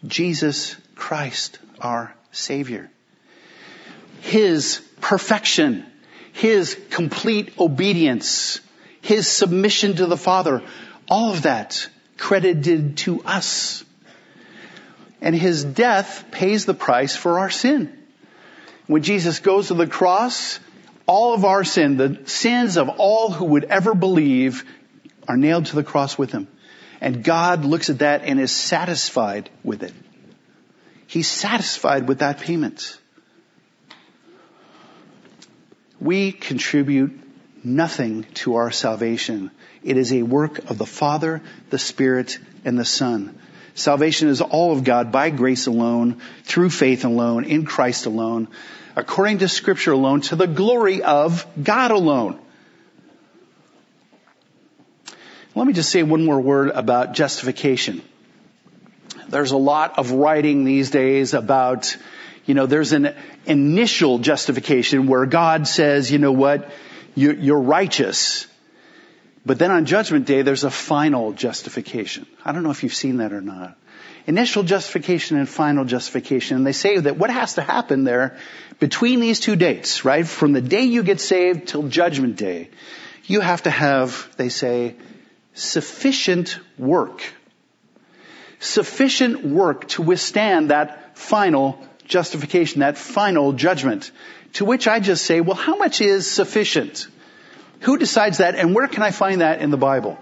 Jesus 0.07 0.77
Christ 0.95 1.59
our 1.81 2.15
Savior. 2.31 2.89
His 4.21 4.81
perfection, 5.01 5.85
His 6.33 6.81
complete 6.91 7.59
obedience, 7.59 8.61
His 9.01 9.27
submission 9.27 9.97
to 9.97 10.07
the 10.07 10.17
Father, 10.17 10.63
all 11.09 11.33
of 11.33 11.43
that 11.43 11.89
credited 12.17 12.99
to 12.99 13.25
us. 13.25 13.85
And 15.21 15.35
His 15.35 15.65
death 15.65 16.27
pays 16.31 16.65
the 16.65 16.75
price 16.75 17.17
for 17.17 17.41
our 17.41 17.51
sin. 17.51 17.93
When 18.87 19.03
Jesus 19.03 19.41
goes 19.41 19.67
to 19.67 19.75
the 19.75 19.89
cross, 19.89 20.61
all 21.07 21.35
of 21.35 21.45
our 21.45 21.65
sin, 21.65 21.97
the 21.97 22.21
sins 22.27 22.77
of 22.77 22.89
all 22.89 23.33
who 23.33 23.47
would 23.47 23.65
ever 23.65 23.97
believe, 23.97 24.63
are 25.29 25.37
nailed 25.37 25.67
to 25.67 25.77
the 25.77 25.83
cross 25.83 26.19
with 26.19 26.33
him. 26.33 26.49
And 27.01 27.23
God 27.23 27.65
looks 27.65 27.91
at 27.91 27.99
that 27.99 28.23
and 28.25 28.41
is 28.41 28.53
satisfied 28.53 29.51
with 29.63 29.83
it. 29.83 29.93
He's 31.07 31.29
satisfied 31.29 32.09
with 32.09 32.21
that 32.21 32.41
payment. 32.41 32.99
We 36.01 36.33
contribute 36.33 37.21
nothing 37.63 38.25
to 38.35 38.57
our 38.57 38.71
salvation. 38.71 39.51
It 39.83 39.97
is 39.97 40.13
a 40.13 40.23
work 40.23 40.71
of 40.71 40.79
the 40.79 40.87
Father, 40.87 41.43
the 41.71 41.79
Spirit, 41.79 42.39
and 42.65 42.79
the 42.79 42.85
Son. 42.85 43.39
Salvation 43.75 44.29
is 44.29 44.41
all 44.41 44.73
of 44.73 44.85
God 44.85 45.13
by 45.13 45.31
grace 45.31 45.67
alone, 45.67 46.21
through 46.45 46.71
faith 46.71 47.05
alone, 47.05 47.45
in 47.45 47.67
Christ 47.67 48.07
alone, 48.07 48.49
according 48.95 49.39
to 49.39 49.49
scripture 49.49 49.93
alone, 49.93 50.23
to 50.23 50.37
the 50.37 50.47
glory 50.47 51.03
of 51.03 51.47
God 51.63 51.91
alone. 51.91 52.41
Let 55.57 55.67
me 55.67 55.73
just 55.73 55.91
say 55.91 56.03
one 56.03 56.23
more 56.23 56.39
word 56.39 56.69
about 56.69 57.15
justification. 57.15 58.03
There's 59.31 59.53
a 59.53 59.57
lot 59.57 59.99
of 59.99 60.13
writing 60.13 60.65
these 60.65 60.91
days 60.91 61.33
about, 61.33 61.97
you 62.45 62.53
know, 62.53 62.67
there's 62.67 62.93
an 62.93 63.15
initial 63.47 64.19
justification 64.19 65.07
where 65.07 65.25
God 65.25 65.67
says, 65.67 66.13
you 66.13 66.19
know 66.19 66.33
what, 66.33 66.71
you're 67.15 67.59
righteous. 67.59 68.47
But 69.47 69.59
then 69.59 69.71
on 69.71 69.87
judgment 69.87 70.27
day, 70.27 70.43
there's 70.43 70.65
a 70.65 70.71
final 70.71 71.33
justification. 71.33 72.27
I 72.45 72.53
don't 72.53 72.63
know 72.63 72.71
if 72.71 72.83
you've 72.83 72.93
seen 72.93 73.17
that 73.17 73.33
or 73.33 73.41
not. 73.41 73.79
Initial 74.27 74.63
justification 74.63 75.39
and 75.39 75.49
final 75.49 75.87
justification. 75.87 76.59
And 76.59 76.67
they 76.67 76.73
say 76.73 76.99
that 76.99 77.17
what 77.17 77.31
has 77.31 77.55
to 77.55 77.63
happen 77.63 78.05
there 78.05 78.37
between 78.79 79.21
these 79.21 79.41
two 79.41 79.57
dates, 79.57 80.05
right? 80.05 80.27
From 80.27 80.53
the 80.53 80.61
day 80.61 80.83
you 80.83 81.03
get 81.03 81.19
saved 81.19 81.69
till 81.69 81.89
judgment 81.89 82.37
day, 82.37 82.69
you 83.25 83.41
have 83.41 83.63
to 83.63 83.71
have, 83.71 84.29
they 84.37 84.51
say, 84.51 84.97
sufficient 85.57 86.59
work. 86.79 87.23
Sufficient 88.61 89.45
work 89.45 89.89
to 89.89 90.03
withstand 90.03 90.71
that 90.71 91.19
final 91.19 91.79
justification, 92.05 92.81
that 92.81 92.97
final 92.99 93.53
judgment. 93.53 94.13
To 94.55 94.65
which 94.65 94.87
I 94.87 95.01
just 95.01 95.25
say, 95.25 95.41
well, 95.41 95.57
how 95.57 95.77
much 95.77 96.01
is 96.01 96.31
sufficient? 96.31 97.09
Who 97.81 97.99
decides 97.99 98.39
that 98.39 98.55
and 98.55 98.75
where 98.75 98.87
can 98.87 99.03
I 99.03 99.11
find 99.11 99.41
that 99.41 99.61
in 99.61 99.71
the 99.71 99.77
Bible? 99.77 100.19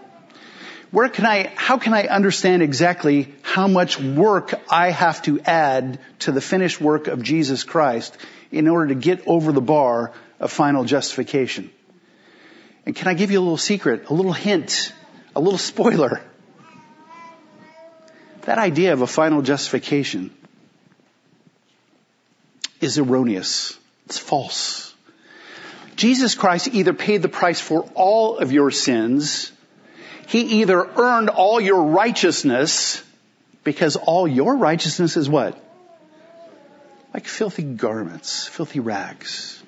Where 0.90 1.08
can 1.08 1.26
I, 1.26 1.52
how 1.56 1.78
can 1.78 1.92
I 1.92 2.04
understand 2.04 2.62
exactly 2.62 3.34
how 3.42 3.66
much 3.66 3.98
work 3.98 4.54
I 4.70 4.90
have 4.90 5.20
to 5.22 5.40
add 5.40 5.98
to 6.20 6.32
the 6.32 6.40
finished 6.40 6.80
work 6.80 7.08
of 7.08 7.22
Jesus 7.22 7.64
Christ 7.64 8.16
in 8.52 8.68
order 8.68 8.88
to 8.88 8.94
get 8.94 9.26
over 9.26 9.50
the 9.50 9.60
bar 9.60 10.12
of 10.38 10.52
final 10.52 10.84
justification? 10.84 11.70
And 12.86 12.94
can 12.94 13.08
I 13.08 13.14
give 13.14 13.32
you 13.32 13.40
a 13.40 13.42
little 13.42 13.56
secret, 13.56 14.08
a 14.08 14.14
little 14.14 14.32
hint 14.32 14.92
a 15.36 15.40
little 15.40 15.58
spoiler. 15.58 16.20
That 18.42 18.58
idea 18.58 18.92
of 18.92 19.00
a 19.00 19.06
final 19.06 19.42
justification 19.42 20.30
is 22.80 22.98
erroneous. 22.98 23.78
It's 24.06 24.18
false. 24.18 24.94
Jesus 25.96 26.34
Christ 26.34 26.68
either 26.68 26.92
paid 26.92 27.22
the 27.22 27.28
price 27.28 27.60
for 27.60 27.88
all 27.94 28.38
of 28.38 28.52
your 28.52 28.70
sins, 28.70 29.52
He 30.26 30.60
either 30.60 30.84
earned 30.84 31.30
all 31.30 31.60
your 31.60 31.82
righteousness, 31.84 33.02
because 33.62 33.96
all 33.96 34.28
your 34.28 34.56
righteousness 34.56 35.16
is 35.16 35.28
what? 35.28 35.58
Like 37.14 37.26
filthy 37.26 37.62
garments, 37.62 38.46
filthy 38.46 38.80
rags. 38.80 39.62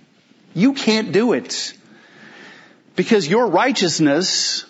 You 0.53 0.75
can't 0.75 1.13
do 1.13 1.33
it. 1.33 1.75
Because 2.97 3.29
your 3.29 3.47
righteousness 3.47 4.65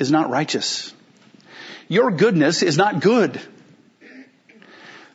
is 0.00 0.10
not 0.10 0.30
righteous. 0.30 0.92
Your 1.88 2.10
goodness 2.10 2.62
is 2.62 2.76
not 2.76 3.00
good. 3.00 3.40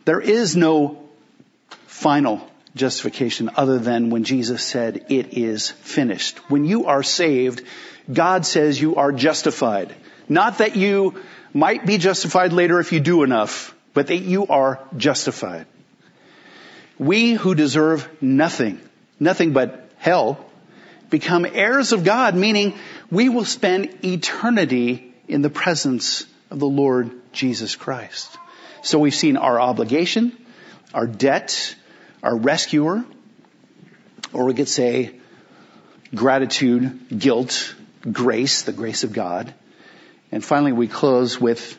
There 0.06 0.22
is 0.22 0.56
no 0.56 1.10
final 1.88 2.48
justification 2.76 3.50
other 3.56 3.80
than 3.80 4.10
when 4.10 4.24
Jesus 4.24 4.64
said, 4.64 5.06
it 5.10 5.38
is 5.38 5.72
finished. 5.72 6.38
When 6.50 6.66
you 6.66 6.86
are 6.86 7.04
saved, 7.04 7.64
God 8.12 8.46
says 8.46 8.80
you 8.80 8.98
are 8.98 9.12
justified. 9.12 9.96
Not 10.30 10.60
that 10.60 10.76
you 10.76 11.22
might 11.54 11.86
be 11.86 11.98
justified 11.98 12.54
later 12.54 12.80
if 12.80 12.92
you 12.92 13.00
do 13.00 13.24
enough, 13.24 13.74
but 13.94 14.08
that 14.08 14.18
you 14.18 14.46
are 14.48 14.80
justified. 14.98 15.66
We 17.00 17.34
who 17.34 17.56
deserve 17.56 18.08
nothing, 18.22 18.80
nothing 19.20 19.54
but 19.54 19.90
hell, 19.98 20.46
become 21.10 21.46
heirs 21.46 21.92
of 21.92 22.04
God, 22.04 22.36
meaning 22.36 22.74
we 23.12 23.30
will 23.30 23.46
spend 23.46 24.04
eternity 24.04 25.14
in 25.28 25.42
the 25.42 25.50
presence 25.50 26.26
of 26.50 26.60
the 26.60 26.68
Lord 26.68 27.12
Jesus 27.32 27.76
Christ. 27.76 28.38
So 28.82 29.00
we've 29.00 29.16
seen 29.16 29.38
our 29.38 29.60
obligation, 29.60 30.32
our 30.94 31.08
debt, 31.08 31.76
our 32.22 32.36
rescuer, 32.36 33.04
or 34.34 34.46
we 34.46 34.54
could 34.54 34.70
say 34.70 35.16
gratitude, 36.14 37.08
guilt, 37.18 37.76
grace, 38.12 38.64
the 38.64 38.72
grace 38.72 39.04
of 39.04 39.14
God. 39.14 39.54
And 40.32 40.44
finally 40.44 40.72
we 40.72 40.88
close 40.88 41.40
with 41.40 41.78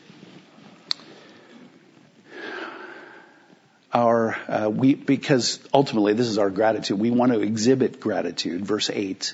our, 3.93 4.37
uh, 4.47 4.69
we, 4.69 4.95
because 4.95 5.59
ultimately 5.73 6.13
this 6.13 6.27
is 6.27 6.37
our 6.37 6.49
gratitude. 6.49 6.99
We 6.99 7.11
want 7.11 7.31
to 7.31 7.41
exhibit 7.41 7.99
gratitude. 7.99 8.65
Verse 8.65 8.89
8. 8.89 9.33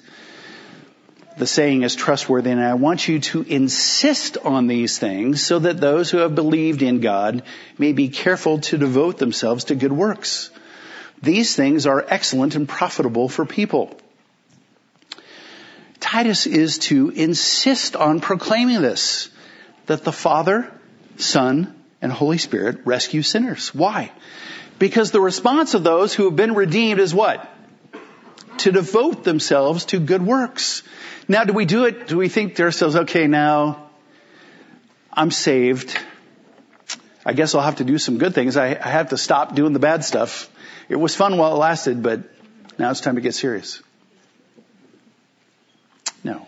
The 1.36 1.48
saying 1.48 1.82
is 1.82 1.96
trustworthy 1.96 2.52
and 2.52 2.64
I 2.64 2.76
want 2.76 3.08
you 3.08 3.20
to 3.20 3.42
insist 3.42 4.38
on 4.38 4.68
these 4.68 5.00
things 5.00 5.44
so 5.44 5.60
that 5.60 5.82
those 5.82 6.12
who 6.12 6.20
have 6.20 6.36
believed 6.36 6.84
in 6.84 7.00
God 7.00 7.42
may 7.80 7.92
be 7.92 8.10
careful 8.10 8.60
to 8.60 8.78
devote 8.78 9.18
themselves 9.18 9.66
to 9.66 9.76
good 9.76 9.92
works. 9.92 10.52
These 11.24 11.56
things 11.56 11.88
are 11.88 12.06
excellent 12.08 12.56
and 12.56 12.70
profitable 12.70 13.30
for 13.30 13.46
people. 13.46 13.98
Titus 16.00 16.46
is 16.46 16.78
to 16.80 17.10
insist 17.10 17.96
on 17.96 18.20
proclaiming 18.20 18.82
this, 18.82 19.30
that 19.88 20.04
the 20.04 20.12
Father, 20.12 20.70
Son, 21.18 21.74
and 22.04 22.12
Holy 22.12 22.38
Spirit 22.38 22.82
rescue 22.84 23.22
sinners. 23.22 23.74
Why? 23.74 24.12
Because 24.78 25.12
the 25.12 25.22
response 25.22 25.74
of 25.74 25.86
those 25.86 26.14
who 26.14 26.26
have 26.26 26.36
been 26.36 26.54
redeemed 26.54 27.00
is 27.00 27.14
what? 27.14 27.50
To 28.60 28.72
devote 28.74 29.24
themselves 29.24 29.86
to 29.86 30.00
good 30.00 30.22
works. 30.22 30.84
Now, 31.30 31.46
do 31.46 31.54
we 31.54 31.64
do 31.64 31.86
it? 31.86 32.08
Do 32.08 32.18
we 32.18 32.28
think 32.28 32.56
to 32.56 32.64
ourselves, 32.64 32.98
okay, 32.98 33.28
now 33.28 33.90
I'm 35.14 35.32
saved. 35.32 35.98
I 37.26 37.32
guess 37.32 37.56
I'll 37.56 37.62
have 37.62 37.78
to 37.78 37.86
do 37.86 37.98
some 37.98 38.18
good 38.18 38.36
things. 38.36 38.58
I, 38.58 38.72
I 38.72 38.90
have 38.90 39.10
to 39.10 39.18
stop 39.18 39.56
doing 39.56 39.72
the 39.72 39.80
bad 39.80 40.04
stuff. 40.04 40.50
It 40.90 40.98
was 40.98 41.16
fun 41.16 41.38
while 41.38 41.56
it 41.56 41.58
lasted, 41.58 42.04
but 42.04 42.20
now 42.78 42.92
it's 42.92 43.00
time 43.00 43.16
to 43.16 43.22
get 43.22 43.34
serious. 43.34 43.82
No. 46.22 46.46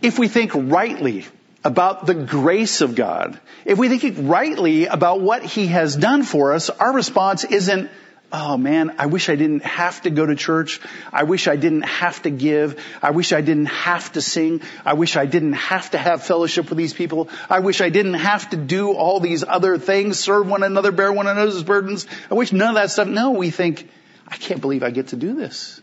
If 0.00 0.18
we 0.18 0.28
think 0.28 0.52
rightly 0.54 1.26
about 1.62 2.06
the 2.06 2.14
grace 2.14 2.80
of 2.80 2.94
God, 2.94 3.38
if 3.64 3.78
we 3.78 3.88
think 3.88 4.16
rightly 4.18 4.86
about 4.86 5.20
what 5.20 5.42
He 5.42 5.66
has 5.68 5.96
done 5.96 6.22
for 6.22 6.52
us, 6.52 6.70
our 6.70 6.92
response 6.92 7.44
isn't, 7.44 7.90
oh 8.32 8.56
man, 8.56 8.94
I 8.98 9.06
wish 9.06 9.28
I 9.28 9.36
didn't 9.36 9.64
have 9.64 10.02
to 10.02 10.10
go 10.10 10.24
to 10.24 10.36
church. 10.36 10.80
I 11.12 11.24
wish 11.24 11.48
I 11.48 11.56
didn't 11.56 11.82
have 11.82 12.22
to 12.22 12.30
give. 12.30 12.82
I 13.02 13.10
wish 13.10 13.32
I 13.32 13.40
didn't 13.40 13.66
have 13.66 14.12
to 14.12 14.22
sing. 14.22 14.62
I 14.84 14.94
wish 14.94 15.16
I 15.16 15.26
didn't 15.26 15.54
have 15.54 15.90
to 15.90 15.98
have 15.98 16.22
fellowship 16.22 16.68
with 16.68 16.78
these 16.78 16.94
people. 16.94 17.28
I 17.48 17.60
wish 17.60 17.80
I 17.80 17.90
didn't 17.90 18.14
have 18.14 18.50
to 18.50 18.56
do 18.56 18.92
all 18.92 19.20
these 19.20 19.44
other 19.44 19.78
things, 19.78 20.18
serve 20.18 20.46
one 20.46 20.62
another, 20.62 20.92
bear 20.92 21.12
one 21.12 21.26
another's 21.26 21.62
burdens. 21.62 22.06
I 22.30 22.34
wish 22.34 22.52
none 22.52 22.70
of 22.70 22.74
that 22.76 22.90
stuff. 22.90 23.08
No, 23.08 23.32
we 23.32 23.50
think, 23.50 23.88
I 24.26 24.36
can't 24.36 24.60
believe 24.60 24.82
I 24.82 24.90
get 24.90 25.08
to 25.08 25.16
do 25.16 25.34
this. 25.34 25.80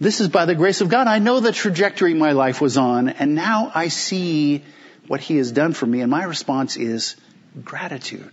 This 0.00 0.20
is 0.20 0.28
by 0.28 0.44
the 0.44 0.54
grace 0.54 0.80
of 0.80 0.88
God. 0.88 1.08
I 1.08 1.18
know 1.18 1.40
the 1.40 1.50
trajectory 1.50 2.14
my 2.14 2.32
life 2.32 2.60
was 2.60 2.76
on, 2.76 3.08
and 3.08 3.34
now 3.34 3.72
I 3.74 3.88
see 3.88 4.62
what 5.08 5.20
He 5.20 5.38
has 5.38 5.50
done 5.50 5.72
for 5.72 5.86
me, 5.86 6.02
and 6.02 6.10
my 6.10 6.22
response 6.24 6.76
is 6.76 7.16
gratitude. 7.64 8.32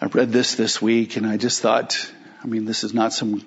I 0.00 0.06
read 0.06 0.32
this 0.32 0.56
this 0.56 0.82
week, 0.82 1.16
and 1.16 1.26
I 1.26 1.36
just 1.36 1.60
thought, 1.60 2.10
I 2.42 2.46
mean, 2.46 2.64
this 2.64 2.82
is 2.82 2.94
not 2.94 3.12
some 3.12 3.44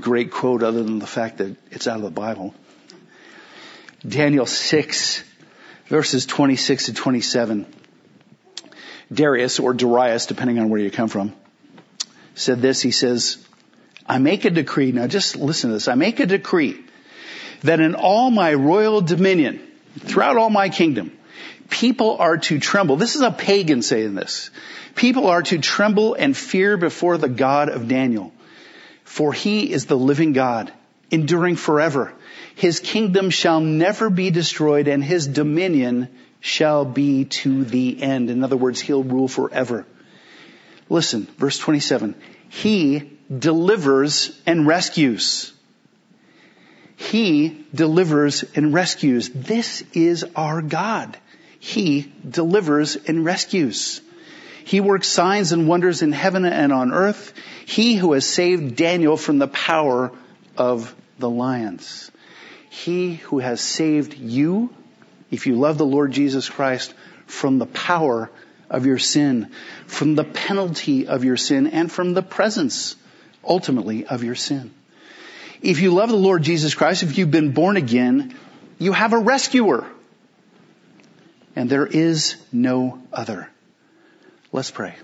great 0.00 0.30
quote 0.32 0.62
other 0.62 0.82
than 0.82 0.98
the 0.98 1.06
fact 1.06 1.38
that 1.38 1.56
it's 1.70 1.86
out 1.86 1.96
of 1.96 2.02
the 2.02 2.10
Bible. 2.10 2.54
Daniel 4.06 4.44
6, 4.44 5.24
verses 5.86 6.26
26 6.26 6.86
to 6.86 6.92
27. 6.92 7.66
Darius, 9.12 9.60
or 9.60 9.72
Darius, 9.72 10.26
depending 10.26 10.58
on 10.58 10.68
where 10.68 10.80
you 10.80 10.90
come 10.90 11.08
from, 11.08 11.32
said 12.34 12.60
this. 12.60 12.80
He 12.80 12.90
says, 12.90 13.38
I 14.06 14.18
make 14.18 14.44
a 14.44 14.50
decree. 14.50 14.92
Now 14.92 15.06
just 15.06 15.36
listen 15.36 15.70
to 15.70 15.74
this. 15.74 15.88
I 15.88 15.94
make 15.94 16.20
a 16.20 16.26
decree 16.26 16.82
that 17.62 17.80
in 17.80 17.94
all 17.94 18.30
my 18.30 18.54
royal 18.54 19.00
dominion, 19.00 19.60
throughout 19.98 20.36
all 20.36 20.50
my 20.50 20.68
kingdom, 20.68 21.16
people 21.70 22.16
are 22.18 22.38
to 22.38 22.58
tremble. 22.58 22.96
This 22.96 23.14
is 23.14 23.22
a 23.22 23.30
pagan 23.30 23.82
saying 23.82 24.14
this. 24.14 24.50
People 24.94 25.28
are 25.28 25.42
to 25.42 25.58
tremble 25.58 26.14
and 26.14 26.36
fear 26.36 26.76
before 26.76 27.18
the 27.18 27.28
God 27.28 27.68
of 27.68 27.88
Daniel. 27.88 28.32
For 29.04 29.32
he 29.32 29.72
is 29.72 29.86
the 29.86 29.96
living 29.96 30.32
God, 30.32 30.72
enduring 31.10 31.56
forever. 31.56 32.12
His 32.54 32.80
kingdom 32.80 33.30
shall 33.30 33.60
never 33.60 34.10
be 34.10 34.30
destroyed 34.30 34.88
and 34.88 35.02
his 35.02 35.26
dominion 35.26 36.08
shall 36.40 36.84
be 36.84 37.24
to 37.24 37.64
the 37.64 38.02
end. 38.02 38.28
In 38.28 38.42
other 38.44 38.56
words, 38.56 38.80
he'll 38.80 39.04
rule 39.04 39.28
forever. 39.28 39.86
Listen, 40.88 41.26
verse 41.38 41.58
27. 41.58 42.14
He 42.48 43.10
delivers 43.36 44.38
and 44.46 44.66
rescues. 44.66 45.52
He 46.96 47.66
delivers 47.74 48.44
and 48.54 48.72
rescues. 48.72 49.30
This 49.30 49.82
is 49.92 50.24
our 50.36 50.62
God. 50.62 51.16
He 51.58 52.12
delivers 52.28 52.96
and 52.96 53.24
rescues. 53.24 54.00
He 54.64 54.80
works 54.80 55.08
signs 55.08 55.52
and 55.52 55.66
wonders 55.66 56.02
in 56.02 56.12
heaven 56.12 56.44
and 56.44 56.72
on 56.72 56.92
earth. 56.92 57.32
He 57.66 57.96
who 57.96 58.12
has 58.12 58.26
saved 58.26 58.76
Daniel 58.76 59.16
from 59.16 59.38
the 59.38 59.48
power 59.48 60.12
of 60.56 60.94
the 61.18 61.30
lions. 61.30 62.10
He 62.70 63.14
who 63.14 63.38
has 63.38 63.60
saved 63.60 64.14
you, 64.14 64.72
if 65.30 65.46
you 65.46 65.56
love 65.56 65.78
the 65.78 65.86
Lord 65.86 66.12
Jesus 66.12 66.48
Christ, 66.48 66.94
from 67.26 67.58
the 67.58 67.66
power 67.66 68.30
of 68.72 68.86
your 68.86 68.98
sin, 68.98 69.52
from 69.86 70.16
the 70.16 70.24
penalty 70.24 71.06
of 71.06 71.24
your 71.24 71.36
sin, 71.36 71.68
and 71.68 71.92
from 71.92 72.14
the 72.14 72.22
presence, 72.22 72.96
ultimately, 73.44 74.06
of 74.06 74.24
your 74.24 74.34
sin. 74.34 74.72
If 75.60 75.80
you 75.80 75.92
love 75.92 76.08
the 76.08 76.16
Lord 76.16 76.42
Jesus 76.42 76.74
Christ, 76.74 77.04
if 77.04 77.18
you've 77.18 77.30
been 77.30 77.52
born 77.52 77.76
again, 77.76 78.34
you 78.78 78.92
have 78.92 79.12
a 79.12 79.18
rescuer. 79.18 79.86
And 81.54 81.68
there 81.68 81.86
is 81.86 82.36
no 82.50 83.00
other. 83.12 83.48
Let's 84.50 84.70
pray. 84.70 84.96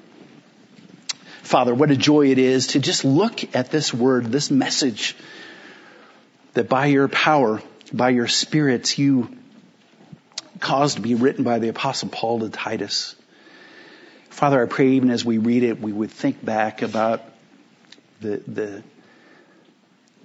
Father, 1.42 1.74
what 1.74 1.90
a 1.90 1.96
joy 1.96 2.30
it 2.30 2.38
is 2.38 2.68
to 2.68 2.80
just 2.80 3.04
look 3.04 3.54
at 3.54 3.70
this 3.70 3.92
word, 3.92 4.26
this 4.26 4.50
message, 4.50 5.14
that 6.54 6.70
by 6.70 6.86
your 6.86 7.08
power, 7.08 7.62
by 7.92 8.10
your 8.10 8.28
spirits, 8.28 8.98
you 8.98 9.36
caused 10.58 10.96
to 10.96 11.02
be 11.02 11.14
written 11.14 11.44
by 11.44 11.58
the 11.58 11.68
apostle 11.68 12.08
Paul 12.08 12.40
to 12.40 12.48
Titus. 12.48 13.14
Father, 14.38 14.62
I 14.62 14.66
pray 14.66 14.90
even 14.90 15.10
as 15.10 15.24
we 15.24 15.38
read 15.38 15.64
it, 15.64 15.80
we 15.80 15.90
would 15.90 16.12
think 16.12 16.44
back 16.44 16.82
about 16.82 17.24
the, 18.20 18.36
the, 18.46 18.84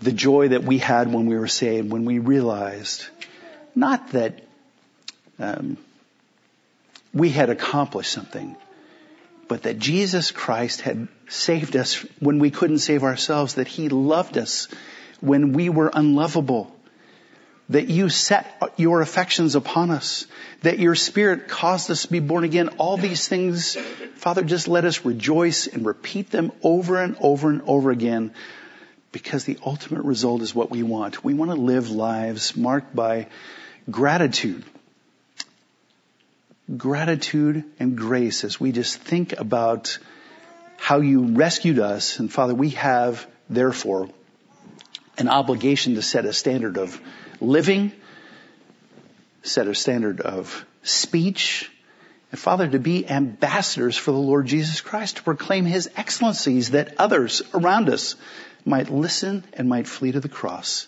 the 0.02 0.12
joy 0.12 0.50
that 0.50 0.64
we 0.64 0.78
had 0.78 1.12
when 1.12 1.26
we 1.26 1.36
were 1.36 1.48
saved, 1.48 1.92
when 1.92 2.06
we 2.06 2.20
realized 2.20 3.08
not 3.74 4.10
that 4.10 4.44
um, 5.40 5.78
we 7.12 7.30
had 7.30 7.50
accomplished 7.50 8.12
something, 8.12 8.56
but 9.48 9.64
that 9.64 9.80
Jesus 9.80 10.30
Christ 10.30 10.82
had 10.82 11.08
saved 11.28 11.76
us 11.76 11.96
when 12.20 12.38
we 12.38 12.52
couldn't 12.52 12.86
save 12.86 13.02
ourselves, 13.04 13.56
that 13.56 13.68
He 13.68 13.90
loved 13.90 14.38
us 14.38 14.68
when 15.22 15.54
we 15.54 15.70
were 15.70 15.90
unlovable, 15.92 16.72
that 17.70 17.88
you 17.88 18.10
set 18.10 18.62
your 18.78 19.02
affections 19.02 19.56
upon 19.56 19.90
us, 19.90 20.28
that 20.62 20.80
your 20.80 20.96
spirit 20.96 21.48
caused 21.48 21.90
us 21.90 22.04
to 22.04 22.12
be 22.12 22.20
born 22.20 22.44
again. 22.44 22.70
All 22.78 22.98
these 22.98 23.28
things, 23.28 23.76
Father, 24.16 24.44
just 24.44 24.68
let 24.68 24.86
us 24.86 25.06
rejoice 25.06 25.68
and 25.68 25.86
repeat 25.86 26.30
them 26.30 26.52
over 26.62 27.02
and 27.02 27.16
over 27.20 27.50
and 27.50 27.62
over 27.66 27.92
again 27.92 28.34
because 29.12 29.46
the 29.46 29.58
ultimate 29.66 30.04
result 30.04 30.42
is 30.42 30.54
what 30.54 30.72
we 30.72 30.84
want. 30.84 31.24
We 31.24 31.34
want 31.34 31.52
to 31.52 31.58
live 31.58 31.90
lives 31.90 32.58
marked 32.58 32.94
by 32.94 33.28
gratitude. 33.90 34.66
Gratitude 36.76 37.64
and 37.80 37.98
grace 37.98 38.44
as 38.44 38.60
we 38.60 38.72
just 38.72 38.98
think 38.98 39.40
about 39.40 39.98
how 40.78 41.00
you 41.00 41.36
rescued 41.36 41.80
us. 41.80 42.20
And 42.20 42.32
Father, 42.32 42.56
we 42.56 42.72
have 42.72 43.26
therefore 43.50 44.10
an 45.18 45.30
obligation 45.30 45.96
to 45.96 46.02
set 46.02 46.26
a 46.26 46.34
standard 46.34 46.78
of 46.78 47.00
living, 47.44 47.92
set 49.44 49.68
a 49.68 49.76
standard 49.76 50.22
of 50.22 50.66
speech, 50.84 51.70
and 52.32 52.40
Father, 52.40 52.68
to 52.68 52.80
be 52.80 53.08
ambassadors 53.08 53.96
for 53.96 54.12
the 54.12 54.18
Lord 54.18 54.48
Jesus 54.48 54.82
Christ, 54.82 55.18
to 55.18 55.24
proclaim 55.24 55.66
His 55.66 55.90
excellencies 55.96 56.72
that 56.72 56.96
others 56.98 57.44
around 57.54 57.90
us 57.90 58.16
might 58.66 58.90
listen 58.90 59.44
and 59.54 59.70
might 59.70 59.88
flee 59.88 60.14
to 60.14 60.20
the 60.20 60.30
cross. 60.30 60.88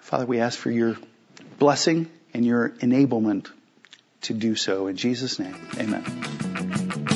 Father, 0.00 0.26
we 0.26 0.40
ask 0.40 0.58
for 0.58 0.70
your 0.70 0.98
blessing 1.58 2.10
and 2.34 2.44
your 2.44 2.68
enablement 2.68 3.50
to 4.22 4.34
do 4.34 4.56
so. 4.56 4.88
In 4.88 4.96
Jesus' 4.96 5.38
name, 5.38 5.56
amen. 5.78 7.15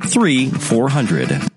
3400. 0.00 1.48